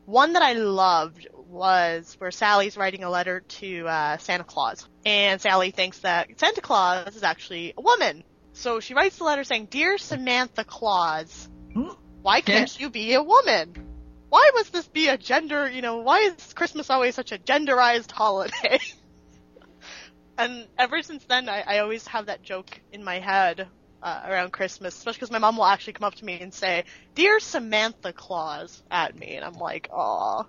One 0.05 0.33
that 0.33 0.41
I 0.41 0.53
loved 0.53 1.27
was 1.33 2.15
where 2.17 2.31
Sally's 2.31 2.77
writing 2.77 3.03
a 3.03 3.11
letter 3.11 3.41
to 3.41 3.87
uh, 3.87 4.17
Santa 4.17 4.43
Claus, 4.43 4.89
and 5.05 5.39
Sally 5.39 5.69
thinks 5.69 5.99
that 5.99 6.39
Santa 6.39 6.61
Claus 6.61 7.15
is 7.15 7.21
actually 7.21 7.75
a 7.77 7.81
woman. 7.81 8.23
So 8.53 8.79
she 8.79 8.93
writes 8.93 9.17
the 9.17 9.23
letter 9.23 9.43
saying, 9.43 9.67
"Dear 9.71 9.97
Samantha 9.97 10.63
Claus, 10.63 11.49
why 12.21 12.41
can't 12.41 12.79
you 12.79 12.89
be 12.89 13.13
a 13.13 13.23
woman? 13.23 13.73
Why 14.29 14.51
must 14.55 14.71
this 14.71 14.87
be 14.87 15.09
a 15.09 15.17
gender? 15.17 15.69
You 15.69 15.81
know, 15.81 15.97
why 15.97 16.19
is 16.19 16.53
Christmas 16.53 16.89
always 16.89 17.15
such 17.15 17.31
a 17.31 17.37
genderized 17.37 18.11
holiday?" 18.11 18.79
and 20.37 20.67
ever 20.77 21.01
since 21.01 21.25
then, 21.25 21.49
I, 21.49 21.61
I 21.61 21.79
always 21.79 22.07
have 22.07 22.27
that 22.27 22.43
joke 22.43 22.79
in 22.91 23.03
my 23.03 23.19
head 23.19 23.67
uh, 24.03 24.21
around 24.25 24.51
Christmas, 24.51 24.95
especially 24.95 25.17
because 25.17 25.31
my 25.31 25.39
mom 25.39 25.57
will 25.57 25.65
actually 25.65 25.93
come 25.93 26.05
up 26.05 26.15
to 26.15 26.25
me 26.25 26.39
and 26.39 26.53
say, 26.53 26.85
"Dear 27.15 27.39
Samantha 27.39 28.13
Claus" 28.13 28.83
at 28.91 29.17
me, 29.17 29.35
and 29.35 29.43
I'm 29.43 29.57
like, 29.59 29.89
"Aw, 29.91 30.43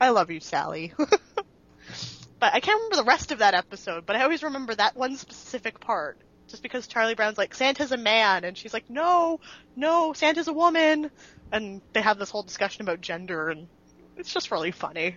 I 0.00 0.10
love 0.10 0.30
you, 0.30 0.40
Sally." 0.40 0.94
but 0.96 2.54
I 2.54 2.60
can't 2.60 2.78
remember 2.78 2.96
the 2.96 3.04
rest 3.04 3.32
of 3.32 3.38
that 3.40 3.54
episode, 3.54 4.06
but 4.06 4.16
I 4.16 4.22
always 4.22 4.42
remember 4.42 4.74
that 4.74 4.96
one 4.96 5.16
specific 5.16 5.78
part. 5.78 6.18
Just 6.50 6.62
because 6.62 6.86
Charlie 6.86 7.14
Brown's 7.14 7.38
like, 7.38 7.54
Santa's 7.54 7.92
a 7.92 7.96
man, 7.96 8.44
and 8.44 8.58
she's 8.58 8.74
like, 8.74 8.90
no, 8.90 9.38
no, 9.76 10.12
Santa's 10.12 10.48
a 10.48 10.52
woman. 10.52 11.10
And 11.52 11.80
they 11.92 12.02
have 12.02 12.18
this 12.18 12.30
whole 12.30 12.42
discussion 12.42 12.82
about 12.82 13.00
gender, 13.00 13.50
and 13.50 13.68
it's 14.16 14.32
just 14.32 14.50
really 14.50 14.72
funny. 14.72 15.14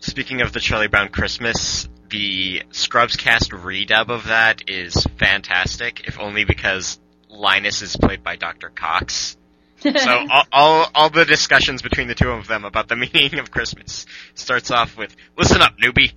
Speaking 0.00 0.40
of 0.40 0.52
the 0.52 0.60
Charlie 0.60 0.88
Brown 0.88 1.08
Christmas, 1.08 1.88
the 2.08 2.62
Scrubs 2.70 3.16
cast 3.16 3.50
redub 3.50 4.08
of 4.08 4.28
that 4.28 4.68
is 4.68 5.06
fantastic, 5.18 6.06
if 6.06 6.18
only 6.18 6.44
because 6.44 6.98
Linus 7.28 7.82
is 7.82 7.96
played 7.96 8.22
by 8.22 8.36
Dr. 8.36 8.70
Cox. 8.70 9.36
So 9.80 9.90
all, 10.30 10.44
all, 10.52 10.90
all 10.94 11.10
the 11.10 11.24
discussions 11.24 11.82
between 11.82 12.08
the 12.08 12.14
two 12.14 12.30
of 12.30 12.46
them 12.46 12.64
about 12.64 12.88
the 12.88 12.96
meaning 13.14 13.38
of 13.38 13.50
Christmas 13.50 14.06
starts 14.34 14.70
off 14.70 14.96
with, 14.96 15.14
listen 15.36 15.60
up, 15.60 15.74
newbie. 15.78 16.12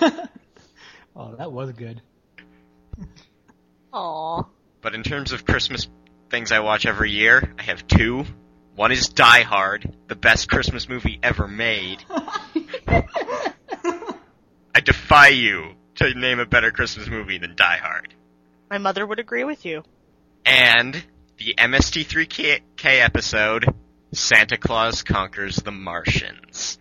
Oh, 1.18 1.34
that 1.36 1.50
was 1.50 1.72
good. 1.72 2.02
Aww. 3.96 4.46
But 4.82 4.94
in 4.94 5.02
terms 5.02 5.32
of 5.32 5.46
Christmas 5.46 5.88
things 6.28 6.52
I 6.52 6.60
watch 6.60 6.84
every 6.84 7.10
year, 7.10 7.54
I 7.58 7.62
have 7.62 7.86
two. 7.86 8.26
One 8.74 8.92
is 8.92 9.08
Die 9.08 9.42
Hard, 9.42 9.90
the 10.06 10.14
best 10.14 10.50
Christmas 10.50 10.86
movie 10.86 11.18
ever 11.22 11.48
made. 11.48 12.04
I 12.86 14.80
defy 14.84 15.28
you 15.28 15.72
to 15.94 16.12
name 16.12 16.40
a 16.40 16.46
better 16.46 16.70
Christmas 16.70 17.08
movie 17.08 17.38
than 17.38 17.56
Die 17.56 17.78
Hard. 17.78 18.12
My 18.68 18.76
mother 18.76 19.06
would 19.06 19.18
agree 19.18 19.44
with 19.44 19.64
you. 19.64 19.82
And 20.44 21.02
the 21.38 21.54
MST3K 21.56 22.60
episode, 22.84 23.64
Santa 24.12 24.58
Claus 24.58 25.02
Conquers 25.02 25.56
the 25.56 25.72
Martians, 25.72 26.78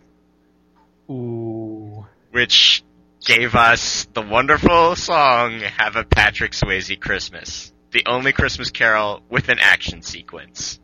Ooh. 1.10 2.06
which 2.32 2.84
gave 3.26 3.56
us 3.56 4.06
the 4.14 4.22
wonderful 4.22 4.96
song 4.96 5.60
Have 5.60 5.96
a 5.96 6.04
Patrick 6.04 6.52
Swayze 6.52 7.00
Christmas. 7.00 7.74
The 7.92 8.04
only 8.06 8.32
Christmas 8.34 8.70
carol 8.72 9.22
with 9.30 9.50
an 9.50 9.58
action 9.60 10.02
sequence. 10.02 10.80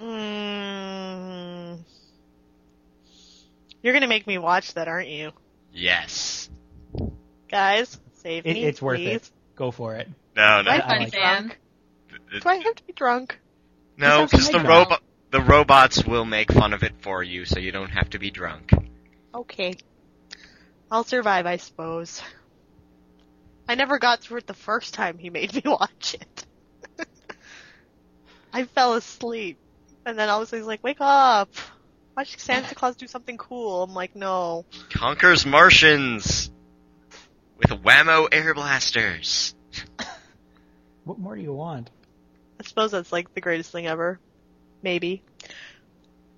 Mm. 0.00 1.78
You're 3.82 3.92
gonna 3.92 4.08
make 4.08 4.26
me 4.26 4.36
watch 4.38 4.74
that, 4.74 4.88
aren't 4.88 5.08
you? 5.08 5.30
Yes. 5.72 6.50
Guys, 7.50 8.00
save 8.14 8.46
It, 8.46 8.54
me, 8.54 8.64
it's 8.64 8.82
worth 8.82 8.98
please. 8.98 9.16
it. 9.16 9.30
Go 9.54 9.70
for 9.70 9.94
it. 9.96 10.08
No, 10.36 10.62
no, 10.62 10.70
My 10.70 10.76
I 10.78 10.80
fun 10.80 10.98
like 10.98 11.12
Sam. 11.12 11.52
Do 12.10 12.40
I 12.48 12.56
have 12.56 12.74
to 12.74 12.84
be 12.84 12.92
drunk? 12.94 13.38
no, 13.96 14.24
because 14.26 14.48
the 14.50 14.58
robot, 14.60 15.02
the 15.30 15.40
robots 15.40 16.04
will 16.04 16.24
make 16.24 16.50
fun 16.52 16.72
of 16.72 16.82
it 16.82 16.94
for 17.00 17.22
you, 17.22 17.44
so 17.44 17.58
you 17.60 17.70
don't 17.72 17.90
have 17.90 18.10
to 18.10 18.18
be 18.18 18.30
drunk. 18.30 18.70
Okay. 19.34 19.74
I'll 20.92 21.04
survive, 21.04 21.46
I 21.46 21.56
suppose. 21.56 22.22
I 23.66 23.76
never 23.76 23.98
got 23.98 24.20
through 24.20 24.38
it 24.38 24.46
the 24.46 24.52
first 24.52 24.92
time 24.92 25.16
he 25.16 25.30
made 25.30 25.54
me 25.54 25.62
watch 25.64 26.14
it. 26.20 26.46
I 28.52 28.64
fell 28.64 28.92
asleep. 28.92 29.56
And 30.04 30.18
then 30.18 30.28
all 30.28 30.42
of 30.42 30.42
a 30.42 30.46
sudden 30.46 30.60
he's 30.60 30.66
like, 30.66 30.84
wake 30.84 31.00
up! 31.00 31.48
Watch 32.14 32.38
Santa 32.38 32.74
Claus 32.74 32.96
do 32.96 33.06
something 33.06 33.38
cool. 33.38 33.84
I'm 33.84 33.94
like, 33.94 34.14
no. 34.14 34.66
Conquers 34.90 35.46
Martians 35.46 36.50
with 37.56 37.70
whammo 37.70 38.28
air 38.30 38.54
blasters. 38.54 39.54
What 41.04 41.18
more 41.18 41.34
do 41.34 41.42
you 41.42 41.52
want? 41.52 41.90
I 42.60 42.62
suppose 42.62 42.92
that's 42.92 43.10
like 43.10 43.34
the 43.34 43.40
greatest 43.40 43.72
thing 43.72 43.88
ever. 43.88 44.20
Maybe. 44.84 45.24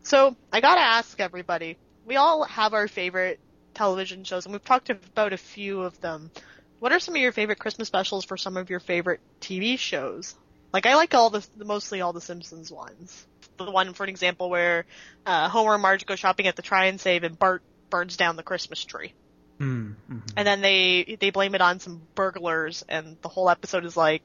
So, 0.04 0.36
I 0.50 0.62
gotta 0.62 0.80
ask 0.80 1.20
everybody. 1.20 1.76
We 2.06 2.16
all 2.16 2.44
have 2.44 2.72
our 2.72 2.88
favorite 2.88 3.40
television 3.74 4.24
shows, 4.24 4.46
and 4.46 4.52
we've 4.52 4.64
talked 4.64 4.90
about 4.90 5.32
a 5.32 5.38
few 5.38 5.82
of 5.82 6.00
them. 6.00 6.30
What 6.78 6.92
are 6.92 7.00
some 7.00 7.14
of 7.14 7.20
your 7.20 7.32
favorite 7.32 7.58
Christmas 7.58 7.88
specials 7.88 8.24
for 8.24 8.36
some 8.36 8.56
of 8.56 8.70
your 8.70 8.80
favorite 8.80 9.20
TV 9.40 9.78
shows? 9.78 10.34
Like, 10.72 10.86
I 10.86 10.96
like 10.96 11.14
all 11.14 11.30
the, 11.30 11.46
mostly 11.56 12.00
all 12.00 12.12
the 12.12 12.20
Simpsons 12.20 12.70
ones. 12.70 13.26
The 13.56 13.70
one, 13.70 13.94
for 13.94 14.02
an 14.02 14.10
example, 14.10 14.50
where 14.50 14.86
uh, 15.24 15.48
Homer 15.48 15.74
and 15.74 15.82
Marge 15.82 16.04
go 16.04 16.16
shopping 16.16 16.48
at 16.48 16.56
the 16.56 16.62
Try 16.62 16.86
and 16.86 17.00
Save, 17.00 17.22
and 17.22 17.38
Bart 17.38 17.62
burns 17.90 18.16
down 18.16 18.34
the 18.34 18.42
Christmas 18.42 18.84
tree. 18.84 19.12
Mm, 19.60 19.94
mhm. 20.10 20.32
and 20.36 20.46
then 20.46 20.62
they 20.62 21.16
they 21.20 21.30
blame 21.30 21.54
it 21.54 21.60
on 21.60 21.78
some 21.78 22.02
burglars 22.16 22.84
and 22.88 23.16
the 23.22 23.28
whole 23.28 23.48
episode 23.48 23.84
is 23.84 23.96
like 23.96 24.24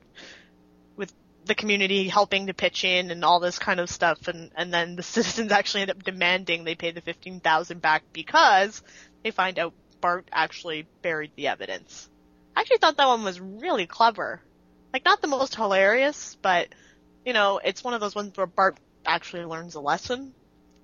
with 0.96 1.14
the 1.46 1.54
community 1.54 2.08
helping 2.08 2.48
to 2.48 2.56
pitch 2.56 2.84
in 2.84 3.12
and 3.12 3.24
all 3.24 3.40
this 3.40 3.60
kind 3.60 3.80
of 3.80 3.92
stuff 3.92 4.28
and 4.28 4.50
and 4.56 4.74
then 4.74 4.96
the 4.96 5.04
citizens 5.16 5.52
actually 5.52 5.82
end 5.82 5.92
up 5.92 6.02
demanding 6.02 6.64
they 6.64 6.74
pay 6.74 6.90
the 6.90 7.02
15,000 7.02 7.80
back 7.80 8.02
because 8.12 8.82
they 9.24 9.32
find 9.32 9.60
out 9.60 9.74
Bart 10.02 10.28
actually 10.32 10.88
buried 11.02 11.32
the 11.36 11.48
evidence. 11.48 12.10
I 12.56 12.62
actually 12.62 12.78
thought 12.78 12.98
that 12.98 13.08
one 13.08 13.24
was 13.24 13.40
really 13.40 13.86
clever. 13.86 14.42
Like 14.94 15.06
not 15.06 15.22
the 15.22 15.28
most 15.28 15.56
hilarious, 15.56 16.38
but 16.42 16.70
you 17.26 17.34
know, 17.34 17.60
it's 17.64 17.84
one 17.84 17.94
of 17.94 18.02
those 18.02 18.16
ones 18.16 18.36
where 18.36 18.48
Bart 18.48 18.78
actually 19.06 19.46
learns 19.46 19.76
a 19.76 19.82
lesson. 19.82 20.34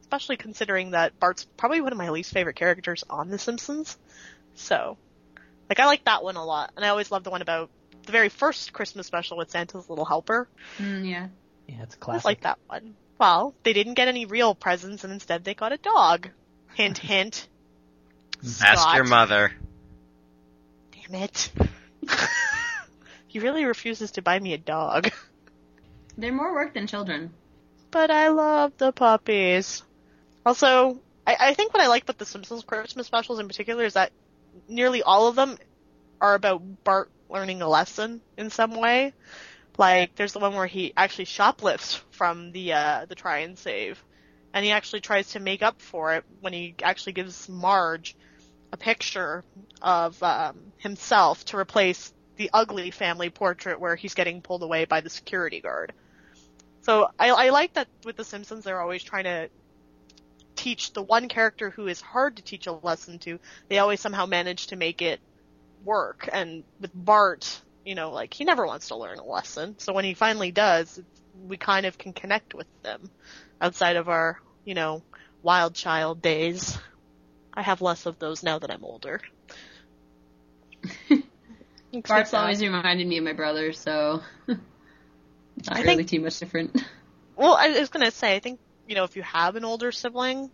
Especially 0.01 0.37
considering 0.37 0.91
that 0.91 1.19
Bart's 1.19 1.45
probably 1.57 1.81
one 1.81 1.91
of 1.91 1.97
my 1.97 2.09
least 2.09 2.31
favorite 2.31 2.55
characters 2.55 3.03
on 3.09 3.29
The 3.29 3.39
Simpsons. 3.39 3.97
So, 4.53 4.97
like 5.67 5.79
I 5.79 5.87
like 5.87 6.05
that 6.05 6.23
one 6.23 6.35
a 6.35 6.45
lot, 6.45 6.71
and 6.75 6.85
I 6.85 6.89
always 6.89 7.11
love 7.11 7.23
the 7.23 7.31
one 7.31 7.41
about 7.41 7.71
the 8.05 8.11
very 8.11 8.29
first 8.29 8.71
Christmas 8.71 9.07
special 9.07 9.35
with 9.35 9.49
Santa's 9.49 9.89
Little 9.89 10.05
Helper. 10.05 10.47
Mm, 10.77 11.09
yeah. 11.09 11.27
Yeah, 11.67 11.81
it's 11.81 11.95
a 11.95 11.97
I 11.97 12.01
classic. 12.01 12.25
I 12.25 12.29
like 12.29 12.41
that 12.41 12.59
one. 12.67 12.95
Well, 13.17 13.55
they 13.63 13.73
didn't 13.73 13.95
get 13.95 14.07
any 14.07 14.25
real 14.25 14.53
presents, 14.53 15.03
and 15.03 15.11
instead 15.11 15.43
they 15.43 15.55
got 15.55 15.71
a 15.71 15.77
dog. 15.77 16.29
Hint, 16.75 16.97
hint. 16.99 17.47
Ask 18.63 18.95
your 18.95 19.05
mother. 19.05 19.51
Damn 20.91 21.23
it. 21.23 21.51
he 23.27 23.39
really 23.39 23.65
refuses 23.65 24.11
to 24.11 24.21
buy 24.21 24.39
me 24.39 24.53
a 24.53 24.57
dog. 24.57 25.11
They're 26.17 26.31
more 26.31 26.53
work 26.53 26.73
than 26.73 26.87
children. 26.87 27.33
But 27.91 28.11
I 28.11 28.29
love 28.29 28.73
the 28.77 28.91
puppies. 28.91 29.83
Also, 30.45 30.99
I, 31.25 31.35
I 31.39 31.53
think 31.53 31.73
what 31.73 31.83
I 31.83 31.87
like 31.87 32.03
about 32.03 32.17
the 32.17 32.25
Simpsons 32.25 32.63
Christmas 32.63 33.07
specials 33.07 33.39
in 33.39 33.47
particular 33.47 33.83
is 33.83 33.93
that 33.93 34.11
nearly 34.67 35.01
all 35.01 35.27
of 35.27 35.35
them 35.35 35.57
are 36.21 36.35
about 36.35 36.83
Bart 36.83 37.09
learning 37.29 37.61
a 37.61 37.67
lesson 37.67 38.21
in 38.37 38.49
some 38.49 38.75
way. 38.75 39.13
Like, 39.77 40.15
there's 40.15 40.33
the 40.33 40.39
one 40.39 40.53
where 40.53 40.67
he 40.67 40.93
actually 40.95 41.25
shoplifts 41.25 42.01
from 42.11 42.51
the, 42.51 42.73
uh, 42.73 43.05
the 43.07 43.15
try 43.15 43.39
and 43.39 43.57
save. 43.57 44.01
And 44.55 44.65
he 44.65 44.71
actually 44.71 45.01
tries 45.01 45.31
to 45.33 45.39
make 45.39 45.61
up 45.61 45.81
for 45.81 46.15
it 46.15 46.23
when 46.39 46.53
he 46.53 46.75
actually 46.81 47.13
gives 47.13 47.47
Marge 47.47 48.15
a 48.71 48.77
picture 48.77 49.43
of, 49.81 50.21
um, 50.23 50.57
himself 50.77 51.45
to 51.45 51.57
replace 51.57 52.13
the 52.37 52.49
ugly 52.53 52.89
family 52.89 53.29
portrait 53.29 53.79
where 53.79 53.95
he's 53.95 54.13
getting 54.13 54.41
pulled 54.41 54.63
away 54.63 54.85
by 54.85 55.01
the 55.01 55.09
security 55.09 55.59
guard. 55.59 55.93
So 56.81 57.09
I, 57.19 57.29
I 57.29 57.49
like 57.49 57.73
that 57.73 57.87
with 58.05 58.15
The 58.15 58.23
Simpsons, 58.23 58.63
they're 58.63 58.81
always 58.81 59.03
trying 59.03 59.25
to 59.25 59.49
teach 60.55 60.93
the 60.93 61.01
one 61.01 61.27
character 61.27 61.69
who 61.69 61.87
is 61.87 61.99
hard 61.99 62.37
to 62.37 62.43
teach 62.43 62.67
a 62.67 62.71
lesson 62.71 63.19
to. 63.19 63.39
They 63.67 63.79
always 63.79 63.99
somehow 63.99 64.25
manage 64.25 64.67
to 64.67 64.75
make 64.75 65.01
it 65.01 65.19
work. 65.83 66.29
And 66.31 66.63
with 66.79 66.91
Bart, 66.93 67.61
you 67.85 67.95
know, 67.95 68.11
like 68.11 68.33
he 68.33 68.45
never 68.45 68.65
wants 68.65 68.87
to 68.87 68.95
learn 68.95 69.19
a 69.19 69.25
lesson. 69.25 69.75
So 69.79 69.93
when 69.93 70.05
he 70.05 70.13
finally 70.13 70.51
does, 70.51 71.01
we 71.47 71.57
kind 71.57 71.85
of 71.85 71.97
can 71.97 72.13
connect 72.13 72.53
with 72.53 72.67
them 72.83 73.09
outside 73.61 73.95
of 73.95 74.09
our, 74.09 74.39
you 74.65 74.73
know, 74.73 75.01
wild 75.41 75.75
child 75.75 76.21
days. 76.21 76.77
I 77.53 77.61
have 77.61 77.81
less 77.81 78.05
of 78.05 78.19
those 78.19 78.43
now 78.43 78.59
that 78.59 78.69
I'm 78.69 78.83
older. 78.83 79.21
Bart's 82.07 82.33
always 82.33 82.61
reminded 82.61 83.07
me 83.07 83.17
of 83.17 83.23
my 83.23 83.33
brother, 83.33 83.71
so 83.71 84.21
not 84.47 84.57
I 85.69 85.81
really 85.81 85.97
think- 85.97 86.09
too 86.09 86.19
much 86.21 86.39
different. 86.39 86.81
Well, 87.37 87.53
I 87.53 87.67
was 87.67 87.89
gonna 87.89 88.11
say, 88.11 88.33
I 88.33 88.39
think, 88.39 88.61
you 88.87 88.95
know, 88.95 89.03
if 89.03 89.17
you 89.17 89.21
have 89.23 89.57
an 89.57 89.65
older 89.65 89.91
sibling, 89.91 90.49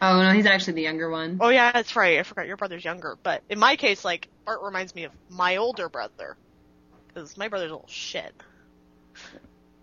Oh 0.00 0.22
no, 0.22 0.32
he's 0.32 0.46
actually 0.46 0.72
the 0.72 0.82
younger 0.82 1.10
one. 1.10 1.36
Oh 1.40 1.50
yeah, 1.50 1.70
that's 1.72 1.94
right. 1.96 2.18
I 2.18 2.22
forgot 2.22 2.46
your 2.46 2.56
brother's 2.56 2.84
younger. 2.84 3.18
But 3.22 3.42
in 3.50 3.58
my 3.58 3.76
case, 3.76 4.04
like 4.06 4.28
Bart 4.46 4.60
reminds 4.62 4.94
me 4.94 5.04
of 5.04 5.12
my 5.28 5.56
older 5.56 5.90
brother, 5.90 6.36
because 7.08 7.36
my 7.36 7.48
brother's 7.48 7.70
a 7.70 7.74
little 7.74 7.88
shit. 7.88 8.32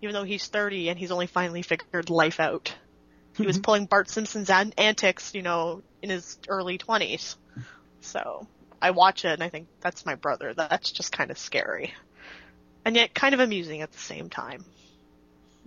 Even 0.02 0.14
though 0.14 0.24
he's 0.24 0.46
30 0.48 0.88
and 0.88 0.98
he's 0.98 1.12
only 1.12 1.28
finally 1.28 1.62
figured 1.62 2.10
life 2.10 2.40
out, 2.40 2.74
he 3.36 3.46
was 3.46 3.56
mm-hmm. 3.56 3.62
pulling 3.62 3.86
Bart 3.86 4.10
Simpson's 4.10 4.50
an- 4.50 4.74
antics, 4.76 5.34
you 5.34 5.42
know, 5.42 5.82
in 6.02 6.10
his 6.10 6.38
early 6.48 6.78
20s. 6.78 7.36
So 8.00 8.46
I 8.80 8.90
watch 8.90 9.24
it 9.24 9.32
and 9.32 9.42
I 9.42 9.48
think 9.48 9.68
that's 9.80 10.04
my 10.04 10.16
brother. 10.16 10.54
That's 10.54 10.90
just 10.90 11.12
kind 11.12 11.30
of 11.30 11.38
scary, 11.38 11.94
and 12.84 12.96
yet 12.96 13.14
kind 13.14 13.34
of 13.34 13.40
amusing 13.40 13.80
at 13.80 13.92
the 13.92 13.98
same 13.98 14.28
time. 14.28 14.64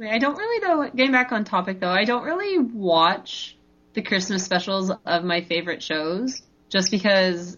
I 0.02 0.18
don't 0.20 0.38
really 0.38 0.60
though. 0.60 0.90
Getting 0.94 1.14
back 1.14 1.32
on 1.32 1.46
topic 1.46 1.80
though, 1.80 1.90
I 1.90 2.04
don't 2.04 2.24
really 2.24 2.60
watch 2.60 3.58
the 3.94 4.02
Christmas 4.02 4.44
specials 4.44 4.92
of 5.06 5.24
my 5.24 5.42
favorite 5.42 5.82
shows 5.82 6.42
just 6.70 6.92
because 6.92 7.58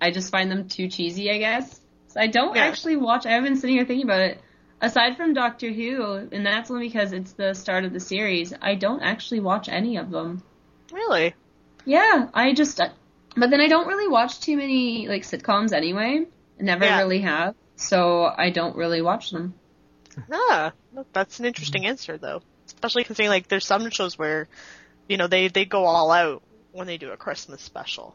I 0.00 0.10
just 0.10 0.30
find 0.30 0.50
them 0.50 0.68
too 0.68 0.88
cheesy. 0.88 1.30
I 1.30 1.38
guess 1.38 1.80
so. 2.08 2.20
I 2.20 2.28
don't 2.28 2.56
Yeah. 2.56 2.64
actually 2.64 2.96
watch. 2.96 3.26
I 3.26 3.32
haven't 3.32 3.50
been 3.50 3.60
sitting 3.60 3.76
here 3.76 3.84
thinking 3.84 4.06
about 4.06 4.22
it. 4.22 4.40
Aside 4.84 5.16
from 5.16 5.32
Doctor 5.32 5.70
Who, 5.72 6.28
and 6.30 6.44
that's 6.44 6.70
only 6.70 6.88
because 6.88 7.12
it's 7.12 7.32
the 7.32 7.54
start 7.54 7.84
of 7.84 7.94
the 7.94 8.00
series, 8.00 8.52
I 8.60 8.74
don't 8.74 9.00
actually 9.00 9.40
watch 9.40 9.66
any 9.70 9.96
of 9.96 10.10
them. 10.10 10.42
Really? 10.92 11.34
Yeah, 11.86 12.28
I 12.34 12.52
just. 12.52 12.78
But 13.36 13.48
then 13.50 13.62
I 13.62 13.68
don't 13.68 13.86
really 13.88 14.08
watch 14.08 14.40
too 14.40 14.58
many 14.58 15.08
like 15.08 15.22
sitcoms 15.22 15.72
anyway. 15.72 16.26
Never 16.60 16.84
Yeah. 16.84 16.98
really 16.98 17.20
have, 17.22 17.54
so 17.76 18.24
I 18.24 18.50
don't 18.50 18.76
really 18.76 19.00
watch 19.00 19.30
them. 19.30 19.54
Ah, 20.30 20.72
that's 21.14 21.40
an 21.40 21.46
interesting 21.46 21.86
answer 21.86 22.18
though. 22.18 22.42
Especially 22.66 23.04
considering 23.04 23.30
like 23.30 23.48
there's 23.48 23.66
some 23.66 23.88
shows 23.88 24.18
where, 24.18 24.48
you 25.08 25.16
know, 25.16 25.28
they 25.28 25.48
they 25.48 25.64
go 25.64 25.84
all 25.86 26.10
out 26.12 26.42
when 26.72 26.86
they 26.86 26.98
do 26.98 27.10
a 27.10 27.16
Christmas 27.16 27.62
special. 27.62 28.14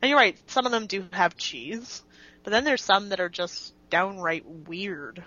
And 0.00 0.10
you're 0.10 0.18
right, 0.18 0.38
some 0.46 0.64
of 0.64 0.72
them 0.72 0.86
do 0.86 1.06
have 1.10 1.36
cheese, 1.36 2.04
but 2.44 2.52
then 2.52 2.62
there's 2.62 2.84
some 2.84 3.08
that 3.08 3.18
are 3.20 3.28
just 3.28 3.74
downright 3.90 4.46
weird. 4.46 5.24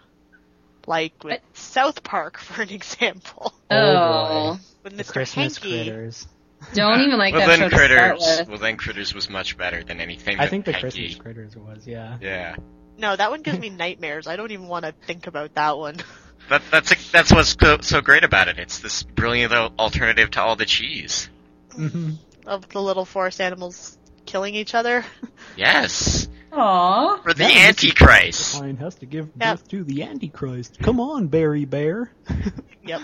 Like 0.89 1.23
with 1.23 1.39
South 1.53 2.03
Park, 2.03 2.37
for 2.39 2.63
an 2.63 2.69
example, 2.71 3.53
Oh, 3.71 4.59
with 4.83 4.97
The 4.97 5.03
Mr. 5.03 5.11
Christmas 5.13 5.57
Hankey. 5.57 5.85
critters. 5.85 6.27
Don't 6.73 6.99
even 7.01 7.17
like 7.17 7.33
well, 7.33 7.47
that 7.47 7.47
then 7.47 7.59
show 7.59 7.69
to 7.69 7.75
start 7.75 8.19
Critters. 8.19 8.39
with. 8.39 8.49
Well, 8.49 8.57
then 8.57 8.75
Critters 8.75 9.13
was 9.13 9.29
much 9.29 9.55
better 9.57 9.81
than 9.83 10.01
anything. 10.01 10.39
I 10.39 10.47
think 10.47 10.65
the 10.65 10.73
Peggy- 10.73 11.13
Christmas 11.13 11.15
critters 11.15 11.55
was, 11.55 11.87
yeah. 11.87 12.17
Yeah, 12.19 12.55
No, 12.97 13.15
that 13.15 13.31
one 13.31 13.43
gives 13.43 13.59
me 13.59 13.69
nightmares. 13.69 14.27
I 14.27 14.35
don't 14.35 14.51
even 14.51 14.67
want 14.67 14.83
to 14.83 14.91
think 15.05 15.27
about 15.27 15.53
that 15.55 15.77
one. 15.77 15.97
that, 16.49 16.61
that's 16.71 17.11
that's 17.11 17.31
what's 17.31 17.55
so, 17.57 17.77
so 17.81 18.01
great 18.01 18.23
about 18.25 18.47
it. 18.49 18.57
It's 18.59 18.79
this 18.79 19.03
brilliant 19.03 19.53
alternative 19.53 20.31
to 20.31 20.41
all 20.41 20.55
the 20.57 20.65
cheese. 20.65 21.29
hmm 21.71 22.11
of 22.47 22.67
the 22.69 22.81
little 22.81 23.05
forest 23.05 23.39
animals 23.41 23.95
killing 24.25 24.55
each 24.55 24.73
other. 24.73 25.05
Yes, 25.55 26.28
Aww. 26.51 27.21
for 27.23 27.33
the 27.33 27.43
Yeah, 27.43 27.49
this 27.49 27.57
is- 27.83 27.89
Antichrist. 27.89 28.59
Lion 28.59 28.77
has 28.77 28.95
to 28.95 29.05
give 29.05 29.29
Yeah. 29.39 29.53
birth 29.53 29.67
to 29.69 29.83
the 29.83 30.03
Antichrist. 30.03 30.79
Come 30.79 30.99
on, 30.99 31.27
Barry 31.27 31.65
Bear. 31.65 32.11
Yep. 32.83 33.01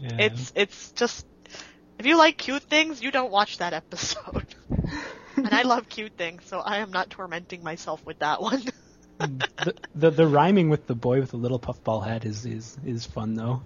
Yeah. 0.00 0.16
It's 0.18 0.52
it's 0.54 0.92
just 0.92 1.26
if 1.98 2.04
you 2.06 2.18
like 2.18 2.36
cute 2.36 2.62
things, 2.64 3.02
you 3.02 3.10
don't 3.10 3.30
watch 3.30 3.58
that 3.58 3.72
episode. 3.72 4.54
and 5.36 5.48
I 5.54 5.62
love 5.62 5.88
cute 5.88 6.12
things, 6.18 6.42
so 6.46 6.58
I 6.60 6.78
am 6.78 6.90
not 6.90 7.08
tormenting 7.08 7.62
myself 7.62 8.04
with 8.04 8.18
that 8.18 8.42
one. 8.42 8.62
Hmm. 9.20 9.36
the, 9.64 9.74
the 9.94 10.10
the 10.10 10.26
rhyming 10.26 10.70
with 10.70 10.86
the 10.86 10.94
boy 10.94 11.20
with 11.20 11.30
the 11.32 11.36
little 11.36 11.58
puffball 11.58 12.00
head 12.00 12.24
is 12.24 12.46
is 12.46 12.78
is 12.86 13.04
fun 13.04 13.34
though. 13.34 13.62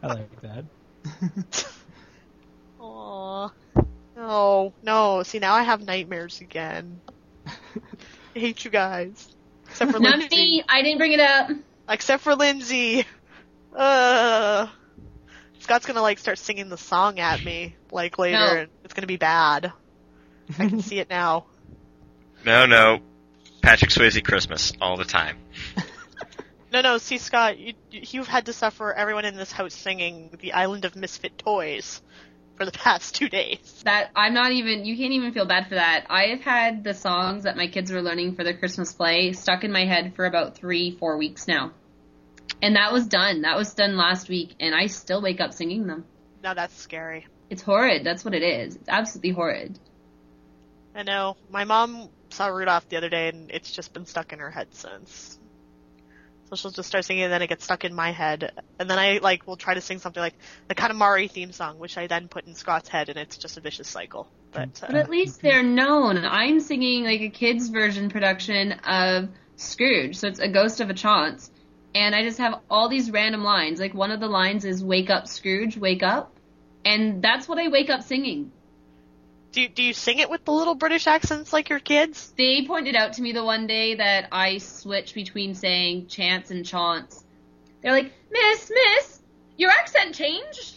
I 0.00 0.06
like 0.06 0.40
that. 0.42 0.64
Aww. 2.80 3.50
No, 4.16 4.72
no. 4.82 5.22
See, 5.24 5.38
now 5.40 5.54
I 5.54 5.62
have 5.64 5.84
nightmares 5.84 6.40
again. 6.40 7.00
I 8.34 8.38
hate 8.38 8.64
you 8.64 8.70
guys. 8.70 9.28
Except 9.68 9.92
for 9.92 9.98
Not 10.00 10.18
Lindsey. 10.18 10.36
me. 10.36 10.64
I 10.68 10.82
didn't 10.82 10.98
bring 10.98 11.12
it 11.12 11.20
up. 11.20 11.50
Except 11.88 12.22
for 12.22 12.34
Lindsey. 12.34 13.04
Uh. 13.74 14.68
Scott's 15.60 15.86
gonna 15.86 16.02
like 16.02 16.18
start 16.18 16.38
singing 16.38 16.68
the 16.68 16.76
song 16.76 17.20
at 17.20 17.44
me 17.44 17.76
like 17.92 18.18
later, 18.18 18.36
No. 18.38 18.56
and 18.62 18.68
it's 18.84 18.94
gonna 18.94 19.06
be 19.06 19.16
bad. 19.16 19.72
I 20.58 20.68
can 20.68 20.82
see 20.82 20.98
it 20.98 21.08
now. 21.10 21.46
No, 22.44 22.66
no, 22.66 22.98
Patrick 23.62 23.92
Swayze 23.92 24.24
Christmas 24.24 24.72
all 24.80 24.96
the 24.96 25.04
time. 25.04 25.38
No, 26.72 26.80
no, 26.80 26.96
see, 26.98 27.18
Scott, 27.18 27.58
you, 27.58 27.74
you've 27.90 28.26
had 28.26 28.46
to 28.46 28.54
suffer 28.54 28.92
everyone 28.94 29.26
in 29.26 29.36
this 29.36 29.52
house 29.52 29.74
singing 29.74 30.30
The 30.40 30.54
Island 30.54 30.86
of 30.86 30.96
Misfit 30.96 31.36
Toys 31.36 32.00
for 32.56 32.64
the 32.64 32.72
past 32.72 33.14
two 33.14 33.28
days. 33.28 33.82
That 33.84 34.10
I'm 34.14 34.34
not 34.34 34.52
even. 34.52 34.84
You 34.84 34.96
can't 34.96 35.12
even 35.12 35.32
feel 35.32 35.46
bad 35.46 35.68
for 35.68 35.74
that. 35.74 36.06
I 36.08 36.26
have 36.26 36.40
had 36.40 36.84
the 36.84 36.94
songs 36.94 37.44
that 37.44 37.56
my 37.56 37.66
kids 37.66 37.90
were 37.90 38.02
learning 38.02 38.34
for 38.34 38.44
their 38.44 38.56
Christmas 38.56 38.92
play 38.92 39.32
stuck 39.32 39.64
in 39.64 39.72
my 39.72 39.84
head 39.84 40.14
for 40.14 40.24
about 40.24 40.56
three, 40.56 40.92
four 40.92 41.16
weeks 41.16 41.48
now, 41.48 41.72
and 42.60 42.76
that 42.76 42.92
was 42.92 43.06
done. 43.06 43.42
That 43.42 43.56
was 43.56 43.74
done 43.74 43.96
last 43.96 44.28
week, 44.28 44.54
and 44.60 44.74
I 44.74 44.86
still 44.86 45.22
wake 45.22 45.40
up 45.40 45.52
singing 45.52 45.86
them. 45.86 46.04
Now 46.42 46.54
that's 46.54 46.76
scary. 46.76 47.26
It's 47.50 47.62
horrid. 47.62 48.04
That's 48.04 48.24
what 48.24 48.34
it 48.34 48.42
is. 48.42 48.76
It's 48.76 48.88
absolutely 48.88 49.30
horrid. 49.30 49.78
I 50.94 51.02
know. 51.02 51.36
My 51.50 51.64
mom 51.64 52.08
saw 52.30 52.48
Rudolph 52.48 52.88
the 52.88 52.96
other 52.96 53.08
day, 53.08 53.28
and 53.28 53.50
it's 53.50 53.72
just 53.72 53.92
been 53.92 54.06
stuck 54.06 54.32
in 54.32 54.38
her 54.38 54.50
head 54.50 54.74
since. 54.74 55.38
So 56.52 56.56
she'll 56.56 56.70
just 56.70 56.90
start 56.90 57.06
singing, 57.06 57.22
and 57.22 57.32
then 57.32 57.40
it 57.40 57.46
gets 57.46 57.64
stuck 57.64 57.82
in 57.82 57.94
my 57.94 58.12
head, 58.12 58.52
and 58.78 58.90
then 58.90 58.98
I 58.98 59.20
like 59.22 59.46
will 59.46 59.56
try 59.56 59.72
to 59.72 59.80
sing 59.80 60.00
something 60.00 60.20
like 60.20 60.34
the 60.68 60.74
Katamari 60.74 61.30
theme 61.30 61.50
song, 61.50 61.78
which 61.78 61.96
I 61.96 62.08
then 62.08 62.28
put 62.28 62.46
in 62.46 62.54
Scott's 62.54 62.90
head, 62.90 63.08
and 63.08 63.16
it's 63.16 63.38
just 63.38 63.56
a 63.56 63.62
vicious 63.62 63.88
cycle. 63.88 64.28
But, 64.50 64.78
But 64.82 64.94
uh, 64.94 64.98
at 64.98 65.08
least 65.08 65.40
they're 65.40 65.62
known. 65.62 66.18
I'm 66.18 66.60
singing 66.60 67.04
like 67.04 67.22
a 67.22 67.30
kids 67.30 67.70
version 67.70 68.10
production 68.10 68.72
of 68.72 69.30
Scrooge, 69.56 70.16
so 70.16 70.28
it's 70.28 70.40
a 70.40 70.48
ghost 70.48 70.82
of 70.82 70.90
a 70.90 70.94
chance. 70.94 71.50
And 71.94 72.14
I 72.14 72.22
just 72.22 72.36
have 72.36 72.60
all 72.68 72.90
these 72.90 73.10
random 73.10 73.42
lines. 73.42 73.80
Like 73.80 73.94
one 73.94 74.10
of 74.10 74.20
the 74.20 74.28
lines 74.28 74.66
is 74.66 74.84
"Wake 74.84 75.08
up, 75.08 75.28
Scrooge, 75.28 75.78
wake 75.78 76.02
up," 76.02 76.36
and 76.84 77.22
that's 77.22 77.48
what 77.48 77.58
I 77.58 77.68
wake 77.68 77.88
up 77.88 78.02
singing. 78.02 78.52
Do 79.52 79.60
you, 79.60 79.68
do 79.68 79.82
you 79.82 79.92
sing 79.92 80.18
it 80.18 80.30
with 80.30 80.44
the 80.44 80.52
little 80.52 80.74
British 80.74 81.06
accents 81.06 81.52
like 81.52 81.68
your 81.68 81.78
kids? 81.78 82.32
They 82.36 82.64
pointed 82.66 82.96
out 82.96 83.14
to 83.14 83.22
me 83.22 83.32
the 83.32 83.44
one 83.44 83.66
day 83.66 83.96
that 83.96 84.28
I 84.32 84.58
switch 84.58 85.14
between 85.14 85.54
saying 85.54 86.06
chance 86.06 86.50
and 86.50 86.64
chance. 86.64 87.22
They're 87.82 87.92
like, 87.92 88.12
"Miss, 88.30 88.72
Miss, 88.74 89.20
your 89.56 89.70
accent 89.70 90.14
changed." 90.14 90.76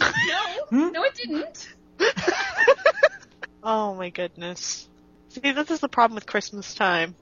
Like, 0.00 0.14
no, 0.70 0.90
no, 0.90 1.04
it 1.04 1.14
didn't. 1.14 1.68
oh 3.62 3.94
my 3.94 4.10
goodness. 4.10 4.88
See, 5.28 5.52
this 5.52 5.70
is 5.70 5.80
the 5.80 5.88
problem 5.88 6.14
with 6.14 6.26
Christmas 6.26 6.74
time. 6.74 7.14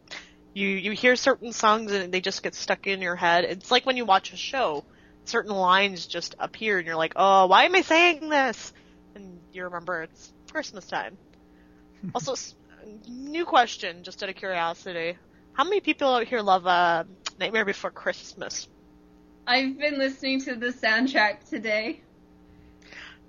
You 0.55 0.69
you 0.69 0.93
hear 0.93 1.17
certain 1.17 1.53
songs 1.53 1.93
and 1.93 2.15
they 2.15 2.21
just 2.21 2.43
get 2.43 2.55
stuck 2.55 2.87
in 2.87 3.03
your 3.03 3.17
head. 3.17 3.45
It's 3.45 3.71
like 3.71 3.87
when 3.87 3.97
you 3.97 4.05
watch 4.05 4.33
a 4.33 4.37
show. 4.37 4.85
Certain 5.25 5.53
lines 5.53 6.07
just 6.07 6.37
appear 6.39 6.79
and 6.79 6.87
you're 6.87 6.95
like, 6.95 7.15
oh, 7.17 7.47
why 7.47 7.65
am 7.65 7.75
I 7.75 7.81
saying 7.81 8.29
this? 8.29 8.73
And 9.17 9.41
you 9.53 9.65
remember 9.65 10.03
it's 10.03 10.33
Christmas 10.53 10.87
time. 10.87 11.17
also, 12.15 12.35
new 13.09 13.45
question, 13.45 14.03
just 14.03 14.23
out 14.23 14.29
of 14.29 14.37
curiosity. 14.37 15.17
How 15.53 15.65
many 15.65 15.81
people 15.81 16.09
out 16.09 16.27
here 16.27 16.43
love 16.43 16.67
uh, 16.67 17.05
Nightmare 17.39 17.65
Before 17.65 17.91
Christmas? 17.91 18.69
I've 19.47 19.79
been 19.79 19.99
listening 19.99 20.41
to 20.43 20.57
the 20.57 20.69
soundtrack 20.69 21.49
today. 21.49 22.03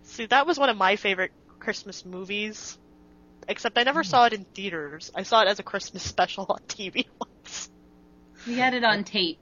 See, 0.04 0.26
that 0.26 0.48
was 0.48 0.58
one 0.58 0.70
of 0.70 0.78
my 0.78 0.96
favorite 0.96 1.32
Christmas 1.60 2.06
movies. 2.06 2.78
Except 3.48 3.78
I 3.78 3.84
never 3.84 4.04
saw 4.04 4.26
it 4.26 4.34
in 4.34 4.44
theaters. 4.44 5.12
I 5.16 5.24
saw 5.24 5.42
it 5.42 5.48
as 5.48 5.60
a 5.60 5.64
Christmas 5.64 6.04
special 6.14 6.46
on 6.50 6.60
TV 6.68 7.06
once. 7.20 7.70
We 8.46 8.56
had 8.56 8.74
it 8.74 8.84
on 8.84 9.04
tape. 9.04 9.40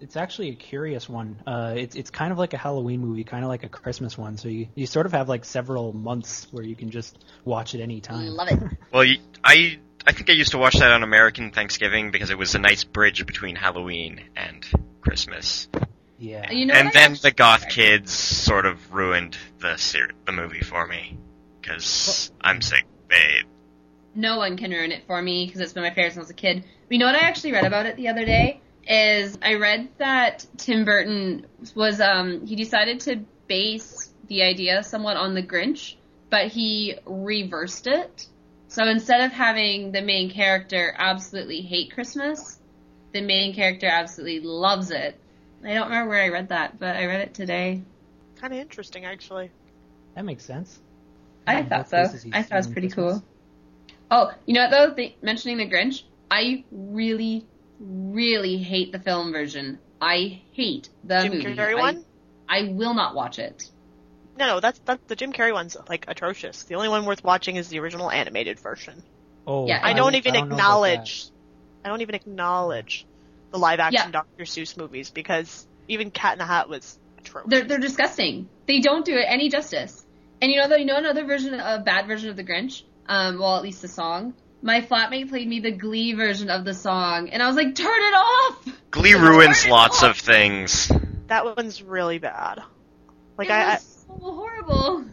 It's 0.00 0.16
actually 0.16 0.50
a 0.50 0.54
curious 0.54 1.08
one. 1.08 1.40
Uh, 1.46 1.74
it's 1.76 1.96
it's 1.96 2.10
kind 2.10 2.30
of 2.32 2.38
like 2.38 2.54
a 2.54 2.56
Halloween 2.56 3.00
movie, 3.00 3.24
kind 3.24 3.44
of 3.44 3.48
like 3.48 3.64
a 3.64 3.68
Christmas 3.68 4.16
one. 4.16 4.36
So 4.36 4.48
you, 4.48 4.68
you 4.74 4.86
sort 4.86 5.06
of 5.06 5.12
have 5.12 5.28
like 5.28 5.44
several 5.44 5.92
months 5.92 6.46
where 6.52 6.62
you 6.62 6.76
can 6.76 6.90
just 6.90 7.18
watch 7.44 7.74
it 7.74 7.80
any 7.80 8.00
time. 8.00 8.28
Love 8.28 8.48
it. 8.48 8.58
Well, 8.92 9.04
you, 9.04 9.18
I 9.42 9.78
I 10.06 10.12
think 10.12 10.30
I 10.30 10.32
used 10.32 10.52
to 10.52 10.58
watch 10.58 10.74
that 10.74 10.92
on 10.92 11.02
American 11.02 11.50
Thanksgiving 11.50 12.10
because 12.10 12.30
it 12.30 12.38
was 12.38 12.54
a 12.54 12.58
nice 12.58 12.84
bridge 12.84 13.26
between 13.26 13.56
Halloween 13.56 14.22
and 14.36 14.64
Christmas. 15.00 15.68
Yeah. 16.18 16.50
You 16.50 16.66
know 16.66 16.74
and 16.74 16.92
then 16.92 17.16
the 17.20 17.30
goth 17.30 17.68
kids 17.68 18.12
sort 18.12 18.66
of 18.66 18.92
ruined 18.94 19.36
the 19.58 19.76
ser- 19.76 20.12
the 20.26 20.32
movie 20.32 20.62
for 20.62 20.86
me 20.86 21.18
because 21.60 22.32
I'm 22.40 22.60
sick. 22.60 22.84
They, 23.10 23.42
no 24.14 24.38
one 24.38 24.56
can 24.56 24.70
ruin 24.70 24.92
it 24.92 25.04
for 25.06 25.20
me 25.20 25.46
because 25.46 25.60
it's 25.60 25.72
been 25.72 25.82
my 25.82 25.90
favorite 25.90 26.12
since 26.12 26.18
I 26.18 26.20
was 26.20 26.30
a 26.30 26.34
kid. 26.34 26.64
But 26.88 26.92
you 26.94 26.98
know 26.98 27.06
what 27.06 27.14
I 27.14 27.20
actually 27.20 27.52
read 27.52 27.64
about 27.64 27.86
it 27.86 27.96
the 27.96 28.08
other 28.08 28.24
day 28.24 28.60
is 28.88 29.38
I 29.42 29.54
read 29.54 29.90
that 29.98 30.46
Tim 30.56 30.84
Burton 30.84 31.46
was 31.74 32.00
um 32.00 32.46
he 32.46 32.56
decided 32.56 33.00
to 33.00 33.26
base 33.48 34.12
the 34.26 34.42
idea 34.42 34.82
somewhat 34.82 35.16
on 35.16 35.34
the 35.34 35.42
Grinch, 35.42 35.96
but 36.30 36.48
he 36.48 36.96
reversed 37.06 37.86
it. 37.86 38.26
So 38.68 38.86
instead 38.86 39.22
of 39.22 39.32
having 39.32 39.92
the 39.92 40.02
main 40.02 40.30
character 40.30 40.94
absolutely 40.98 41.62
hate 41.62 41.92
Christmas, 41.92 42.60
the 43.12 43.20
main 43.22 43.54
character 43.54 43.86
absolutely 43.86 44.40
loves 44.40 44.90
it. 44.90 45.20
I 45.64 45.74
don't 45.74 45.88
remember 45.88 46.10
where 46.10 46.22
I 46.22 46.28
read 46.28 46.48
that, 46.50 46.78
but 46.78 46.96
I 46.96 47.06
read 47.06 47.20
it 47.22 47.34
today. 47.34 47.82
Kind 48.36 48.52
of 48.52 48.60
interesting, 48.60 49.04
actually. 49.04 49.50
That 50.14 50.24
makes 50.24 50.44
sense. 50.44 50.80
I 51.46 51.62
Yeah, 51.62 51.62
thought 51.62 51.88
so. 51.88 51.98
I 52.32 52.42
thought 52.42 52.52
it 52.52 52.56
was 52.56 52.66
pretty 52.68 52.88
Christmas. 52.88 53.20
cool. 53.20 53.22
Oh, 54.10 54.32
you 54.46 54.54
know 54.54 54.62
what 54.62 54.70
though? 54.70 54.94
The, 54.94 55.14
mentioning 55.22 55.58
the 55.58 55.68
Grinch, 55.68 56.02
I 56.30 56.64
really, 56.70 57.46
really 57.80 58.58
hate 58.58 58.92
the 58.92 58.98
film 58.98 59.32
version. 59.32 59.78
I 60.00 60.42
hate 60.52 60.88
the 61.04 61.22
Jim 61.22 61.32
movie. 61.32 61.54
Carrey 61.56 61.76
I- 61.76 61.80
one? 61.80 62.04
I 62.48 62.62
will 62.72 62.94
not 62.94 63.14
watch 63.14 63.38
it. 63.38 63.70
No, 64.38 64.46
no, 64.46 64.60
that's 64.60 64.78
that's 64.84 65.02
the 65.08 65.16
Jim 65.16 65.32
Carrey 65.32 65.52
one's 65.52 65.76
like 65.88 66.04
atrocious. 66.08 66.62
The 66.62 66.76
only 66.76 66.88
one 66.88 67.04
worth 67.04 67.24
watching 67.24 67.56
is 67.56 67.68
the 67.68 67.80
original 67.80 68.10
animated 68.10 68.60
version. 68.60 69.02
Oh, 69.46 69.66
Yeah, 69.66 69.80
I 69.82 69.94
don't 69.94 70.14
even 70.14 70.36
I 70.36 70.40
don't 70.40 70.52
acknowledge. 70.52 71.30
I 71.84 71.88
don't 71.88 72.02
even 72.02 72.14
acknowledge 72.14 73.06
the 73.50 73.58
live 73.58 73.80
action 73.80 74.02
Yeah. 74.06 74.10
Dr. 74.10 74.44
Seuss 74.44 74.76
movies 74.76 75.10
because 75.10 75.66
even 75.88 76.10
Cat 76.10 76.34
in 76.34 76.38
the 76.38 76.44
Hat 76.44 76.68
was 76.68 76.98
atrocious. 77.18 77.50
They're 77.50 77.64
they're 77.64 77.78
disgusting. 77.78 78.48
They 78.66 78.80
don't 78.80 79.04
do 79.04 79.16
it 79.16 79.24
any 79.26 79.48
justice. 79.48 80.06
And 80.40 80.52
you 80.52 80.58
know 80.58 80.68
though, 80.68 80.76
you 80.76 80.84
know 80.84 80.96
another 80.96 81.24
version, 81.24 81.54
a 81.54 81.82
bad 81.84 82.06
version 82.06 82.30
of 82.30 82.36
the 82.36 82.44
Grinch. 82.44 82.82
Um, 83.08 83.38
well, 83.38 83.56
at 83.56 83.62
least 83.62 83.82
the 83.82 83.88
song. 83.88 84.34
My 84.60 84.80
flatmate 84.80 85.28
played 85.28 85.46
me 85.46 85.60
the 85.60 85.70
Glee 85.70 86.14
version 86.14 86.50
of 86.50 86.64
the 86.64 86.74
song, 86.74 87.30
and 87.30 87.42
I 87.42 87.46
was 87.46 87.56
like, 87.56 87.74
"Turn 87.74 87.86
it 88.00 88.14
off!" 88.14 88.68
Glee 88.90 89.12
Turn 89.12 89.22
ruins 89.22 89.66
lots 89.68 90.02
off! 90.02 90.10
of 90.10 90.16
things. 90.18 90.90
that 91.28 91.44
one's 91.56 91.82
really 91.82 92.18
bad. 92.18 92.60
Like 93.36 93.48
it 93.48 93.52
I, 93.52 93.62
I 93.62 93.74
was 93.74 94.06
so 94.08 94.14
horrible. 94.14 95.04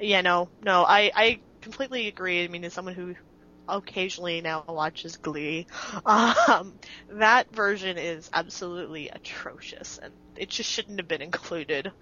yeah, 0.00 0.22
no, 0.22 0.48
no, 0.62 0.84
I 0.84 1.10
I 1.14 1.40
completely 1.60 2.08
agree. 2.08 2.44
I 2.44 2.48
mean, 2.48 2.64
as 2.64 2.72
someone 2.72 2.94
who 2.94 3.14
occasionally 3.68 4.40
now 4.40 4.64
watches 4.68 5.16
Glee, 5.16 5.66
um, 6.06 6.74
that 7.10 7.54
version 7.54 7.98
is 7.98 8.30
absolutely 8.32 9.10
atrocious, 9.10 9.98
and 10.02 10.14
it 10.36 10.48
just 10.48 10.70
shouldn't 10.70 10.98
have 10.98 11.08
been 11.08 11.22
included. 11.22 11.92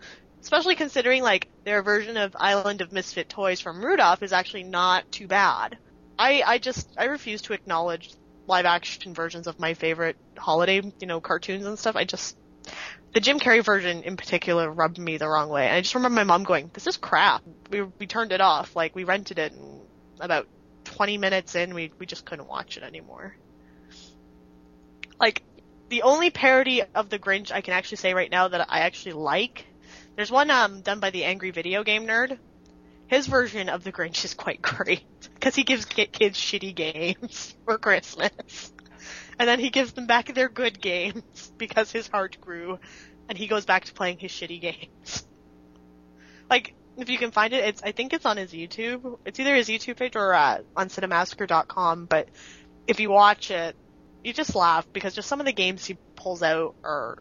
Especially 0.41 0.75
considering 0.75 1.23
like 1.23 1.49
their 1.65 1.83
version 1.83 2.17
of 2.17 2.37
Island 2.39 2.81
of 2.81 2.93
Misfit 2.93 3.29
Toys 3.29 3.61
from 3.61 3.85
Rudolph 3.85 4.23
is 4.23 4.33
actually 4.33 4.65
not 4.65 5.11
too 5.13 5.27
bad. 5.29 5.79
I 6.19 6.43
I 6.47 6.59
just 6.59 6.89
I 6.97 7.05
refuse 7.05 7.43
to 7.43 7.53
acknowledge 7.53 8.11
live 8.47 8.67
action 8.67 9.15
versions 9.15 9.47
of 9.47 9.59
my 9.59 9.75
favorite 9.75 10.17
holiday, 10.37 10.83
you 11.01 11.07
know, 11.07 11.21
cartoons 11.21 11.65
and 11.67 11.79
stuff. 11.79 11.97
I 11.97 12.05
just 12.05 12.37
the 13.15 13.21
Jim 13.21 13.39
Carrey 13.39 13.65
version 13.65 14.03
in 14.03 14.17
particular 14.17 14.71
rubbed 14.71 14.99
me 14.99 15.17
the 15.17 15.29
wrong 15.29 15.49
way. 15.49 15.67
And 15.67 15.77
I 15.77 15.81
just 15.81 15.95
remember 15.95 16.17
my 16.17 16.25
mom 16.25 16.45
going, 16.45 16.71
"This 16.73 16.87
is 16.87 16.97
crap." 16.97 17.43
We 17.71 17.83
we 17.83 18.07
turned 18.07 18.33
it 18.33 18.41
off. 18.41 18.75
Like 18.75 18.95
we 18.95 19.05
rented 19.05 19.39
it, 19.39 19.53
and 19.53 19.83
about 20.21 20.47
20 20.85 21.19
minutes 21.19 21.55
in, 21.55 21.75
we 21.75 21.93
we 21.99 22.07
just 22.07 22.25
couldn't 22.25 22.49
watch 22.49 22.77
it 22.77 22.83
anymore. 22.83 23.37
Like 25.21 25.43
the 25.89 26.03
only 26.03 26.31
parody 26.31 26.83
of 26.95 27.11
the 27.11 27.19
Grinch 27.19 27.53
I 27.53 27.61
can 27.61 27.75
actually 27.75 27.99
say 27.99 28.15
right 28.15 28.31
now 28.31 28.49
that 28.49 28.67
I 28.71 28.81
actually 28.81 29.13
like, 29.13 29.67
there's 30.17 30.31
one 30.31 30.51
um 30.51 30.81
done 30.83 31.01
by 31.01 31.11
the 31.11 31.25
Angry 31.25 31.51
Video 31.51 31.85
Game 31.85 32.07
Nerd. 32.07 32.39
His 33.13 33.27
version 33.27 33.69
of 33.69 33.85
the 33.85 33.93
Grinch 33.93 34.25
is 34.25 34.33
quite 34.33 34.63
great 34.63 35.05
because 35.35 35.55
he 35.55 35.65
gives 35.65 35.85
ki- 35.85 36.07
kids 36.07 36.39
shitty 36.39 36.75
games 36.75 37.55
for 37.67 37.77
Christmas. 37.77 38.73
And 39.39 39.47
then 39.47 39.61
he 39.61 39.69
gives 39.69 39.93
them 39.93 40.07
back 40.07 40.33
their 40.33 40.49
good 40.49 40.81
games 40.81 41.53
because 41.59 41.93
his 41.93 42.09
heart 42.09 42.39
grew 42.41 42.79
and 43.29 43.37
he 43.37 43.49
goes 43.49 43.67
back 43.67 43.85
to 43.85 43.93
playing 43.93 44.19
his 44.19 44.31
shitty 44.31 44.63
games. 44.63 45.27
Like, 46.49 46.75
if 46.97 47.11
you 47.11 47.19
can 47.19 47.33
find 47.33 47.53
it, 47.53 47.63
it's 47.65 47.83
I 47.83 47.93
think 47.93 48.15
it's 48.15 48.25
on 48.25 48.39
his 48.39 48.53
YouTube. 48.53 49.19
It's 49.27 49.39
either 49.39 49.55
his 49.57 49.69
YouTube 49.69 49.97
page 49.97 50.17
or 50.17 50.33
uh, 50.33 50.61
on 50.75 50.89
cinemassacre.com, 50.89 52.07
but 52.07 52.31
if 52.87 52.99
you 52.99 53.11
watch 53.11 53.51
it, 53.51 53.77
you 54.25 54.33
just 54.33 54.55
laugh 54.55 54.91
because 54.91 55.15
just 55.15 55.29
some 55.29 55.39
of 55.39 55.45
the 55.45 55.53
games 55.53 55.85
he 55.85 55.99
pulls 56.17 56.43
out 56.43 56.77
are 56.83 57.19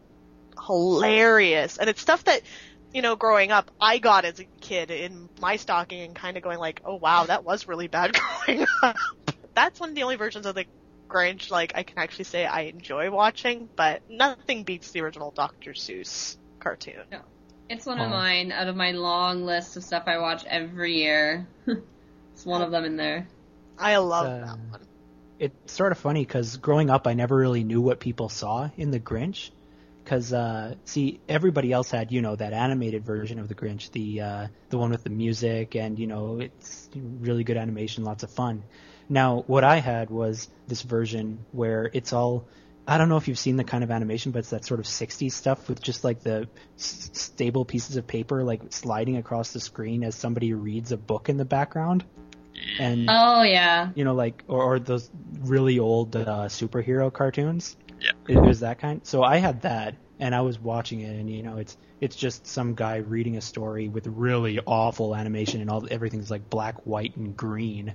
hilarious. 0.66 1.78
And 1.78 1.90
it's 1.90 2.02
stuff 2.02 2.24
that, 2.26 2.44
you 2.94 3.02
know, 3.02 3.16
growing 3.16 3.52
up, 3.52 3.72
I 3.80 3.98
got 4.00 4.26
as 4.26 4.40
a 4.40 4.46
kid 4.62 4.92
in 4.92 5.30
my 5.40 5.56
stocking 5.56 6.02
and 6.02 6.16
kind 6.16 6.38
of 6.38 6.44
going 6.44 6.60
like, 6.60 6.82
oh 6.86 6.96
wow, 6.96 7.26
that 7.26 7.44
was 7.44 7.68
really 7.68 7.88
bad 7.88 8.16
growing 8.46 8.66
up. 8.84 8.96
That's 9.56 9.80
one 9.80 9.90
of 9.90 9.96
the 9.96 10.04
only 10.04 10.16
versions 10.16 10.46
of 10.46 10.56
the 10.56 10.66
Grinch, 11.10 11.52
like, 11.52 11.74
I 11.76 11.84
can 11.84 11.98
actually 11.98 12.24
say 12.26 12.46
I 12.46 12.62
enjoy 12.62 13.12
watching, 13.12 13.68
but 13.76 14.02
nothing 14.10 14.64
beats 14.64 14.92
the 14.92 15.02
original 15.02 15.32
Dr. 15.32 15.72
Seuss 15.74 16.38
cartoon. 16.60 17.02
No. 17.12 17.20
It's 17.70 17.86
one 17.86 18.00
of 18.00 18.08
Oh. 18.08 18.10
mine 18.10 18.52
out 18.54 18.68
of 18.68 18.76
my 18.78 18.92
long 18.92 19.46
list 19.46 19.76
of 19.78 19.84
stuff 19.84 20.04
I 20.08 20.18
watch 20.20 20.46
every 20.46 20.96
year. 21.00 21.48
it's 21.68 22.46
one 22.46 22.62
of 22.62 22.72
them 22.72 22.86
in 22.86 22.96
there. 22.98 23.28
I 23.78 23.98
love 23.98 24.26
Uh, 24.28 24.46
that 24.46 24.58
one. 24.70 24.88
it's 25.40 25.74
sort 25.74 25.92
of 25.92 25.98
funny 25.98 26.22
because 26.26 26.58
growing 26.58 26.90
up, 26.90 27.08
I 27.08 27.14
never 27.14 27.36
really 27.36 27.64
knew 27.64 27.82
what 27.82 28.00
people 28.00 28.30
saw 28.30 28.70
in 28.78 28.92
the 28.92 29.00
Grinch. 29.00 29.52
Because 30.04 30.34
uh, 30.34 30.76
see, 30.86 31.20
everybody 31.30 31.72
else 31.72 31.92
had 31.92 32.12
you 32.12 32.22
know 32.22 32.36
that 32.36 32.54
animated 32.54 33.06
version 33.06 33.40
of 33.40 33.48
the 33.48 33.56
Grinch, 33.56 33.92
the 33.92 34.22
uh, 34.22 34.48
the 34.70 34.78
one 34.78 34.92
with 34.92 35.04
the 35.04 35.10
music 35.10 35.76
and 35.76 36.00
you 36.00 36.08
know 36.08 36.40
it's 36.40 36.90
really 36.96 37.44
good 37.44 37.58
animation, 37.58 38.04
lots 38.04 38.24
of 38.24 38.32
fun. 38.32 38.64
Now, 39.10 39.44
what 39.48 39.64
I 39.64 39.78
had 39.78 40.10
was 40.10 40.50
this 40.68 40.82
version 40.82 41.46
where 41.52 41.90
it's 41.94 42.14
all 42.14 42.48
I 42.88 42.98
don't 42.98 43.10
know 43.10 43.18
if 43.18 43.28
you've 43.28 43.40
seen 43.40 43.58
the 43.58 43.64
kind 43.64 43.84
of 43.84 43.92
animation, 43.92 44.32
but 44.32 44.40
it's 44.40 44.50
that 44.50 44.66
sort 44.66 44.80
of 44.80 44.86
60s 44.86 45.32
stuff 45.32 45.70
with 45.70 45.82
just 45.82 46.04
like 46.04 46.22
the 46.22 46.48
s- 46.78 47.10
stable 47.14 47.64
pieces 47.64 47.96
of 47.96 48.08
paper 48.08 48.44
like 48.44 48.62
sliding 48.70 49.18
across 49.18 49.54
the 49.54 49.60
screen 49.60 50.04
as 50.04 50.16
somebody 50.16 50.54
reads 50.54 50.92
a 50.92 50.98
book 50.98 51.30
in 51.30 51.38
the 51.38 51.46
background. 51.46 52.04
And 52.80 53.08
Oh 53.10 53.44
yeah. 53.44 53.90
you 53.96 54.04
know, 54.04 54.14
like 54.14 54.44
or, 54.48 54.64
or 54.64 54.80
those 54.80 55.10
really 55.42 55.80
old 55.80 56.16
uh, 56.16 56.48
superhero 56.48 57.14
cartoons. 57.14 57.76
Yeah. 58.02 58.12
It 58.28 58.40
was 58.42 58.62
that 58.62 58.80
kind. 58.80 59.02
So 59.06 59.24
I 59.24 59.38
had 59.38 59.62
that, 59.62 59.96
and 60.20 60.34
I 60.34 60.42
was 60.42 60.60
watching 60.60 61.02
it, 61.02 61.16
and 61.20 61.30
you 61.30 61.44
know, 61.44 61.58
it's 61.58 61.78
it's 62.00 62.16
just 62.16 62.48
some 62.48 62.74
guy 62.74 62.98
reading 62.98 63.38
a 63.38 63.42
story 63.42 63.88
with 63.90 64.08
really 64.08 64.60
awful 64.66 65.16
animation, 65.16 65.62
and 65.62 65.70
all 65.70 65.88
everything's 65.92 66.32
like 66.32 66.50
black, 66.50 66.86
white, 66.86 67.16
and 67.16 67.36
green. 67.38 67.94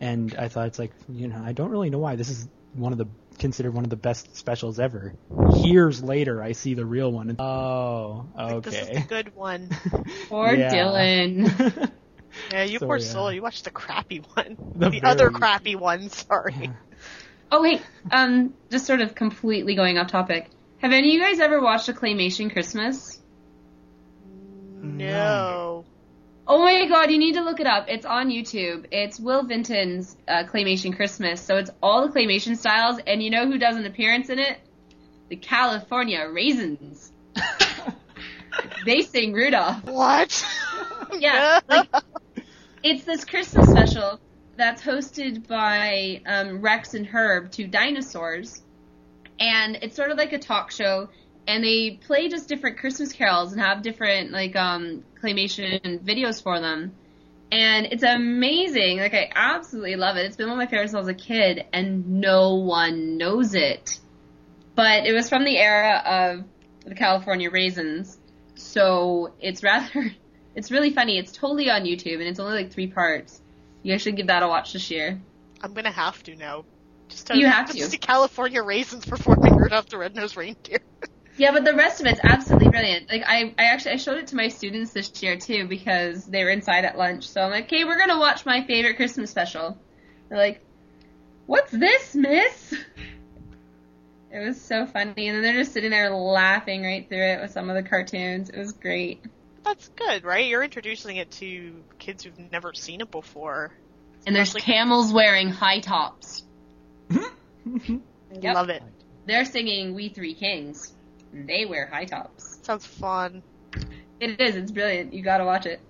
And 0.00 0.34
I 0.36 0.48
thought 0.48 0.68
it's 0.68 0.78
like, 0.78 0.92
you 1.08 1.26
know, 1.28 1.42
I 1.44 1.52
don't 1.52 1.70
really 1.70 1.90
know 1.90 1.98
why 1.98 2.14
this 2.16 2.28
is 2.28 2.48
one 2.74 2.92
of 2.92 2.98
the 2.98 3.06
considered 3.38 3.72
one 3.72 3.84
of 3.84 3.90
the 3.90 3.96
best 3.96 4.36
specials 4.36 4.78
ever. 4.78 5.14
Years 5.56 6.02
later, 6.02 6.42
I 6.42 6.52
see 6.52 6.74
the 6.74 6.84
real 6.84 7.10
one. 7.10 7.30
And, 7.30 7.40
oh, 7.40 8.26
Like, 8.36 8.62
this 8.64 8.74
is 8.74 8.86
the 8.86 8.92
okay. 8.92 9.04
good 9.08 9.34
one. 9.34 9.70
Poor 10.28 10.52
Yeah. 10.54 10.72
Dylan. 10.72 11.90
Yeah, 12.52 12.64
you 12.64 12.78
So, 12.78 12.86
poor 12.86 12.98
yeah. 12.98 13.04
soul. 13.06 13.32
You 13.32 13.42
watched 13.42 13.64
the 13.64 13.70
crappy 13.70 14.18
one. 14.34 14.56
The 14.76 14.90
The, 14.90 15.02
other 15.02 15.30
crappy 15.30 15.74
one. 15.76 16.08
Sorry. 16.10 16.70
Oh 17.50 17.62
wait, 17.62 17.82
um, 18.10 18.54
just 18.70 18.86
sort 18.86 19.00
of 19.00 19.14
completely 19.14 19.74
going 19.74 19.98
off 19.98 20.08
topic. 20.08 20.48
Have 20.78 20.92
any 20.92 21.08
of 21.08 21.14
you 21.14 21.20
guys 21.20 21.40
ever 21.40 21.60
watched 21.60 21.88
a 21.88 21.92
claymation 21.92 22.52
Christmas? 22.52 23.18
No. 24.82 25.84
Oh 26.46 26.58
my 26.60 26.86
god, 26.86 27.10
you 27.10 27.18
need 27.18 27.34
to 27.34 27.42
look 27.42 27.60
it 27.60 27.66
up. 27.66 27.86
It's 27.88 28.06
on 28.06 28.30
YouTube. 28.30 28.86
It's 28.90 29.18
Will 29.20 29.42
Vinton's 29.42 30.16
uh, 30.26 30.44
Claymation 30.44 30.96
Christmas. 30.96 31.42
So 31.42 31.56
it's 31.56 31.70
all 31.82 32.06
the 32.06 32.12
claymation 32.12 32.56
styles, 32.56 32.98
and 33.06 33.22
you 33.22 33.30
know 33.30 33.46
who 33.46 33.58
does 33.58 33.76
an 33.76 33.84
appearance 33.84 34.30
in 34.30 34.38
it? 34.38 34.58
The 35.28 35.36
California 35.36 36.26
Raisins. 36.30 37.12
they 38.86 39.02
sing 39.02 39.32
Rudolph. 39.32 39.84
What? 39.84 40.46
Yeah, 41.18 41.60
like 41.68 41.88
it's 42.82 43.04
this 43.04 43.24
Christmas 43.24 43.68
special 43.68 44.20
that's 44.58 44.82
hosted 44.82 45.46
by 45.46 46.20
um, 46.26 46.60
Rex 46.60 46.92
and 46.92 47.06
Herb, 47.06 47.50
two 47.52 47.68
dinosaurs, 47.68 48.60
and 49.40 49.76
it's 49.80 49.94
sort 49.94 50.10
of 50.10 50.18
like 50.18 50.32
a 50.32 50.38
talk 50.38 50.72
show. 50.72 51.08
And 51.46 51.64
they 51.64 51.98
play 52.04 52.28
just 52.28 52.46
different 52.46 52.78
Christmas 52.78 53.12
carols 53.12 53.52
and 53.52 53.62
have 53.62 53.80
different 53.82 54.32
like 54.32 54.54
um, 54.54 55.04
claymation 55.22 56.00
videos 56.04 56.42
for 56.42 56.60
them, 56.60 56.92
and 57.50 57.86
it's 57.86 58.02
amazing. 58.02 58.98
Like 58.98 59.14
I 59.14 59.30
absolutely 59.34 59.96
love 59.96 60.16
it. 60.16 60.26
It's 60.26 60.36
been 60.36 60.48
one 60.48 60.58
of 60.60 60.62
my 60.62 60.70
favorites 60.70 60.92
since 60.92 60.96
I 60.96 61.00
was 61.00 61.08
a 61.08 61.14
kid, 61.14 61.64
and 61.72 62.20
no 62.20 62.56
one 62.56 63.16
knows 63.16 63.54
it. 63.54 63.98
But 64.74 65.06
it 65.06 65.12
was 65.12 65.28
from 65.28 65.44
the 65.44 65.56
era 65.56 66.02
of 66.04 66.44
the 66.84 66.94
California 66.96 67.50
Raisins, 67.50 68.18
so 68.56 69.32
it's 69.40 69.62
rather 69.62 70.12
it's 70.56 70.72
really 70.72 70.90
funny. 70.90 71.16
It's 71.16 71.32
totally 71.32 71.70
on 71.70 71.84
YouTube, 71.84 72.14
and 72.14 72.24
it's 72.24 72.40
only 72.40 72.64
like 72.64 72.72
three 72.72 72.88
parts. 72.88 73.40
You 73.88 73.98
should 73.98 74.16
give 74.16 74.26
that 74.26 74.42
a 74.42 74.48
watch 74.48 74.74
this 74.74 74.90
year. 74.90 75.18
I'm 75.62 75.72
gonna 75.72 75.90
have 75.90 76.22
to 76.24 76.36
now. 76.36 76.66
Just 77.08 77.28
to, 77.28 77.38
You 77.38 77.46
have 77.46 77.70
to. 77.70 77.82
see 77.86 77.96
California 77.96 78.62
raisins 78.62 79.06
performing 79.06 79.56
Rudolph 79.56 79.88
the 79.88 79.96
Red-Nosed 79.96 80.36
Reindeer. 80.36 80.80
Yeah, 81.38 81.52
but 81.52 81.64
the 81.64 81.72
rest 81.72 82.00
of 82.00 82.06
it's 82.08 82.18
absolutely 82.24 82.68
brilliant. 82.68 83.08
Like 83.08 83.22
I, 83.24 83.54
I 83.56 83.66
actually 83.66 83.92
I 83.92 83.96
showed 83.98 84.18
it 84.18 84.26
to 84.26 84.36
my 84.36 84.48
students 84.48 84.92
this 84.92 85.22
year 85.22 85.36
too 85.38 85.68
because 85.68 86.26
they 86.26 86.42
were 86.42 86.50
inside 86.50 86.84
at 86.84 86.98
lunch. 86.98 87.28
So 87.28 87.40
I'm 87.40 87.52
like, 87.52 87.66
okay, 87.66 87.84
we're 87.84 87.96
gonna 87.96 88.18
watch 88.18 88.44
my 88.44 88.64
favorite 88.64 88.96
Christmas 88.96 89.30
special. 89.30 89.78
They're 90.28 90.36
like, 90.36 90.60
what's 91.46 91.70
this, 91.70 92.16
Miss? 92.16 92.74
It 94.32 94.46
was 94.46 94.60
so 94.60 94.84
funny, 94.84 95.28
and 95.28 95.36
then 95.36 95.42
they're 95.42 95.62
just 95.62 95.72
sitting 95.72 95.90
there 95.90 96.10
laughing 96.10 96.82
right 96.82 97.08
through 97.08 97.22
it 97.22 97.40
with 97.40 97.52
some 97.52 97.70
of 97.70 97.76
the 97.76 97.88
cartoons. 97.88 98.50
It 98.50 98.58
was 98.58 98.72
great. 98.72 99.24
That's 99.64 99.88
good, 99.88 100.24
right? 100.24 100.46
You're 100.46 100.62
introducing 100.62 101.16
it 101.16 101.30
to 101.32 101.74
kids 101.98 102.24
who've 102.24 102.50
never 102.52 102.72
seen 102.74 103.00
it 103.00 103.10
before. 103.10 103.72
And 104.26 104.34
there's 104.34 104.48
Especially- 104.48 104.72
camels 104.72 105.12
wearing 105.12 105.48
high 105.50 105.80
tops. 105.80 106.42
Yep. 107.10 107.22
Mm-hmm. 107.66 107.96
Love 108.42 108.70
it. 108.70 108.82
They're 109.26 109.44
singing 109.44 109.94
"We 109.94 110.08
Three 110.08 110.34
Kings." 110.34 110.92
They 111.32 111.66
wear 111.66 111.86
high 111.86 112.06
tops. 112.06 112.58
Sounds 112.62 112.86
fun. 112.86 113.42
It 114.20 114.40
is. 114.40 114.56
It's 114.56 114.72
brilliant. 114.72 115.12
You 115.12 115.22
gotta 115.22 115.44
watch 115.44 115.66
it. 115.66 115.80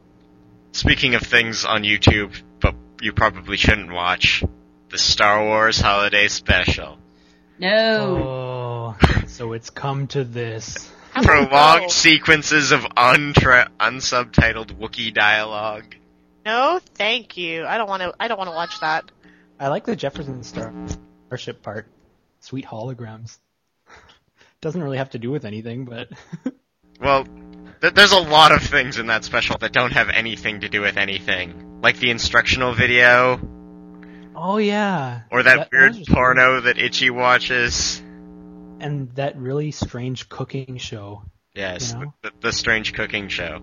Speaking 0.72 1.14
of 1.14 1.22
things 1.22 1.64
on 1.64 1.82
YouTube, 1.82 2.34
but 2.60 2.74
you 3.00 3.12
probably 3.12 3.56
shouldn't 3.56 3.92
watch, 3.92 4.42
the 4.90 4.98
Star 4.98 5.44
Wars 5.44 5.80
Holiday 5.80 6.28
Special. 6.28 6.98
No. 7.58 8.94
Oh, 9.00 9.08
so 9.26 9.52
it's 9.52 9.70
come 9.70 10.06
to 10.08 10.24
this. 10.24 10.90
How 11.12 11.20
about 11.22 11.24
Prolonged 11.48 11.82
no? 11.82 11.88
sequences 11.88 12.72
of 12.72 12.80
untra- 12.82 13.68
unsubtitled 13.78 14.78
Wookiee 14.78 15.12
dialogue. 15.12 15.94
No, 16.44 16.80
thank 16.94 17.36
you. 17.36 17.64
I 17.66 17.76
don't 17.78 17.88
want 17.88 18.02
to. 18.02 18.14
I 18.18 18.28
don't 18.28 18.38
want 18.38 18.48
to 18.48 18.54
watch 18.54 18.80
that. 18.80 19.10
I 19.60 19.68
like 19.68 19.84
the 19.84 19.96
Jefferson 19.96 20.42
Starship 20.42 21.62
part. 21.62 21.86
Sweet 22.40 22.64
holograms. 22.64 23.38
Doesn't 24.60 24.82
really 24.82 24.98
have 24.98 25.10
to 25.10 25.18
do 25.18 25.30
with 25.30 25.44
anything, 25.44 25.84
but 25.84 26.08
Well, 27.00 27.24
th- 27.80 27.94
there's 27.94 28.12
a 28.12 28.18
lot 28.20 28.52
of 28.52 28.62
things 28.62 28.98
in 28.98 29.06
that 29.08 29.24
special 29.24 29.58
that 29.58 29.72
don't 29.72 29.92
have 29.92 30.08
anything 30.08 30.60
to 30.60 30.68
do 30.68 30.80
with 30.80 30.96
anything. 30.96 31.80
Like 31.82 31.98
the 31.98 32.10
instructional 32.10 32.72
video, 32.74 33.40
oh 34.34 34.56
yeah, 34.58 35.22
or 35.30 35.42
that, 35.44 35.56
That- 35.56 35.68
weird 35.72 35.94
those 35.94 36.08
porno 36.08 36.60
that 36.62 36.78
Itchy 36.78 37.10
watches. 37.10 38.02
And 38.80 39.10
that 39.16 39.36
really 39.36 39.70
strange 39.70 40.28
cooking 40.28 40.76
show. 40.78 41.22
Yes, 41.54 41.92
You 41.92 42.04
know? 42.06 42.14
the, 42.22 42.32
the 42.40 42.52
strange 42.52 42.92
cooking 42.94 43.28
show. 43.28 43.56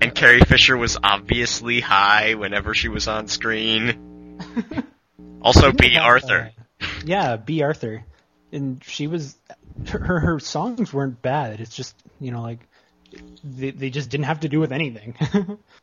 And 0.00 0.14
Carrie 0.14 0.40
Fisher 0.40 0.76
was 0.76 0.96
obviously 1.02 1.80
high 1.80 2.34
whenever 2.34 2.74
she 2.74 2.88
was 2.88 3.08
on 3.08 3.28
screen. 3.28 4.38
Also, 5.40 5.70
Bea 5.72 5.96
Arthur. 5.98 6.50
uh, 6.80 6.86
yeah, 7.04 7.36
Bea 7.36 7.62
Arthur, 7.62 8.04
and 8.50 8.82
she 8.84 9.06
was 9.06 9.36
her 9.88 10.18
her 10.18 10.40
songs 10.40 10.92
weren't 10.92 11.22
bad. 11.22 11.60
It's 11.60 11.74
just 11.74 11.94
you 12.20 12.32
know 12.32 12.42
like 12.42 12.58
they 13.44 13.70
they 13.70 13.90
just 13.90 14.10
didn't 14.10 14.26
have 14.26 14.40
to 14.40 14.48
do 14.48 14.58
with 14.58 14.72
anything. 14.72 15.14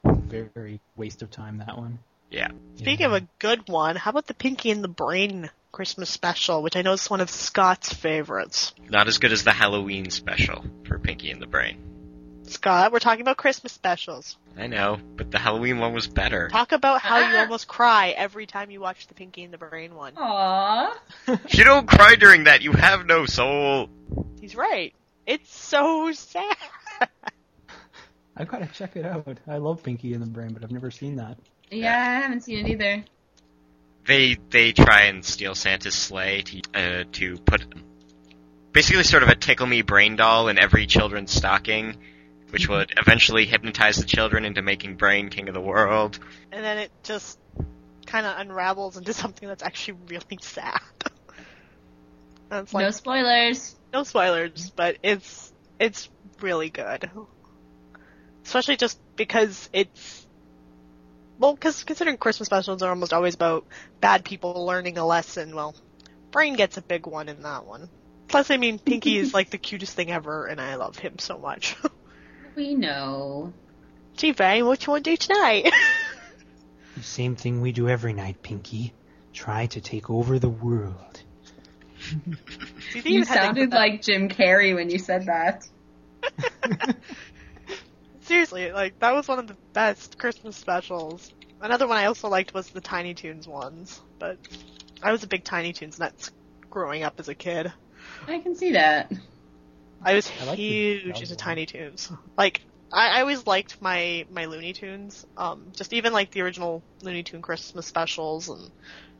very, 0.03 0.49
very 0.53 0.79
waste 0.97 1.21
of 1.21 1.31
time 1.31 1.59
that 1.59 1.77
one. 1.77 1.99
Yeah. 2.29 2.49
Speaking 2.75 3.05
of 3.05 3.13
a 3.13 3.21
good 3.39 3.69
one, 3.69 3.95
how 3.95 4.11
about 4.11 4.27
the 4.27 4.33
Pinky 4.33 4.71
and 4.71 4.83
the 4.83 4.89
Brain 4.89 5.49
Christmas 5.75 6.09
special, 6.09 6.63
which 6.63 6.77
I 6.77 6.83
know 6.83 6.93
is 6.93 7.09
one 7.09 7.19
of 7.19 7.29
Scott's 7.29 7.91
favorites. 7.91 8.73
Not 8.89 9.09
as 9.09 9.17
good 9.17 9.33
as 9.33 9.43
the 9.43 9.51
Halloween 9.51 10.09
special 10.09 10.63
for 10.85 10.97
Pinky 10.97 11.31
and 11.31 11.41
the 11.41 11.47
Brain. 11.47 12.39
Scott, 12.43 12.93
we're 12.93 12.99
talking 12.99 13.19
about 13.19 13.35
Christmas 13.35 13.73
specials. 13.73 14.37
I 14.57 14.67
know, 14.67 14.99
but 15.17 15.31
the 15.31 15.37
Halloween 15.37 15.79
one 15.79 15.93
was 15.93 16.07
better. 16.07 16.47
Talk 16.47 16.71
about 16.71 17.01
how 17.01 17.17
you 17.17 17.35
ah. 17.35 17.41
almost 17.41 17.67
cry 17.67 18.11
every 18.11 18.45
time 18.45 18.71
you 18.71 18.79
watch 18.79 19.07
the 19.07 19.15
Pinky 19.15 19.43
and 19.43 19.51
the 19.51 19.57
Brain 19.57 19.95
one. 19.95 20.13
Aww. 20.13 20.93
You 21.49 21.65
don't 21.65 21.85
cry 21.85 22.15
during 22.15 22.45
that, 22.45 22.61
you 22.61 22.71
have 22.71 23.05
no 23.05 23.25
soul. 23.25 23.89
He's 24.39 24.55
right. 24.55 24.93
It's 25.27 25.53
so 25.53 26.09
sad. 26.13 26.55
I've 28.37 28.47
got 28.47 28.59
to 28.59 28.67
check 28.67 28.95
it 28.95 29.05
out. 29.05 29.39
I 29.45 29.57
love 29.57 29.83
Pinky 29.83 30.13
and 30.13 30.23
the 30.23 30.29
Brain, 30.29 30.53
but 30.53 30.63
I've 30.63 30.71
never 30.71 30.89
seen 30.89 31.17
that. 31.17 31.37
Yeah, 31.69 31.99
I 31.99 32.21
haven't 32.21 32.43
seen 32.43 32.65
it 32.65 32.69
either. 32.69 33.03
They 34.05 34.37
they 34.49 34.71
try 34.71 35.03
and 35.03 35.23
steal 35.25 35.55
Santa's 35.55 35.95
sleigh 35.95 36.43
to 36.43 36.61
uh, 36.73 37.03
to 37.13 37.37
put 37.37 37.65
basically 38.71 39.03
sort 39.03 39.23
of 39.23 39.29
a 39.29 39.35
tickle 39.35 39.65
me 39.65 39.81
brain 39.81 40.15
doll 40.15 40.47
in 40.47 40.59
every 40.59 40.85
children's 40.85 41.31
stocking, 41.31 41.97
which 42.49 42.67
would 42.69 42.93
eventually 42.97 43.45
hypnotize 43.45 43.97
the 43.97 44.05
children 44.05 44.45
into 44.45 44.61
making 44.61 44.95
Brain 44.95 45.29
king 45.29 45.47
of 45.47 45.53
the 45.53 45.61
world. 45.61 46.19
and 46.51 46.63
then 46.63 46.77
it 46.77 46.91
just 47.03 47.39
kind 48.05 48.25
of 48.25 48.37
unravels 48.37 48.97
into 48.97 49.13
something 49.13 49.47
that's 49.47 49.63
actually 49.63 49.97
really 50.07 50.37
sad. 50.41 50.79
It's 52.51 52.73
like, 52.73 52.83
no 52.83 52.91
spoilers. 52.91 53.75
no 53.91 54.03
spoilers, 54.03 54.69
but 54.69 54.97
it's 55.01 55.51
it's 55.79 56.07
really 56.41 56.69
good. 56.69 57.09
Especially 58.45 58.77
just 58.77 58.99
because 59.15 59.67
it's 59.73 60.24
well, 61.39 61.53
because 61.53 61.83
considering 61.83 62.17
Christmas 62.17 62.47
specials 62.47 62.81
are 62.81 62.89
almost 62.89 63.13
always 63.13 63.35
about 63.35 63.65
bad 64.01 64.23
people 64.25 64.65
learning 64.65 64.97
a 64.97 65.05
lesson. 65.05 65.55
Well, 65.55 65.75
Brain 66.31 66.55
gets 66.55 66.77
a 66.77 66.81
big 66.81 67.05
one 67.07 67.29
in 67.29 67.41
that 67.43 67.65
one. 67.65 67.89
Plus, 68.27 68.49
I 68.51 68.57
mean, 68.57 68.79
Pinky 68.79 69.17
is 69.17 69.33
like 69.33 69.51
the 69.51 69.57
cutest 69.57 69.93
thing 69.95 70.11
ever, 70.11 70.47
and 70.47 70.59
I 70.59 70.75
love 70.75 70.97
him 70.97 71.19
so 71.19 71.37
much. 71.37 71.75
We 72.55 72.73
know. 72.73 73.51
Gee, 74.15 74.31
Brain, 74.31 74.65
what 74.65 74.85
you 74.85 74.91
want 74.91 75.03
to 75.03 75.11
do 75.11 75.17
tonight? 75.17 75.71
The 76.95 77.03
same 77.03 77.35
thing 77.35 77.59
we 77.59 77.73
do 77.73 77.89
every 77.89 78.13
night, 78.13 78.41
Pinky. 78.41 78.93
try 79.33 79.65
to 79.65 79.81
take 79.81 80.09
over 80.09 80.39
the 80.39 80.47
world. 80.47 81.21
See, 81.99 82.15
You 82.93 83.01
even 83.03 83.27
had 83.27 83.35
to 83.35 83.41
sounded 83.41 83.71
like 83.73 84.01
Jim 84.01 84.29
Carrey 84.29 84.73
when 84.73 84.89
you 84.89 84.97
said 84.99 85.25
that. 85.25 85.67
Seriously, 88.55 88.73
like 88.73 88.97
that 88.99 89.13
was 89.13 89.27
one 89.27 89.39
of 89.39 89.47
the 89.47 89.57
best 89.73 90.17
Christmas 90.17 90.55
specials. 90.55 91.29
Another 91.59 91.87
one 91.87 91.97
I 91.97 92.05
also 92.05 92.29
liked 92.29 92.53
was 92.53 92.69
the 92.69 92.81
Tiny 92.81 93.13
Toons 93.13 93.47
ones, 93.47 93.99
but 94.19 94.37
I 95.03 95.11
was 95.11 95.23
a 95.23 95.27
big 95.27 95.43
Tiny 95.43 95.73
Toons 95.73 95.99
nuts 95.99 96.31
growing 96.69 97.03
up 97.03 97.19
as 97.19 97.27
a 97.27 97.35
kid. 97.35 97.71
I 98.27 98.39
can 98.39 98.55
see 98.55 98.71
that. 98.73 99.11
I 100.03 100.13
was 100.13 100.31
I 100.39 100.45
like 100.45 100.57
huge 100.57 101.13
Doug 101.13 101.23
into. 101.23 101.35
Tiny 101.35 101.65
Toons. 101.65 102.11
Like 102.37 102.61
I, 102.93 103.17
I 103.17 103.21
always 103.21 103.45
liked 103.45 103.81
my 103.81 104.25
my 104.29 104.45
Looney 104.45 104.73
Tunes. 104.73 105.25
Um, 105.35 105.71
just 105.75 105.93
even 105.93 106.13
like 106.13 106.31
the 106.31 106.41
original 106.41 106.83
Looney 107.01 107.23
Tune 107.23 107.41
Christmas 107.41 107.85
specials, 107.85 108.49
and 108.49 108.71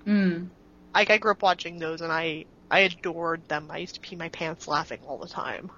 Mm. 0.07 0.49
like 0.93 1.09
I 1.09 1.17
grew 1.17 1.31
up 1.31 1.41
watching 1.41 1.79
those, 1.79 2.01
and 2.01 2.11
I 2.11 2.45
I 2.71 2.79
adored 2.81 3.43
them. 3.47 3.69
I 3.71 3.79
used 3.79 3.95
to 3.95 4.01
pee 4.01 4.15
my 4.15 4.29
pants 4.29 4.67
laughing 4.67 4.99
all 5.05 5.17
the 5.17 5.27
time. 5.27 5.71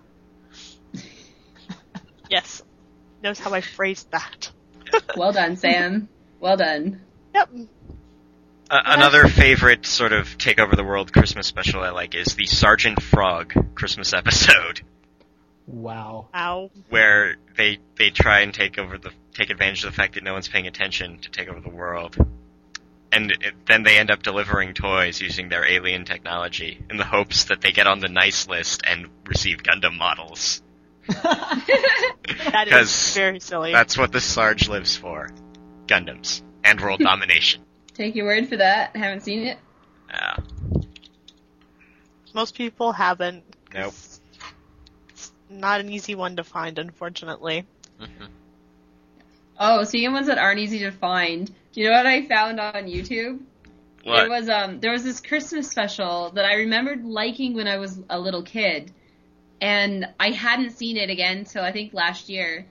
yes, 2.30 2.62
notice 3.24 3.40
how 3.40 3.54
I 3.54 3.62
phrased 3.62 4.12
that. 4.12 4.52
Well 5.18 5.34
done, 5.34 5.58
Sam. 5.58 6.08
Well 6.40 6.56
done. 6.56 7.02
Yep. 7.36 7.50
Uh, 8.70 8.80
another 8.86 9.28
favorite 9.28 9.86
sort 9.86 10.14
of 10.14 10.38
take 10.38 10.60
over 10.60 10.76
the 10.78 10.84
world 10.84 11.12
Christmas 11.12 11.46
special 11.48 11.82
I 11.82 11.90
like 11.90 12.16
is 12.16 12.36
the 12.36 12.46
Sergeant 12.46 13.02
Frog 13.02 13.54
Christmas 13.76 14.14
episode, 14.14 14.82
Wow. 15.66 16.28
Ow. 16.34 16.72
where 16.90 17.36
they 17.58 17.80
they 17.98 18.10
try 18.12 18.42
and 18.42 18.54
take 18.54 18.78
over 18.78 18.98
the 18.98 19.12
take 19.34 19.50
advantage 19.50 19.84
of 19.84 19.92
the 19.92 19.96
fact 19.96 20.14
that 20.16 20.24
no 20.24 20.34
one's 20.34 20.48
paying 20.48 20.68
attention 20.68 21.20
to 21.20 21.30
take 21.30 21.50
over 21.50 21.60
the 21.60 21.70
world, 21.70 22.16
and 23.12 23.32
it, 23.32 23.54
then 23.66 23.84
they 23.84 23.98
end 23.98 24.10
up 24.10 24.24
delivering 24.24 24.74
toys 24.74 25.20
using 25.20 25.50
their 25.50 25.66
alien 25.70 26.06
technology 26.06 26.80
in 26.90 26.96
the 26.98 27.04
hopes 27.06 27.46
that 27.46 27.60
they 27.60 27.72
get 27.74 27.88
on 27.88 28.00
the 28.00 28.10
nice 28.10 28.48
list 28.48 28.82
and 28.86 29.08
receive 29.26 29.58
Gundam 29.64 29.98
models. 29.98 30.62
That 32.52 32.68
is 32.68 32.72
'Cause 32.74 33.16
very 33.16 33.40
silly. 33.40 33.72
That's 33.72 33.98
what 33.98 34.12
the 34.12 34.20
Sarge 34.22 34.68
lives 34.68 34.96
for, 34.96 35.30
Gundams 35.86 36.42
and 36.64 36.80
world 36.82 37.00
domination. 37.00 37.62
Take 37.94 38.16
your 38.16 38.26
word 38.26 38.48
for 38.48 38.58
that. 38.58 38.96
Haven't 38.96 39.22
seen 39.22 39.48
it. 39.48 39.58
Uh, 40.14 40.42
Most 42.34 42.56
people 42.56 42.92
haven't. 42.92 43.44
Nope. 43.74 43.94
It's 45.10 45.32
not 45.50 45.80
an 45.80 45.90
easy 45.90 46.16
one 46.16 46.36
to 46.38 46.44
find, 46.44 46.78
unfortunately. 46.80 47.66
mhm. 48.00 48.28
Oh, 49.60 49.84
speaking 49.84 50.08
of 50.08 50.14
ones 50.14 50.28
that 50.28 50.38
aren't 50.38 50.60
easy 50.60 50.80
to 50.80 50.92
find, 50.92 51.48
do 51.72 51.82
you 51.82 51.90
know 51.90 51.96
what 51.96 52.06
I 52.06 52.26
found 52.28 52.60
on 52.60 52.74
YouTube? 52.86 53.40
What? 54.04 54.26
It 54.26 54.30
was 54.30 54.48
um 54.50 54.80
there 54.80 54.92
was 54.92 55.04
this 55.04 55.20
Christmas 55.20 55.70
special 55.70 56.30
that 56.32 56.46
I 56.46 56.56
remembered 56.56 57.04
liking 57.04 57.54
when 57.56 57.68
I 57.68 57.78
was 57.78 58.00
a 58.10 58.20
little 58.20 58.44
kid, 58.44 58.94
and 59.62 60.08
I 60.20 60.32
hadn't 60.32 60.72
seen 60.72 60.98
it 60.98 61.10
again 61.10 61.46
till 61.46 61.64
I 61.64 61.72
think 61.72 61.94
last 61.94 62.30
year, 62.30 62.66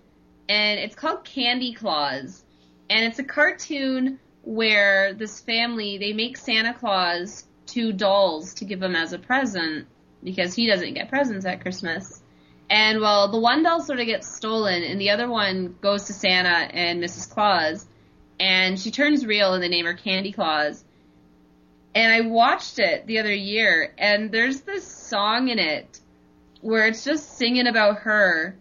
and 0.48 0.78
it's 0.78 0.94
called 0.94 1.24
Candy 1.24 1.74
Claus, 1.74 2.44
and 2.88 3.04
it's 3.04 3.18
a 3.18 3.24
cartoon 3.24 4.18
where 4.42 5.12
this 5.12 5.40
family 5.40 5.98
they 5.98 6.12
make 6.12 6.36
Santa 6.36 6.72
Claus 6.72 7.44
two 7.66 7.92
dolls 7.92 8.54
to 8.54 8.64
give 8.64 8.80
him 8.80 8.94
as 8.94 9.12
a 9.12 9.18
present 9.18 9.88
because 10.22 10.54
he 10.54 10.68
doesn't 10.68 10.94
get 10.94 11.08
presents 11.08 11.44
at 11.44 11.60
Christmas. 11.60 12.22
And 12.70 13.00
well, 13.00 13.30
the 13.30 13.40
one 13.40 13.62
doll 13.62 13.80
sort 13.80 14.00
of 14.00 14.06
gets 14.06 14.34
stolen, 14.36 14.82
and 14.82 15.00
the 15.00 15.10
other 15.10 15.28
one 15.28 15.76
goes 15.80 16.04
to 16.04 16.12
Santa 16.12 16.48
and 16.48 17.02
Mrs. 17.02 17.30
Claus, 17.30 17.86
and 18.40 18.78
she 18.78 18.90
turns 18.90 19.24
real, 19.26 19.54
and 19.54 19.62
they 19.62 19.68
name 19.68 19.86
her 19.86 19.94
Candy 19.94 20.32
Claus. 20.32 20.84
And 21.94 22.12
I 22.12 22.28
watched 22.28 22.78
it 22.78 23.06
the 23.06 23.18
other 23.18 23.32
year, 23.32 23.94
and 23.96 24.30
there's 24.30 24.62
this 24.62 24.86
song 24.86 25.48
in 25.48 25.58
it 25.58 26.00
where 26.66 26.88
it's 26.88 27.04
just 27.04 27.38
singing 27.38 27.68
about 27.68 28.00
her. 28.00 28.58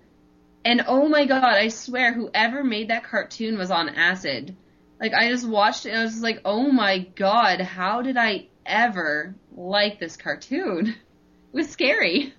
And 0.64 0.84
oh 0.88 1.10
my 1.10 1.26
god, 1.26 1.44
I 1.44 1.70
swear, 1.70 2.14
whoever 2.14 2.64
made 2.64 2.90
that 2.90 3.04
cartoon 3.04 3.58
was 3.58 3.72
on 3.72 3.90
acid. 3.90 4.56
Like, 5.00 5.14
I 5.14 5.30
just 5.30 5.48
watched 5.48 5.86
it, 5.86 5.90
and 5.90 6.00
I 6.00 6.04
was 6.04 6.12
just 6.12 6.24
like, 6.24 6.42
oh 6.46 6.72
my 6.72 7.00
god, 7.00 7.62
how 7.62 8.04
did 8.04 8.16
I 8.16 8.48
ever 8.66 9.36
like 9.52 10.00
this 10.00 10.18
cartoon? 10.18 10.96
It 11.54 11.60
was 11.60 11.70
scary. 11.70 12.34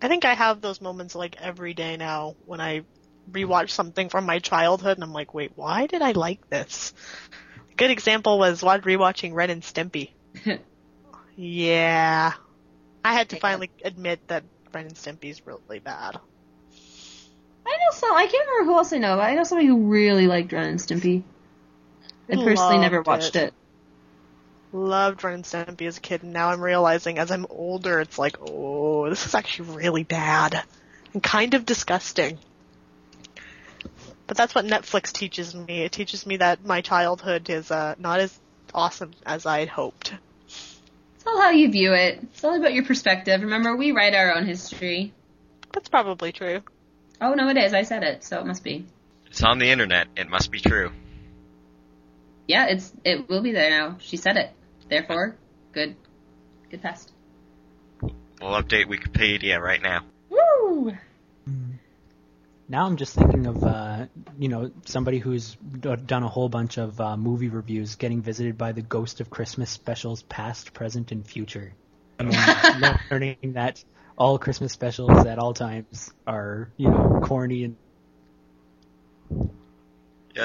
I 0.00 0.06
think 0.06 0.24
I 0.24 0.34
have 0.34 0.60
those 0.60 0.80
moments 0.80 1.16
like 1.16 1.34
every 1.40 1.74
day 1.74 1.96
now 1.96 2.36
when 2.46 2.60
I 2.60 2.82
rewatch 3.28 3.70
something 3.70 4.08
from 4.08 4.26
my 4.26 4.38
childhood 4.38 4.96
and 4.96 5.02
I'm 5.02 5.12
like, 5.12 5.34
wait, 5.34 5.50
why 5.56 5.88
did 5.88 6.02
I 6.02 6.12
like 6.12 6.48
this? 6.50 6.92
A 7.72 7.74
good 7.74 7.90
example 7.90 8.38
was 8.38 8.62
wa- 8.62 8.78
rewatching 8.78 9.34
Ren 9.34 9.50
and 9.50 9.62
Stimpy. 9.62 10.12
Yeah. 11.36 12.34
I 13.04 13.14
had 13.14 13.30
to 13.30 13.40
finally 13.40 13.70
admit 13.82 14.20
that 14.28 14.44
Ren 14.72 14.86
and 14.86 14.94
Stimpy's 14.94 15.46
really 15.46 15.78
bad. 15.78 16.18
I 17.66 17.70
know 17.70 17.92
some. 17.92 18.12
I 18.14 18.26
can't 18.26 18.48
remember 18.48 18.72
who 18.72 18.78
else 18.78 18.92
I 18.92 18.98
know, 18.98 19.16
but 19.16 19.22
I 19.22 19.34
know 19.34 19.44
somebody 19.44 19.68
who 19.68 19.88
really 19.88 20.26
liked 20.26 20.52
Ren 20.52 20.68
and 20.68 20.78
Stimpy. 20.78 21.22
I 22.30 22.36
personally 22.36 22.78
never 22.78 23.02
watched 23.02 23.36
it. 23.36 23.48
it. 23.48 23.54
Loved 24.72 25.24
Ren 25.24 25.34
and 25.34 25.44
Stimpy 25.44 25.86
as 25.86 25.98
a 25.98 26.00
kid 26.00 26.22
and 26.22 26.32
now 26.32 26.50
I'm 26.50 26.60
realizing 26.60 27.18
as 27.18 27.30
I'm 27.30 27.46
older 27.50 28.00
it's 28.00 28.18
like, 28.18 28.36
oh, 28.40 29.10
this 29.10 29.26
is 29.26 29.34
actually 29.34 29.70
really 29.76 30.04
bad. 30.04 30.62
And 31.12 31.22
kind 31.22 31.54
of 31.54 31.66
disgusting. 31.66 32.38
But 34.28 34.36
that's 34.36 34.54
what 34.54 34.64
Netflix 34.64 35.10
teaches 35.10 35.56
me. 35.56 35.82
It 35.82 35.90
teaches 35.90 36.24
me 36.24 36.36
that 36.36 36.64
my 36.64 36.82
childhood 36.82 37.50
is 37.50 37.72
uh, 37.72 37.96
not 37.98 38.20
as 38.20 38.38
awesome 38.72 39.10
as 39.26 39.44
I 39.44 39.58
had 39.58 39.68
hoped. 39.68 40.14
It's 41.20 41.26
all 41.26 41.38
how 41.38 41.50
you 41.50 41.70
view 41.70 41.92
it. 41.92 42.18
It's 42.22 42.42
all 42.42 42.58
about 42.58 42.72
your 42.72 42.86
perspective. 42.86 43.42
Remember, 43.42 43.76
we 43.76 43.92
write 43.92 44.14
our 44.14 44.34
own 44.34 44.46
history. 44.46 45.12
That's 45.70 45.90
probably 45.90 46.32
true. 46.32 46.62
Oh 47.20 47.34
no, 47.34 47.50
it 47.50 47.58
is. 47.58 47.74
I 47.74 47.82
said 47.82 48.02
it, 48.02 48.24
so 48.24 48.40
it 48.40 48.46
must 48.46 48.64
be. 48.64 48.86
It's 49.26 49.42
on 49.42 49.58
the 49.58 49.70
internet. 49.70 50.08
It 50.16 50.30
must 50.30 50.50
be 50.50 50.60
true. 50.60 50.92
Yeah, 52.48 52.68
it's 52.68 52.90
it 53.04 53.28
will 53.28 53.42
be 53.42 53.52
there 53.52 53.68
now. 53.68 53.98
She 54.00 54.16
said 54.16 54.38
it. 54.38 54.50
Therefore, 54.88 55.36
good, 55.72 55.94
good 56.70 56.80
test. 56.80 57.12
We'll 58.00 58.12
update 58.40 58.86
Wikipedia 58.86 59.60
right 59.60 59.82
now. 59.82 60.06
Woo! 60.30 60.96
Now 62.70 62.86
I'm 62.86 62.96
just 62.96 63.16
thinking 63.16 63.46
of, 63.48 63.64
uh, 63.64 64.06
you 64.38 64.46
know, 64.46 64.70
somebody 64.86 65.18
who's 65.18 65.56
d- 65.56 65.96
done 66.06 66.22
a 66.22 66.28
whole 66.28 66.48
bunch 66.48 66.78
of 66.78 67.00
uh, 67.00 67.16
movie 67.16 67.48
reviews 67.48 67.96
getting 67.96 68.22
visited 68.22 68.56
by 68.56 68.70
the 68.70 68.80
ghost 68.80 69.20
of 69.20 69.28
Christmas 69.28 69.70
specials, 69.70 70.22
past, 70.22 70.72
present, 70.72 71.10
and 71.10 71.26
future. 71.26 71.72
And 72.20 72.30
then 72.30 72.96
learning 73.10 73.54
that 73.54 73.82
all 74.16 74.38
Christmas 74.38 74.72
specials 74.72 75.26
at 75.26 75.40
all 75.40 75.52
times 75.52 76.12
are, 76.28 76.70
you 76.76 76.88
know, 76.90 77.20
corny 77.24 77.64
and 77.64 77.76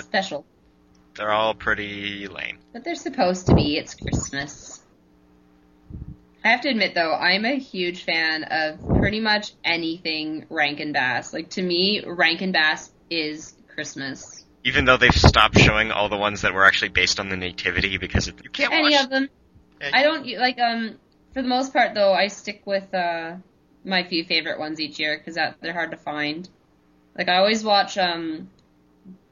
Special, 0.01 0.45
They're 1.15 1.31
all 1.31 1.53
pretty 1.53 2.27
lame. 2.27 2.57
but 2.73 2.83
they're 2.83 2.95
supposed 2.95 3.45
to 3.47 3.55
be. 3.55 3.77
It's 3.77 3.93
Christmas. 3.93 4.81
I 6.45 6.49
have 6.49 6.61
to 6.61 6.69
admit 6.69 6.93
though, 6.93 7.11
I'm 7.11 7.43
a 7.43 7.57
huge 7.57 8.03
fan 8.03 8.43
of 8.43 8.79
pretty 8.99 9.19
much 9.19 9.53
anything 9.63 10.45
Rankin 10.49 10.93
Bass. 10.93 11.33
Like 11.33 11.49
to 11.51 11.61
me, 11.61 12.03
Rankin 12.05 12.51
Bass 12.51 12.91
is 13.09 13.55
Christmas. 13.67 14.45
Even 14.63 14.85
though 14.85 14.97
they've 14.97 15.11
stopped 15.11 15.59
showing 15.59 15.91
all 15.91 16.07
the 16.07 16.17
ones 16.17 16.41
that 16.43 16.53
were 16.53 16.63
actually 16.63 16.89
based 16.89 17.19
on 17.19 17.29
the 17.29 17.35
nativity 17.35 17.97
because 17.97 18.27
it, 18.27 18.35
you 18.43 18.51
can't 18.51 18.71
Any 18.71 18.93
watch. 18.93 19.03
of 19.03 19.09
them. 19.09 19.29
Yeah, 19.81 19.89
I 19.91 20.03
don't 20.03 20.27
like 20.37 20.59
um 20.59 20.99
for 21.33 21.41
the 21.41 21.47
most 21.47 21.73
part 21.73 21.95
though 21.95 22.13
I 22.13 22.27
stick 22.27 22.61
with 22.65 22.93
uh 22.93 23.37
my 23.83 24.03
few 24.03 24.23
favorite 24.23 24.59
ones 24.59 24.79
each 24.79 24.99
year 24.99 25.17
because 25.17 25.33
they're 25.33 25.73
hard 25.73 25.91
to 25.91 25.97
find. 25.97 26.47
Like 27.17 27.27
I 27.27 27.37
always 27.37 27.63
watch 27.63 27.97
um 27.97 28.51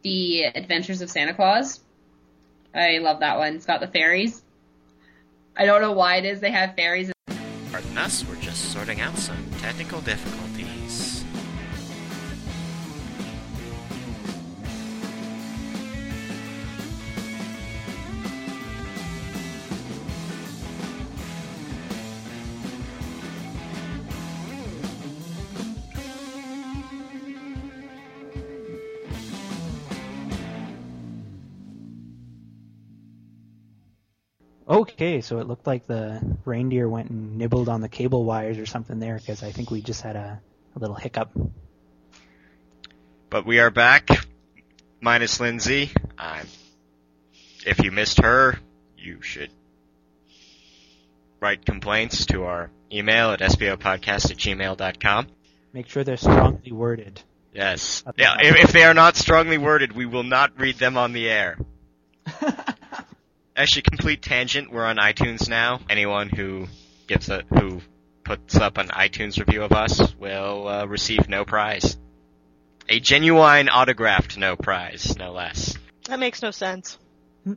the 0.02 0.46
Adventures 0.46 1.02
of 1.02 1.12
Santa 1.12 1.36
Claus. 1.36 1.80
I 2.74 2.98
love 2.98 3.20
that 3.20 3.38
one. 3.38 3.56
It's 3.56 3.68
got 3.68 3.82
the 3.82 3.88
fairies. 3.88 4.43
I 5.56 5.66
don't 5.66 5.82
know 5.82 5.92
why 5.92 6.16
it 6.16 6.26
is 6.26 6.40
they 6.40 6.52
have 6.52 6.76
fairies. 6.76 7.12
Pardon 7.72 7.98
us, 7.98 8.26
we're 8.28 8.36
just 8.38 8.74
sorting 8.74 9.02
out 9.02 9.16
some 9.18 9.38
technical 9.60 10.02
difficulties. 10.02 10.43
Okay, 34.84 35.22
so 35.22 35.40
it 35.40 35.48
looked 35.48 35.66
like 35.66 35.88
the 35.88 36.20
reindeer 36.44 36.90
went 36.90 37.10
and 37.10 37.38
nibbled 37.38 37.70
on 37.70 37.80
the 37.80 37.88
cable 37.88 38.26
wires 38.26 38.58
or 38.58 38.66
something 38.66 39.00
there 39.00 39.16
because 39.16 39.42
I 39.42 39.50
think 39.50 39.72
we 39.72 39.82
just 39.82 40.02
had 40.02 40.18
a, 40.18 40.42
a 40.76 40.80
little 40.80 40.98
hiccup. 40.98 41.32
But 43.30 43.46
we 43.46 43.62
are 43.62 43.72
back, 43.72 44.10
minus 45.00 45.40
Lindsey. 45.40 45.92
Um, 46.18 46.46
if 47.66 47.82
you 47.82 47.92
missed 47.92 48.20
her, 48.20 48.60
you 48.98 49.22
should 49.22 49.52
write 51.40 51.66
complaints 51.66 52.26
to 52.26 52.44
our 52.44 52.70
email 52.92 53.32
at 53.32 53.40
sbopodcast 53.40 54.32
at 54.32 54.38
gmail.com. 54.38 55.28
Make 55.72 55.88
sure 55.88 56.04
they're 56.04 56.18
strongly 56.18 56.74
worded. 56.74 57.22
Yes. 57.54 58.04
Yeah, 58.18 58.36
if, 58.42 58.66
if 58.66 58.72
they 58.74 58.84
are 58.84 58.94
not 58.94 59.16
strongly 59.16 59.58
worded, 59.58 59.94
we 59.94 60.06
will 60.06 60.24
not 60.24 60.60
read 60.60 60.76
them 60.76 60.98
on 60.98 61.14
the 61.14 61.30
air. 61.30 61.58
Actually, 63.56 63.84
complete 63.84 64.22
tangent. 64.22 64.72
We're 64.72 64.86
on 64.86 64.98
iTunes 64.98 65.48
now. 65.48 65.80
Anyone 65.90 66.30
who 66.30 66.68
gives 67.08 67.30
a 67.30 67.44
who 67.50 67.82
puts 68.24 68.56
up 68.56 68.78
an 68.78 68.88
iTunes 68.88 69.38
review 69.38 69.64
of 69.64 69.72
us 69.72 70.16
will 70.16 70.68
uh, 70.68 70.86
receive 70.86 71.30
no 71.30 71.46
prize. 71.46 71.98
A 72.90 73.00
genuine 73.00 73.70
autographed 73.70 74.38
no 74.38 74.56
prize, 74.56 75.16
no 75.18 75.32
less. 75.32 75.78
That 76.06 76.20
makes 76.20 76.42
no 76.42 76.52
sense. 76.52 76.98
Hmm. 77.44 77.54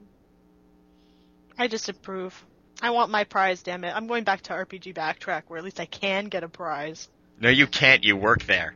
I 1.59 1.67
disapprove. 1.67 2.45
I 2.83 2.91
want 2.91 3.11
my 3.11 3.25
prize, 3.25 3.63
damn 3.63 3.83
it. 3.85 3.95
I'm 3.97 4.07
going 4.07 4.25
back 4.25 4.43
to 4.43 4.53
RPG 4.53 4.95
Backtrack 4.95 5.45
where 5.49 5.59
at 5.59 5.65
least 5.65 5.81
I 5.81 5.87
can 5.87 6.27
get 6.27 6.45
a 6.45 6.49
prize. 6.49 7.09
No, 7.41 7.49
you 7.49 7.67
can't. 7.67 8.05
You 8.05 8.17
work 8.17 8.45
there. 8.45 8.75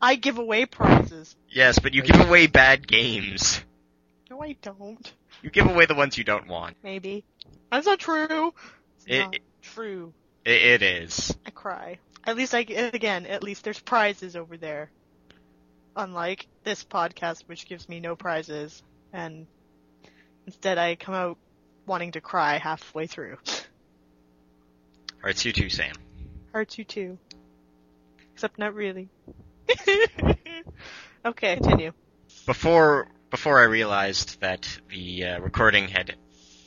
I 0.00 0.14
give 0.14 0.38
away 0.38 0.66
prizes. 0.66 1.36
Yes, 1.48 1.78
but 1.78 1.94
you 1.94 2.02
give 2.02 2.20
away 2.20 2.46
bad 2.46 2.86
games. 2.86 3.60
No, 4.30 4.42
I 4.42 4.56
don't. 4.62 5.12
You 5.42 5.50
give 5.50 5.66
away 5.68 5.86
the 5.86 5.94
ones 5.94 6.16
you 6.16 6.24
don't 6.24 6.46
want. 6.46 6.76
Maybe. 6.82 7.24
That's 7.70 7.86
not 7.86 7.98
true. 7.98 8.54
It's 8.96 9.06
It- 9.06 9.18
not 9.18 9.36
true. 9.62 10.12
It, 10.44 10.62
it 10.62 10.82
is. 10.82 11.36
I 11.46 11.50
cry. 11.50 11.98
At 12.24 12.36
least 12.36 12.54
I, 12.54 12.60
again, 12.60 13.26
at 13.26 13.42
least 13.42 13.64
there's 13.64 13.78
prizes 13.80 14.36
over 14.36 14.56
there. 14.56 14.90
Unlike 15.96 16.46
this 16.64 16.84
podcast, 16.84 17.42
which 17.48 17.66
gives 17.66 17.88
me 17.88 18.00
no 18.00 18.16
prizes, 18.16 18.82
and 19.12 19.46
instead 20.46 20.78
I 20.78 20.94
come 20.94 21.14
out 21.14 21.36
wanting 21.86 22.12
to 22.12 22.20
cry 22.20 22.56
halfway 22.58 23.06
through. 23.06 23.36
Alright, 25.18 25.44
you 25.44 25.52
too, 25.52 25.68
Sam. 25.68 25.94
Hurts 26.52 26.78
you 26.78 26.84
too. 26.84 27.18
Except 28.34 28.58
not 28.58 28.74
really. 28.74 29.08
okay, 31.24 31.56
continue. 31.56 31.92
Before 32.46 33.08
before 33.32 33.58
I 33.58 33.64
realized 33.64 34.38
that 34.42 34.68
the 34.90 35.24
uh, 35.24 35.40
recording 35.40 35.88
had 35.88 36.16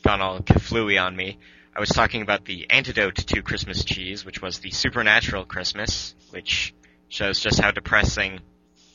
gone 0.03 0.19
all 0.19 0.39
kaflooey 0.39 0.99
on 0.99 1.15
me, 1.15 1.37
I 1.75 1.79
was 1.79 1.89
talking 1.89 2.23
about 2.23 2.43
the 2.43 2.71
antidote 2.71 3.15
to 3.17 3.43
Christmas 3.43 3.85
cheese, 3.85 4.25
which 4.25 4.41
was 4.41 4.57
the 4.57 4.71
supernatural 4.71 5.45
Christmas, 5.45 6.15
which 6.31 6.73
shows 7.07 7.39
just 7.39 7.59
how 7.59 7.69
depressing 7.69 8.39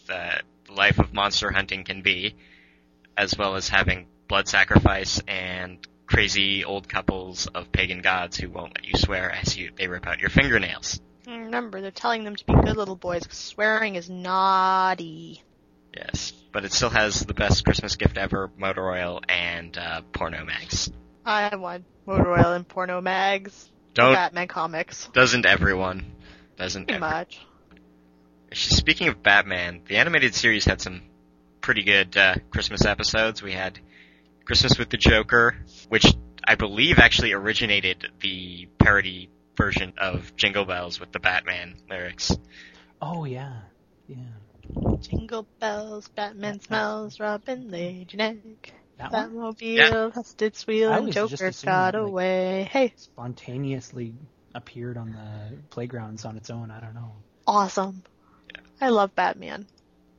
the 0.09 0.43
life 0.69 0.99
of 0.99 1.15
monster 1.15 1.53
hunting 1.53 1.85
can 1.85 2.03
be, 2.03 2.35
as 3.17 3.39
well 3.39 3.55
as 3.55 3.69
having 3.69 4.09
blood 4.27 4.49
sacrifice 4.49 5.23
and 5.29 5.79
crazy 6.07 6.65
old 6.65 6.89
couples 6.89 7.47
of 7.47 7.71
pagan 7.71 8.03
gods 8.03 8.37
who 8.37 8.51
won't 8.51 8.75
let 8.75 8.85
you 8.85 8.99
swear 8.99 9.31
as 9.31 9.57
you 9.57 9.71
they 9.77 9.87
rip 9.87 10.09
out 10.09 10.19
your 10.19 10.31
fingernails. 10.31 11.01
Remember, 11.25 11.81
they're 11.81 11.93
telling 11.93 12.25
them 12.25 12.35
to 12.35 12.45
be 12.47 12.53
good 12.53 12.77
little 12.77 12.97
boys 12.97 13.23
swearing 13.31 13.95
is 13.95 14.11
naughty. 14.11 15.45
Yes, 15.97 16.33
but 16.53 16.65
it 16.65 16.73
still 16.73 16.91
has 16.91 17.21
the 17.25 17.35
best 17.35 17.65
Christmas 17.65 17.97
gift 17.97 18.17
ever: 18.19 18.51
motor 18.57 18.89
oil 18.91 19.21
and 19.29 19.77
uh, 19.77 20.03
porno 20.13 20.45
mags. 20.45 20.91
I 21.25 21.55
want 21.57 21.85
motor 22.07 22.31
oil 22.33 22.53
and 22.53 22.67
porno 22.67 23.01
mags. 23.01 23.69
Don't 23.95 24.15
Batman 24.15 24.47
comics. 24.49 25.09
doesn't 25.13 25.47
everyone? 25.47 26.13
Doesn't 26.57 26.87
Pretty 26.87 27.03
every- 27.05 27.09
much. 27.09 27.41
Speaking 28.53 29.09
of 29.09 29.23
Batman, 29.23 29.83
the 29.87 29.97
animated 29.97 30.35
series 30.35 30.65
had 30.65 30.81
some 30.81 31.03
pretty 31.61 31.83
good 31.85 32.17
uh, 32.17 32.35
Christmas 32.51 32.85
episodes. 32.85 33.43
We 33.43 33.53
had 33.53 33.79
Christmas 34.45 34.77
with 34.79 34.91
the 34.91 34.97
Joker, 34.97 35.57
which 35.89 36.05
I 36.47 36.57
believe 36.57 36.99
actually 36.99 37.33
originated 37.33 38.09
the 38.21 38.69
parody 38.79 39.31
version 39.57 39.93
of 39.99 40.35
Jingle 40.37 40.65
Bells 40.65 40.99
with 40.99 41.13
the 41.13 41.21
Batman 41.21 41.77
lyrics. 41.89 42.37
Oh 43.01 43.25
yeah, 43.25 43.61
yeah. 44.09 44.17
Jingle 45.01 45.47
bells, 45.59 46.09
Batman 46.09 46.61
smells, 46.61 47.19
Robin 47.21 47.71
laid 47.71 48.13
an 48.15 48.19
neck. 48.19 48.73
That 48.99 49.13
one 49.13 49.55
Batmobile 49.55 49.77
Yeah. 49.77 50.11
has 50.15 50.35
its 50.41 50.67
wheel 50.67 50.93
I 50.93 50.99
and 50.99 51.13
Joker 51.13 51.47
assuming, 51.47 51.75
got 51.75 51.95
like- 51.95 52.03
away. 52.03 52.69
Hey, 52.71 52.93
spontaneously 52.97 54.15
appeared 54.55 54.97
on 54.99 55.13
the 55.13 55.57
playgrounds 55.71 56.25
on 56.25 56.37
its 56.37 56.51
own. 56.51 56.71
I 56.71 56.81
don't 56.81 56.95
know. 56.95 57.13
awesome. 57.47 58.03
Yeah. 58.55 58.61
I 58.81 58.89
love 58.91 59.15
Batman. 59.15 59.67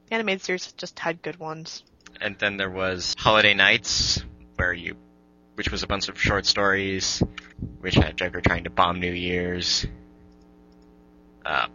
The 0.08 0.16
animated 0.16 0.42
series 0.42 0.72
just 0.74 0.98
had 1.00 1.22
good 1.22 1.38
ones. 1.40 1.84
And 2.20 2.38
then 2.40 2.58
there 2.58 2.70
was 2.70 3.16
Holiday 3.18 3.54
Knights, 3.54 4.24
where 4.56 4.74
you, 4.74 4.96
which 5.56 5.72
was 5.72 5.84
a 5.84 5.88
bunch 5.88 6.10
of 6.10 6.20
short 6.20 6.46
stories, 6.46 7.22
which 7.80 7.96
had 7.96 8.18
Joker 8.18 8.42
trying 8.42 8.64
to 8.66 8.70
bomb 8.70 9.00
New 9.00 9.14
Year's. 9.14 9.86
Uh, 11.46 11.68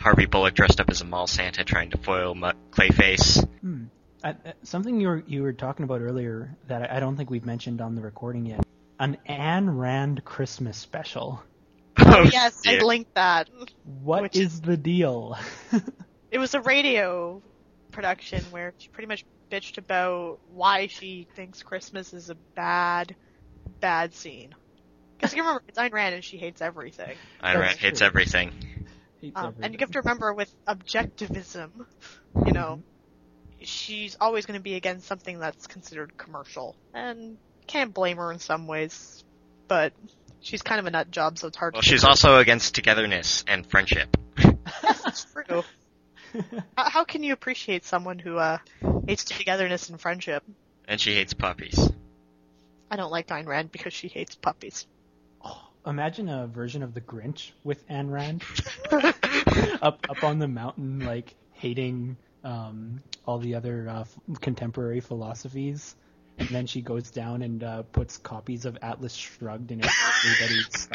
Harvey 0.00 0.26
Bullock 0.26 0.54
dressed 0.54 0.80
up 0.80 0.90
as 0.90 1.00
a 1.00 1.04
mall 1.04 1.26
Santa 1.26 1.64
trying 1.64 1.90
to 1.90 1.98
foil 1.98 2.34
Mu- 2.34 2.52
Clayface. 2.70 3.46
Hmm. 3.60 3.84
I, 4.24 4.30
I- 4.30 4.36
something 4.62 5.00
you 5.00 5.08
were 5.08 5.24
you 5.26 5.42
were 5.42 5.52
talking 5.52 5.84
about 5.84 6.00
earlier 6.00 6.56
that 6.68 6.90
I, 6.90 6.96
I 6.96 7.00
don't 7.00 7.16
think 7.16 7.30
we've 7.30 7.44
mentioned 7.46 7.80
on 7.80 7.94
the 7.94 8.02
recording 8.02 8.46
yet. 8.46 8.64
An 8.98 9.18
Anne 9.26 9.70
Rand 9.78 10.24
Christmas 10.24 10.76
special. 10.76 11.42
Oh, 11.98 12.28
yes, 12.32 12.62
I 12.66 12.78
linked 12.78 13.14
that. 13.14 13.48
What 14.02 14.34
is 14.36 14.56
Which- 14.56 14.62
the 14.66 14.76
deal? 14.76 15.36
It 16.30 16.38
was 16.38 16.54
a 16.54 16.62
radio 16.62 17.42
production 17.90 18.42
where 18.52 18.72
she 18.78 18.88
pretty 18.88 19.06
much 19.06 19.26
bitched 19.50 19.76
about 19.76 20.38
why 20.54 20.86
she 20.86 21.26
thinks 21.36 21.62
Christmas 21.62 22.14
is 22.14 22.30
a 22.30 22.34
bad, 22.54 23.14
bad 23.80 24.14
scene. 24.14 24.54
Because 25.18 25.34
you 25.36 25.42
remember, 25.42 25.62
it's 25.68 25.78
Ayn 25.78 25.92
Rand 25.92 26.14
and 26.14 26.24
she 26.24 26.38
hates 26.38 26.62
everything. 26.62 27.16
Ayn 27.44 27.60
Rand 27.60 27.76
hates 27.78 28.00
everything. 28.00 28.50
Hates 29.22 29.36
Um, 29.36 29.54
and 29.62 29.72
you 29.72 29.78
have 29.80 29.92
to 29.92 30.00
remember 30.00 30.34
with 30.34 30.52
objectivism, 30.66 31.70
you 32.44 32.52
know, 32.52 32.82
she's 33.62 34.16
always 34.20 34.46
going 34.46 34.58
to 34.58 34.62
be 34.62 34.74
against 34.74 35.06
something 35.06 35.38
that's 35.38 35.66
considered 35.66 36.16
commercial. 36.18 36.76
And 36.92 37.38
can't 37.66 37.94
blame 37.94 38.16
her 38.16 38.32
in 38.32 38.40
some 38.40 38.66
ways, 38.66 39.22
but 39.68 39.92
she's 40.40 40.60
kind 40.62 40.80
of 40.80 40.86
a 40.86 40.90
nut 40.90 41.10
job, 41.10 41.38
so 41.38 41.46
it's 41.46 41.56
hard 41.56 41.74
Well, 41.74 41.82
to. 41.82 41.88
she's 41.88 42.04
also 42.04 42.38
against 42.38 42.74
togetherness 42.74 43.44
and 43.46 43.64
friendship. 43.64 44.16
That's 44.82 45.24
true. 45.26 45.62
how, 46.76 46.90
how 46.90 47.04
can 47.04 47.22
you 47.22 47.32
appreciate 47.32 47.84
someone 47.84 48.18
who 48.18 48.36
uh, 48.38 48.58
hates 49.06 49.24
togetherness 49.24 49.88
and 49.88 50.00
friendship? 50.00 50.42
And 50.88 51.00
she 51.00 51.14
hates 51.14 51.32
puppies. 51.32 51.78
I 52.90 52.96
don't 52.96 53.12
like 53.12 53.28
Ayn 53.28 53.46
Rand 53.46 53.70
because 53.70 53.92
she 53.92 54.08
hates 54.08 54.34
puppies. 54.34 54.86
Imagine 55.84 56.28
a 56.28 56.46
version 56.46 56.82
of 56.82 56.94
the 56.94 57.00
Grinch 57.00 57.52
with 57.64 57.82
Anne 57.88 58.10
Rand 58.10 58.44
up 59.82 60.06
up 60.08 60.22
on 60.22 60.38
the 60.38 60.46
mountain, 60.48 61.00
like 61.00 61.34
hating 61.52 62.16
um, 62.44 63.02
all 63.26 63.38
the 63.38 63.54
other 63.56 63.88
uh, 63.88 64.00
f- 64.00 64.18
contemporary 64.40 65.00
philosophies, 65.00 65.96
and 66.38 66.48
then 66.48 66.66
she 66.66 66.82
goes 66.82 67.10
down 67.10 67.42
and 67.42 67.64
uh, 67.64 67.82
puts 67.82 68.18
copies 68.18 68.64
of 68.64 68.78
Atlas 68.80 69.14
Shrugged 69.14 69.72
in 69.72 69.82
everybody's. 69.84 70.88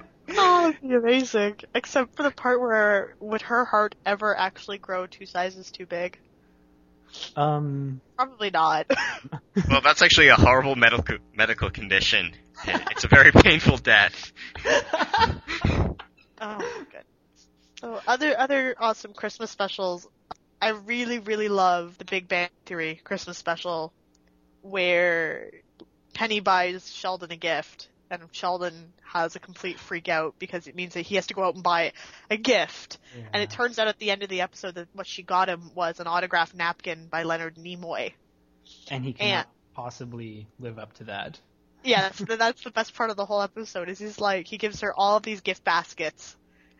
Oh, 0.38 0.72
that'd 0.72 0.80
be 0.80 0.94
amazing. 0.94 1.56
Except 1.74 2.14
for 2.16 2.22
the 2.22 2.30
part 2.30 2.60
where 2.60 3.14
would 3.20 3.42
her 3.42 3.64
heart 3.64 3.94
ever 4.04 4.36
actually 4.36 4.78
grow 4.78 5.06
two 5.06 5.24
sizes 5.24 5.70
too 5.70 5.86
big? 5.86 6.18
Um, 7.36 8.00
Probably 8.16 8.50
not. 8.50 8.86
Well, 9.70 9.80
that's 9.80 10.02
actually 10.02 10.28
a 10.28 10.34
horrible 10.34 10.76
medical 10.76 11.16
medical 11.34 11.70
condition. 11.70 12.32
It's 12.66 13.04
a 13.04 13.08
very 13.08 13.32
painful 13.32 13.78
death. 13.78 14.32
Oh 16.38 16.58
my 16.58 16.84
goodness. 16.84 17.48
So 17.80 18.00
other 18.06 18.38
other 18.38 18.74
awesome 18.78 19.14
Christmas 19.14 19.50
specials. 19.50 20.06
I 20.60 20.70
really 20.70 21.18
really 21.18 21.48
love 21.48 21.96
the 21.96 22.04
Big 22.04 22.28
Bang 22.28 22.50
Theory 22.66 23.00
Christmas 23.02 23.38
special, 23.38 23.94
where 24.60 25.50
Penny 26.12 26.40
buys 26.40 26.92
Sheldon 26.92 27.32
a 27.32 27.36
gift, 27.36 27.88
and 28.10 28.22
Sheldon 28.32 28.92
has 29.02 29.36
a 29.36 29.40
complete 29.40 29.78
freak 29.78 30.08
out 30.08 30.34
because 30.38 30.66
it 30.66 30.74
means 30.74 30.94
that 30.94 31.02
he 31.02 31.16
has 31.16 31.26
to 31.28 31.34
go 31.34 31.44
out 31.44 31.54
and 31.54 31.62
buy 31.62 31.92
a 32.30 32.36
gift. 32.36 32.98
And 33.32 33.42
it 33.42 33.50
turns 33.50 33.78
out 33.78 33.88
at 33.88 33.98
the 33.98 34.10
end 34.10 34.22
of 34.22 34.28
the 34.28 34.42
episode 34.42 34.74
that 34.74 34.88
what 34.92 35.06
she 35.06 35.22
got 35.22 35.48
him 35.48 35.70
was 35.74 36.00
an 36.00 36.06
autographed 36.06 36.54
napkin 36.54 37.06
by 37.08 37.22
Leonard 37.22 37.56
Nimoy. 37.56 38.12
and 38.90 39.04
he 39.04 39.12
cannot 39.12 39.48
possibly 39.74 40.46
live 40.58 40.78
up 40.78 40.92
to 40.94 41.04
that. 41.04 41.38
Yeah, 41.84 42.02
that's 42.02 42.18
that's 42.18 42.62
the 42.64 42.70
best 42.70 42.94
part 42.94 43.10
of 43.10 43.16
the 43.16 43.24
whole 43.26 43.42
episode. 43.42 43.88
Is 43.88 43.98
he's 43.98 44.20
like 44.20 44.46
he 44.46 44.58
gives 44.58 44.80
her 44.80 44.92
all 44.96 45.16
of 45.16 45.22
these 45.22 45.40
gift 45.40 45.62
baskets, 45.62 46.36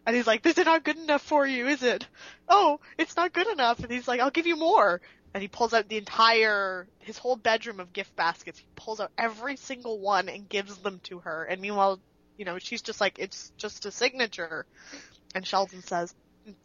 and 0.07 0.14
he's 0.14 0.26
like, 0.26 0.42
"This 0.42 0.57
is 0.57 0.64
not 0.64 0.84
good 0.84 0.96
enough 0.96 1.22
for 1.22 1.46
you, 1.46 1.66
is 1.66 1.82
it? 1.82 2.07
Oh, 2.48 2.80
it's 2.96 3.16
not 3.16 3.32
good 3.32 3.48
enough." 3.48 3.80
And 3.80 3.90
he's 3.90 4.09
like, 4.09 4.20
"I'll 4.20 4.30
give 4.30 4.46
you 4.46 4.57
more." 4.57 5.00
And 5.34 5.42
he 5.42 5.48
pulls 5.48 5.74
out 5.74 5.88
the 5.88 5.98
entire 5.98 6.88
his 7.00 7.18
whole 7.18 7.36
bedroom 7.36 7.80
of 7.80 7.92
gift 7.92 8.14
baskets. 8.16 8.59
He 8.59 8.66
pulls 8.76 9.00
out 9.00 9.12
every 9.18 9.57
single 9.57 10.00
one 10.00 10.28
and 10.28 10.48
gives 10.48 10.78
them 10.78 11.00
to 11.04 11.18
her. 11.20 11.44
And 11.44 11.61
meanwhile, 11.61 12.00
you 12.38 12.44
know, 12.44 12.59
she's 12.59 12.82
just 12.82 13.00
like, 13.00 13.18
"It's 13.18 13.52
just 13.59 13.84
a 13.84 13.90
signature." 13.90 14.66
And 15.34 15.46
Sheldon 15.46 15.82
says, 15.82 16.14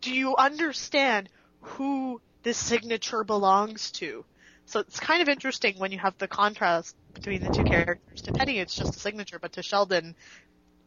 "Do 0.01 0.13
you 0.13 0.35
understand 0.37 1.29
who 1.61 2.21
this 2.43 2.57
signature 2.57 3.23
belongs 3.23 3.91
to?" 3.93 4.25
So 4.65 4.79
it's 4.79 4.99
kind 4.99 5.21
of 5.21 5.29
interesting 5.29 5.77
when 5.79 5.91
you 5.91 5.99
have 5.99 6.17
the 6.17 6.27
contrast 6.27 6.95
between 7.13 7.41
the 7.41 7.49
two 7.49 7.63
characters. 7.63 8.21
To 8.23 8.31
Penny, 8.31 8.59
it's 8.59 8.77
just 8.77 8.95
a 8.95 8.99
signature, 8.99 9.39
but 9.39 9.53
to 9.53 9.63
Sheldon, 9.63 10.15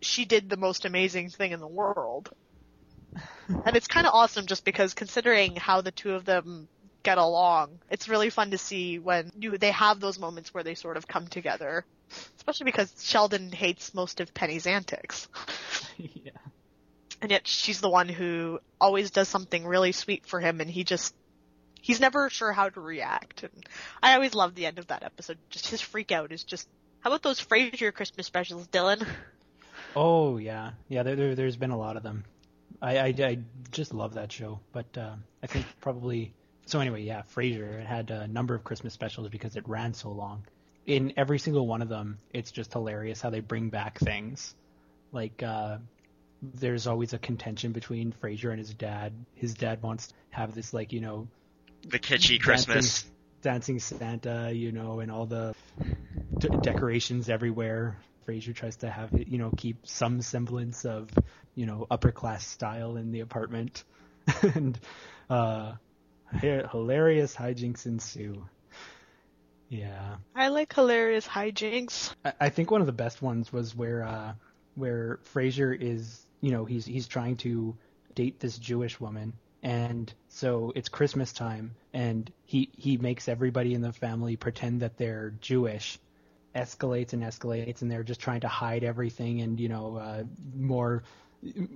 she 0.04 0.24
did 0.24 0.48
the 0.48 0.56
most 0.56 0.84
amazing 0.84 1.30
thing 1.30 1.52
in 1.52 1.60
the 1.60 1.66
world. 1.66 2.30
and 3.48 3.76
it's 3.76 3.86
kind 3.86 4.06
of 4.06 4.14
awesome 4.14 4.46
just 4.46 4.64
because 4.64 4.94
considering 4.94 5.56
how 5.56 5.80
the 5.80 5.90
two 5.90 6.12
of 6.12 6.24
them 6.24 6.68
get 7.02 7.18
along, 7.18 7.78
it's 7.90 8.08
really 8.08 8.30
fun 8.30 8.50
to 8.50 8.58
see 8.58 8.98
when 8.98 9.30
you, 9.38 9.56
they 9.58 9.70
have 9.70 10.00
those 10.00 10.18
moments 10.18 10.52
where 10.52 10.64
they 10.64 10.74
sort 10.74 10.96
of 10.96 11.06
come 11.06 11.26
together. 11.26 11.84
Especially 12.36 12.64
because 12.64 12.92
Sheldon 13.02 13.50
hates 13.50 13.94
most 13.94 14.20
of 14.20 14.34
Penny's 14.34 14.66
antics. 14.66 15.28
yeah. 15.96 16.32
And 17.20 17.30
yet 17.30 17.46
she's 17.46 17.80
the 17.80 17.88
one 17.88 18.08
who 18.08 18.60
always 18.80 19.10
does 19.10 19.28
something 19.28 19.66
really 19.66 19.92
sweet 19.92 20.26
for 20.26 20.40
him 20.40 20.60
and 20.60 20.70
he 20.70 20.84
just 20.84 21.14
he's 21.80 22.00
never 22.00 22.30
sure 22.30 22.52
how 22.52 22.68
to 22.68 22.80
react. 22.80 23.42
And 23.42 23.66
I 24.02 24.14
always 24.14 24.34
love 24.34 24.54
the 24.54 24.66
end 24.66 24.78
of 24.78 24.88
that 24.88 25.02
episode. 25.02 25.38
Just 25.50 25.68
his 25.68 25.80
freak 25.80 26.12
out 26.12 26.32
is 26.32 26.44
just 26.44 26.68
how 27.00 27.10
about 27.10 27.22
those 27.22 27.44
Frasier 27.44 27.92
Christmas 27.92 28.26
specials, 28.26 28.66
Dylan? 28.68 29.06
Oh 29.96 30.36
yeah, 30.38 30.72
yeah. 30.88 31.02
There, 31.02 31.16
there 31.16 31.34
there's 31.34 31.56
been 31.56 31.70
a 31.70 31.78
lot 31.78 31.96
of 31.96 32.02
them. 32.02 32.24
I 32.82 32.98
I, 32.98 33.06
I 33.06 33.38
just 33.70 33.94
love 33.94 34.14
that 34.14 34.32
show, 34.32 34.60
but 34.72 34.96
uh, 34.98 35.14
I 35.42 35.46
think 35.46 35.66
probably 35.80 36.32
so. 36.66 36.80
Anyway, 36.80 37.02
yeah, 37.02 37.22
Frasier 37.34 37.80
it 37.80 37.86
had 37.86 38.10
a 38.10 38.26
number 38.26 38.54
of 38.54 38.64
Christmas 38.64 38.92
specials 38.92 39.28
because 39.28 39.56
it 39.56 39.68
ran 39.68 39.94
so 39.94 40.10
long. 40.10 40.44
In 40.86 41.14
every 41.16 41.38
single 41.38 41.66
one 41.66 41.80
of 41.80 41.88
them, 41.88 42.18
it's 42.32 42.50
just 42.50 42.72
hilarious 42.72 43.20
how 43.20 43.30
they 43.30 43.40
bring 43.40 43.70
back 43.70 43.98
things. 43.98 44.54
Like 45.12 45.42
uh, 45.42 45.78
there's 46.42 46.86
always 46.86 47.12
a 47.12 47.18
contention 47.18 47.72
between 47.72 48.12
Frasier 48.12 48.50
and 48.50 48.58
his 48.58 48.74
dad. 48.74 49.12
His 49.34 49.54
dad 49.54 49.82
wants 49.82 50.08
to 50.08 50.14
have 50.30 50.54
this 50.54 50.74
like 50.74 50.92
you 50.92 51.00
know 51.00 51.28
The 51.88 51.98
kitschy 51.98 52.40
Christmas. 52.40 53.02
dancing, 53.04 53.10
dancing 53.42 53.78
Santa, 53.78 54.50
you 54.52 54.72
know, 54.72 55.00
and 55.00 55.10
all 55.10 55.26
the 55.26 55.54
d- 56.38 56.48
decorations 56.62 57.28
everywhere. 57.30 57.96
Frasier 58.26 58.54
tries 58.54 58.76
to 58.76 58.90
have 58.90 59.12
it, 59.14 59.28
you 59.28 59.38
know, 59.38 59.50
keep 59.56 59.86
some 59.86 60.22
semblance 60.22 60.84
of, 60.84 61.10
you 61.54 61.66
know, 61.66 61.86
upper 61.90 62.12
class 62.12 62.46
style 62.46 62.96
in 62.96 63.12
the 63.12 63.20
apartment, 63.20 63.84
and 64.54 64.78
uh, 65.28 65.72
hilarious 66.40 67.34
hijinks 67.34 67.86
ensue. 67.86 68.44
Yeah, 69.68 70.16
I 70.34 70.48
like 70.48 70.72
hilarious 70.74 71.26
hijinks. 71.26 72.14
I, 72.24 72.32
I 72.40 72.48
think 72.50 72.70
one 72.70 72.80
of 72.80 72.86
the 72.86 72.92
best 72.92 73.22
ones 73.22 73.52
was 73.52 73.74
where 73.74 74.04
uh, 74.04 74.34
where 74.74 75.20
Frasier 75.32 75.76
is, 75.78 76.24
you 76.40 76.50
know, 76.50 76.64
he's 76.64 76.84
he's 76.84 77.08
trying 77.08 77.36
to 77.38 77.76
date 78.14 78.40
this 78.40 78.58
Jewish 78.58 79.00
woman, 79.00 79.32
and 79.62 80.12
so 80.28 80.72
it's 80.76 80.88
Christmas 80.88 81.32
time, 81.32 81.74
and 81.92 82.30
he 82.44 82.70
he 82.76 82.98
makes 82.98 83.28
everybody 83.28 83.74
in 83.74 83.80
the 83.80 83.92
family 83.92 84.36
pretend 84.36 84.80
that 84.80 84.96
they're 84.96 85.30
Jewish. 85.40 85.98
Escalates 86.54 87.12
and 87.12 87.22
escalates, 87.22 87.82
and 87.82 87.90
they're 87.90 88.04
just 88.04 88.20
trying 88.20 88.40
to 88.40 88.48
hide 88.48 88.84
everything, 88.84 89.40
and 89.40 89.58
you 89.58 89.68
know, 89.68 89.96
uh, 89.96 90.22
more 90.54 91.02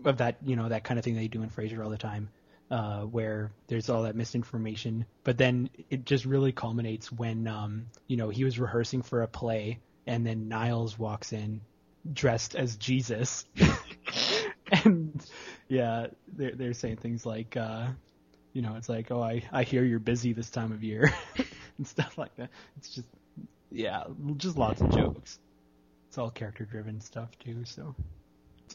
of 0.05 0.19
that, 0.19 0.37
you 0.45 0.57
know, 0.57 0.69
that 0.69 0.85
kind 0.85 0.99
of 0.99 1.05
thing 1.05 1.15
they 1.15 1.29
do 1.29 1.43
in 1.43 1.51
Frasier 1.51 1.85
all 1.85 1.91
the 1.91 1.99
time, 1.99 2.31
uh, 2.71 3.03
where 3.03 3.51
there's 3.67 3.89
all 3.89 4.05
that 4.05 4.17
misinformation. 4.17 5.05
But 5.25 5.39
then 5.39 5.71
it 5.91 6.05
just 6.05 6.25
really 6.25 6.53
culminates 6.53 7.13
when, 7.13 7.47
um, 7.47 7.87
you 8.07 8.17
know, 8.17 8.29
he 8.29 8.45
was 8.45 8.59
rehearsing 8.59 9.03
for 9.03 9.23
a 9.23 9.29
play, 9.29 9.81
and 10.07 10.27
then 10.27 10.49
Niles 10.49 10.99
walks 10.99 11.33
in 11.33 11.61
dressed 12.13 12.55
as 12.55 12.77
Jesus. 12.77 13.45
and 14.85 15.25
yeah, 15.69 16.09
they're 16.33 16.55
they're 16.55 16.73
saying 16.73 16.97
things 16.97 17.27
like, 17.27 17.57
uh, 17.57 17.89
you 18.53 18.63
know, 18.63 18.77
it's 18.77 18.89
like, 18.89 19.11
oh, 19.11 19.23
I 19.23 19.43
I 19.53 19.63
hear 19.65 19.85
you're 19.85 19.99
busy 19.99 20.33
this 20.33 20.51
time 20.51 20.73
of 20.73 20.83
year, 20.83 21.13
and 21.79 21.87
stuff 21.87 22.17
like 22.17 22.35
that. 22.37 22.51
It's 22.79 22.95
just, 22.95 23.09
yeah, 23.71 24.05
just 24.37 24.57
lots 24.57 24.81
of 24.81 24.91
jokes. 24.91 25.39
It's 26.09 26.19
all 26.19 26.31
character 26.31 26.65
driven 26.65 27.01
stuff 27.01 27.31
too, 27.39 27.65
so. 27.65 27.95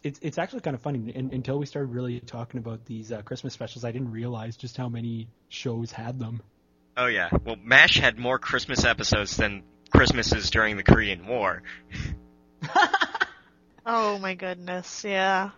It's 0.03 0.19
it's 0.23 0.39
actually 0.39 0.61
kind 0.61 0.75
of 0.75 0.81
funny. 0.81 1.11
In, 1.13 1.31
until 1.33 1.59
we 1.59 1.67
started 1.67 1.91
really 1.91 2.19
talking 2.19 2.59
about 2.59 2.83
these 2.85 3.11
uh, 3.11 3.21
Christmas 3.21 3.53
specials, 3.53 3.85
I 3.85 3.91
didn't 3.91 4.11
realize 4.11 4.57
just 4.57 4.75
how 4.75 4.89
many 4.89 5.27
shows 5.49 5.91
had 5.91 6.19
them. 6.19 6.41
Oh 6.97 7.05
yeah. 7.05 7.29
Well, 7.45 7.57
MASH 7.63 7.99
had 7.99 8.17
more 8.17 8.39
Christmas 8.39 8.85
episodes 8.85 9.37
than 9.37 9.63
Christmases 9.91 10.49
during 10.49 10.77
the 10.77 10.83
Korean 10.83 11.27
War. 11.27 11.61
Oh 13.85 14.17
my 14.17 14.35
goodness, 14.35 15.03
yeah. 15.03 15.49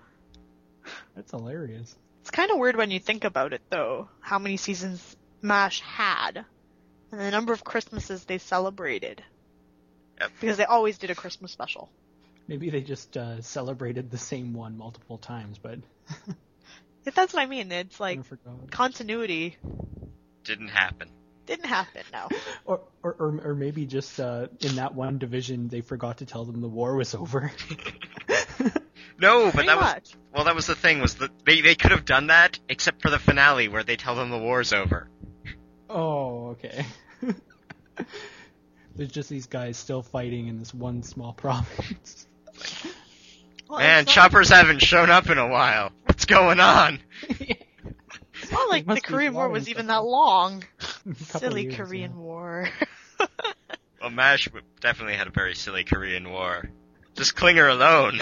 That's 1.15 1.31
hilarious. 1.31 1.95
It's 2.21 2.31
kind 2.31 2.49
of 2.51 2.57
weird 2.57 2.75
when 2.75 2.89
you 2.89 2.99
think 2.99 3.23
about 3.23 3.53
it 3.53 3.61
though, 3.69 4.09
how 4.19 4.39
many 4.39 4.57
seasons 4.57 5.15
MASH 5.41 5.81
had, 5.81 6.45
and 7.17 7.25
the 7.27 7.31
number 7.31 7.53
of 7.53 7.63
Christmases 7.63 8.25
they 8.25 8.37
celebrated. 8.37 9.23
Yep. 10.19 10.31
Because 10.39 10.57
they 10.57 10.65
always 10.65 10.97
did 10.97 11.09
a 11.09 11.15
Christmas 11.15 11.51
special. 11.51 11.89
Maybe 12.47 12.69
they 12.69 12.81
just 12.81 13.17
uh, 13.17 13.41
celebrated 13.41 14.11
the 14.11 14.17
same 14.17 14.53
one 14.53 14.77
multiple 14.77 15.17
times, 15.17 15.57
but 15.57 15.79
If 17.05 17.13
That's 17.15 17.33
what 17.33 17.41
I 17.41 17.45
mean. 17.47 17.71
It's 17.71 17.99
like 17.99 18.21
continuity 18.71 19.57
Didn't 20.43 20.69
happen. 20.69 21.09
didn't 21.45 21.65
happen. 21.65 22.03
No. 22.13 22.29
Or, 22.65 22.81
or, 23.03 23.15
or, 23.19 23.41
or 23.49 23.55
maybe 23.55 23.85
just 23.85 24.19
uh, 24.19 24.47
in 24.61 24.75
that 24.77 24.95
one 24.95 25.19
division, 25.19 25.67
they 25.67 25.81
forgot 25.81 26.17
to 26.19 26.25
tell 26.25 26.45
them 26.45 26.61
the 26.61 26.67
war 26.67 26.95
was 26.95 27.13
over. 27.13 27.51
No, 29.17 29.45
but 29.45 29.53
Pretty 29.53 29.67
that 29.67 29.77
was 29.77 29.85
much. 29.85 30.13
well. 30.33 30.43
That 30.43 30.55
was 30.55 30.67
the 30.67 30.75
thing. 30.75 30.99
Was 30.99 31.15
that 31.15 31.31
they 31.45 31.61
they 31.61 31.75
could 31.75 31.91
have 31.91 32.03
done 32.03 32.27
that 32.27 32.59
except 32.67 33.01
for 33.01 33.09
the 33.09 33.17
finale 33.17 33.69
where 33.69 33.81
they 33.83 33.95
tell 33.95 34.13
them 34.15 34.29
the 34.29 34.37
war's 34.37 34.73
over. 34.73 35.07
oh, 35.89 36.47
okay. 36.49 36.85
There's 38.95 39.11
just 39.11 39.29
these 39.29 39.47
guys 39.47 39.77
still 39.77 40.01
fighting 40.01 40.47
in 40.47 40.59
this 40.59 40.73
one 40.73 41.03
small 41.03 41.33
province. 41.37 42.27
Well, 43.69 43.79
Man, 43.79 44.01
it's 44.01 44.07
not- 44.07 44.13
choppers 44.13 44.49
haven't 44.49 44.81
shown 44.81 45.09
up 45.09 45.29
in 45.29 45.37
a 45.37 45.47
while. 45.47 45.91
What's 46.05 46.25
going 46.25 46.59
on? 46.59 46.99
It's 48.41 48.51
not 48.51 48.69
like 48.69 48.85
must 48.85 49.01
the 49.01 49.07
Korean 49.07 49.33
War 49.33 49.49
was 49.49 49.69
even 49.69 49.87
that 49.87 50.03
long. 50.03 50.63
Silly 51.15 51.63
years, 51.63 51.75
Korean 51.77 52.11
yeah. 52.11 52.17
War. 52.17 52.69
Well, 54.01 54.09
MASH 54.11 54.49
definitely 54.81 55.15
had 55.15 55.27
a 55.27 55.31
very 55.31 55.55
silly 55.55 55.83
Korean 55.83 56.29
War. 56.29 56.69
Just 57.15 57.35
Klinger 57.35 57.67
alone. 57.69 58.19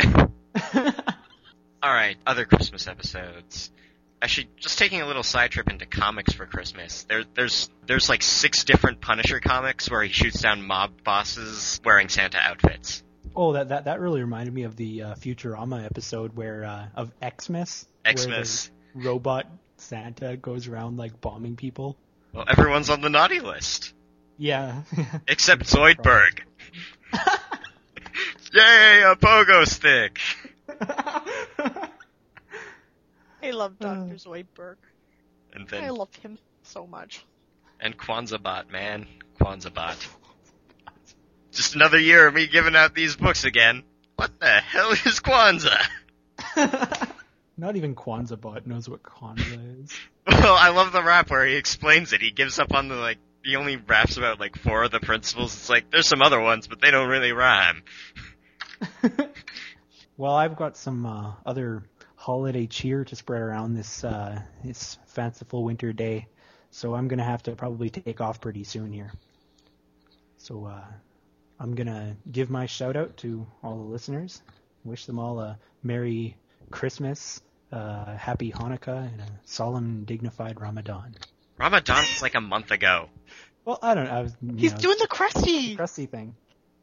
Alright, 1.83 2.17
other 2.25 2.45
Christmas 2.45 2.87
episodes. 2.87 3.71
Actually, 4.23 4.47
just 4.55 4.79
taking 4.79 5.01
a 5.01 5.05
little 5.05 5.21
side 5.21 5.51
trip 5.51 5.69
into 5.69 5.85
comics 5.85 6.31
for 6.31 6.45
Christmas. 6.45 7.03
There, 7.03 7.25
there's, 7.35 7.69
there's 7.85 8.07
like 8.07 8.23
six 8.23 8.63
different 8.63 9.01
Punisher 9.01 9.41
comics 9.41 9.91
where 9.91 10.01
he 10.01 10.13
shoots 10.13 10.41
down 10.41 10.65
mob 10.65 11.03
bosses 11.03 11.81
wearing 11.83 12.07
Santa 12.07 12.37
outfits. 12.37 13.03
oh, 13.35 13.51
that, 13.51 13.67
that 13.69 13.85
that 13.85 13.99
really 13.99 14.21
reminded 14.21 14.53
me 14.53 14.63
of 14.63 14.77
the 14.77 15.01
uh, 15.01 15.15
Futurama 15.15 15.83
episode 15.85 16.37
where 16.37 16.63
uh, 16.63 16.85
of 16.95 17.11
Xmas. 17.21 17.85
Xmas. 18.09 18.71
Robot 18.95 19.45
Santa 19.75 20.37
goes 20.37 20.67
around 20.67 20.95
like 20.97 21.19
bombing 21.19 21.57
people. 21.57 21.97
Well, 22.31 22.45
everyone's 22.47 22.89
on 22.89 23.01
the 23.01 23.09
naughty 23.09 23.41
list. 23.41 23.93
Yeah. 24.37 24.83
Except 25.27 25.63
Zoidberg. 25.63 26.39
Yay, 28.53 29.01
a 29.03 29.15
pogo 29.15 29.67
stick! 29.67 30.19
I 33.43 33.51
love 33.51 33.75
Uh. 33.81 33.93
Dr. 33.93 34.15
Zoidberg. 34.15 34.77
And 35.53 35.67
I 35.67 35.81
then, 35.81 35.89
love 35.95 36.15
him 36.15 36.37
so 36.63 36.87
much. 36.87 37.23
and 37.79 37.97
Kwanzaa 37.97 38.69
man. 38.71 39.07
Kwanzaa 39.39 39.95
Just 41.51 41.75
another 41.75 41.99
year 41.99 42.27
of 42.27 42.33
me 42.33 42.47
giving 42.47 42.75
out 42.75 42.95
these 42.95 43.15
books 43.15 43.43
again. 43.43 43.83
What 44.15 44.39
the 44.39 44.47
hell 44.61 44.91
is 44.91 45.19
Kwanzaa? 45.19 45.85
Not 47.57 47.75
even 47.75 47.93
Kwanzaa 47.95 48.39
bot 48.39 48.65
knows 48.65 48.89
what 48.89 49.03
Kwanzaa 49.03 49.83
is. 49.83 49.91
Well, 50.25 50.55
I 50.55 50.69
love 50.69 50.91
the 50.93 51.03
rap 51.03 51.29
where 51.29 51.45
he 51.45 51.55
explains 51.55 52.13
it. 52.13 52.21
He 52.21 52.31
gives 52.31 52.57
up 52.57 52.73
on 52.73 52.87
the, 52.87 52.95
like, 52.95 53.17
he 53.43 53.55
only 53.57 53.75
raps 53.75 54.15
about, 54.17 54.39
like, 54.39 54.55
four 54.57 54.83
of 54.83 54.91
the 54.91 54.99
principles. 55.01 55.53
It's 55.53 55.69
like, 55.69 55.91
there's 55.91 56.07
some 56.07 56.21
other 56.21 56.39
ones, 56.39 56.67
but 56.67 56.79
they 56.81 56.89
don't 56.91 57.09
really 57.09 57.33
rhyme. 57.33 57.83
well, 60.17 60.33
I've 60.33 60.55
got 60.55 60.77
some 60.77 61.05
uh, 61.05 61.33
other 61.45 61.83
holiday 62.23 62.65
cheer 62.65 63.03
to 63.03 63.17
spread 63.17 63.41
around 63.41 63.73
this 63.73 64.01
uh, 64.05 64.41
this 64.63 64.97
fanciful 65.07 65.61
winter 65.65 65.91
day, 65.91 66.25
so 66.71 66.95
I'm 66.95 67.09
gonna 67.09 67.25
have 67.25 67.43
to 67.43 67.51
probably 67.51 67.89
take 67.89 68.21
off 68.21 68.39
pretty 68.39 68.63
soon 68.63 68.93
here. 68.93 69.11
So 70.37 70.65
uh, 70.65 70.85
I'm 71.59 71.75
gonna 71.75 72.15
give 72.31 72.49
my 72.49 72.65
shout 72.65 72.95
out 72.95 73.17
to 73.17 73.45
all 73.61 73.75
the 73.75 73.91
listeners. 73.91 74.41
Wish 74.85 75.05
them 75.05 75.19
all 75.19 75.41
a 75.41 75.59
merry 75.83 76.37
Christmas, 76.71 77.41
uh, 77.73 78.15
happy 78.15 78.53
Hanukkah, 78.53 79.11
and 79.11 79.19
a 79.19 79.27
solemn, 79.43 80.05
dignified 80.05 80.61
Ramadan. 80.61 81.15
Ramadan 81.57 82.05
was 82.09 82.21
like 82.21 82.35
a 82.35 82.41
month 82.41 82.71
ago. 82.71 83.09
Well, 83.65 83.79
I 83.81 83.95
don't 83.95 84.05
know. 84.05 84.11
I 84.11 84.21
was, 84.21 84.35
He's 84.55 84.71
know, 84.71 84.79
doing 84.79 84.97
the 84.99 85.07
crusty. 85.07 85.75
crusty 85.75 86.05
thing. 86.05 86.35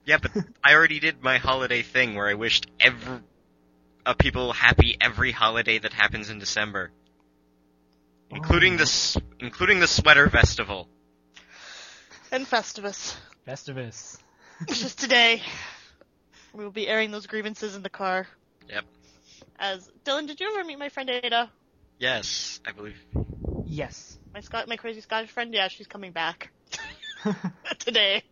Yeah, 0.04 0.18
but 0.18 0.32
I 0.64 0.74
already 0.74 1.00
did 1.00 1.22
my 1.22 1.38
holiday 1.38 1.80
thing 1.80 2.14
where 2.14 2.28
I 2.28 2.34
wished 2.34 2.66
every, 2.78 3.20
uh, 4.06 4.14
people 4.14 4.52
happy 4.52 4.96
every 5.00 5.32
holiday 5.32 5.78
that 5.78 5.92
happens 5.92 6.30
in 6.30 6.38
December. 6.38 6.90
Including 8.30 8.74
Oh. 8.74 8.84
the, 8.84 9.22
including 9.40 9.80
the 9.80 9.86
sweater 9.88 10.28
festival. 10.30 10.88
and 12.32 12.46
Festivus. 12.46 13.16
Festivus. 13.46 14.18
It's 14.68 14.80
just 14.80 15.00
today. 15.00 15.42
We 16.54 16.62
will 16.64 16.70
be 16.70 16.86
airing 16.86 17.10
those 17.10 17.26
grievances 17.26 17.74
in 17.74 17.82
the 17.82 17.90
car. 17.90 18.26
Yep. 18.68 18.84
As 19.58 19.88
Dylan, 20.04 20.26
did 20.26 20.38
you 20.40 20.48
ever 20.54 20.64
meet 20.64 20.78
my 20.78 20.88
friend 20.90 21.10
Ada? 21.10 21.50
Yes, 21.98 22.60
I 22.66 22.72
believe. 22.72 22.96
Yes. 23.66 24.16
My 24.32 24.40
Scot, 24.40 24.68
my 24.68 24.76
crazy 24.76 25.00
Scottish 25.00 25.30
friend. 25.30 25.52
Yeah, 25.52 25.68
she's 25.68 25.86
coming 25.88 26.12
back 26.12 26.52
today. 27.78 28.22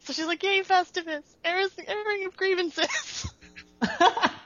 So 0.00 0.12
she's 0.12 0.26
like, 0.26 0.42
"Yay, 0.42 0.62
Festivus! 0.62 1.24
Airs, 1.44 1.70
airing 1.86 2.26
of 2.26 2.36
grievances." 2.36 3.26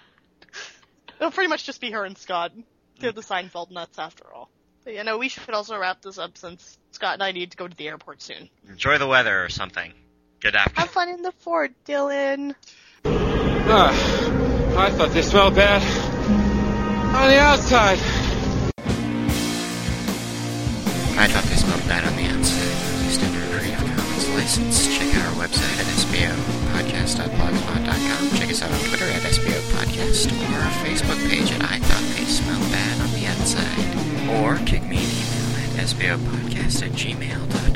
It'll 1.22 1.30
pretty 1.30 1.50
much 1.50 1.62
just 1.62 1.80
be 1.80 1.92
her 1.92 2.04
and 2.04 2.18
Scott. 2.18 2.50
They're 2.98 3.12
the 3.12 3.20
Seinfeld 3.20 3.70
nuts 3.70 3.96
after 3.96 4.24
all. 4.34 4.50
But 4.82 4.94
you 4.94 5.04
know, 5.04 5.18
we 5.18 5.28
should 5.28 5.54
also 5.54 5.78
wrap 5.78 6.02
this 6.02 6.18
up 6.18 6.36
since 6.36 6.76
Scott 6.90 7.14
and 7.14 7.22
I 7.22 7.30
need 7.30 7.52
to 7.52 7.56
go 7.56 7.68
to 7.68 7.76
the 7.76 7.86
airport 7.86 8.20
soon. 8.20 8.50
Enjoy 8.68 8.98
the 8.98 9.06
weather 9.06 9.44
or 9.44 9.48
something. 9.48 9.92
Good 10.40 10.56
afternoon. 10.56 10.80
Have 10.80 10.90
fun 10.90 11.08
in 11.10 11.22
the 11.22 11.30
Ford, 11.30 11.76
Dylan. 11.84 12.56
Ah, 13.04 13.92
I 14.76 14.90
thought 14.90 15.10
they 15.10 15.22
smelled 15.22 15.54
bad 15.54 15.80
on 17.14 17.30
the 17.30 17.38
outside. 17.38 17.98
I 21.20 21.28
thought 21.28 21.44
they 21.44 21.54
smelled 21.54 21.86
bad 21.86 22.02
on 22.02 22.16
the 22.16 22.24
outside. 22.24 22.98
Released 22.98 23.22
under 23.22 23.38
a 23.38 23.58
Creative 23.60 23.96
Commons 23.96 24.28
license. 24.30 24.98
Check 24.98 25.14
out 25.14 25.26
our 25.26 25.46
website 25.46 25.78
at 25.78 25.86
sbopodcast.blogspot.com. 26.82 28.30
Check 28.38 28.50
us 28.50 28.62
out 28.62 28.72
on 28.72 28.78
Twitter 28.80 29.04
at 29.04 29.22
sbopodcast 29.22 30.32
or 30.32 30.58
our 30.58 30.70
Facebook 30.84 31.30
page 31.30 31.52
at 31.52 31.62
I 31.62 31.78
Thought 31.78 32.16
They 32.16 32.24
Smelled 32.24 32.70
Bad 32.72 33.00
on 33.00 33.10
the 33.12 33.26
Outside. 33.26 33.88
Or 34.30 34.56
kick 34.66 34.82
me 34.82 34.98
an 34.98 35.02
email 35.02 35.80
at 35.80 35.86
sbopodcast 35.86 36.82
at 36.82 36.92
gmail 36.92 37.71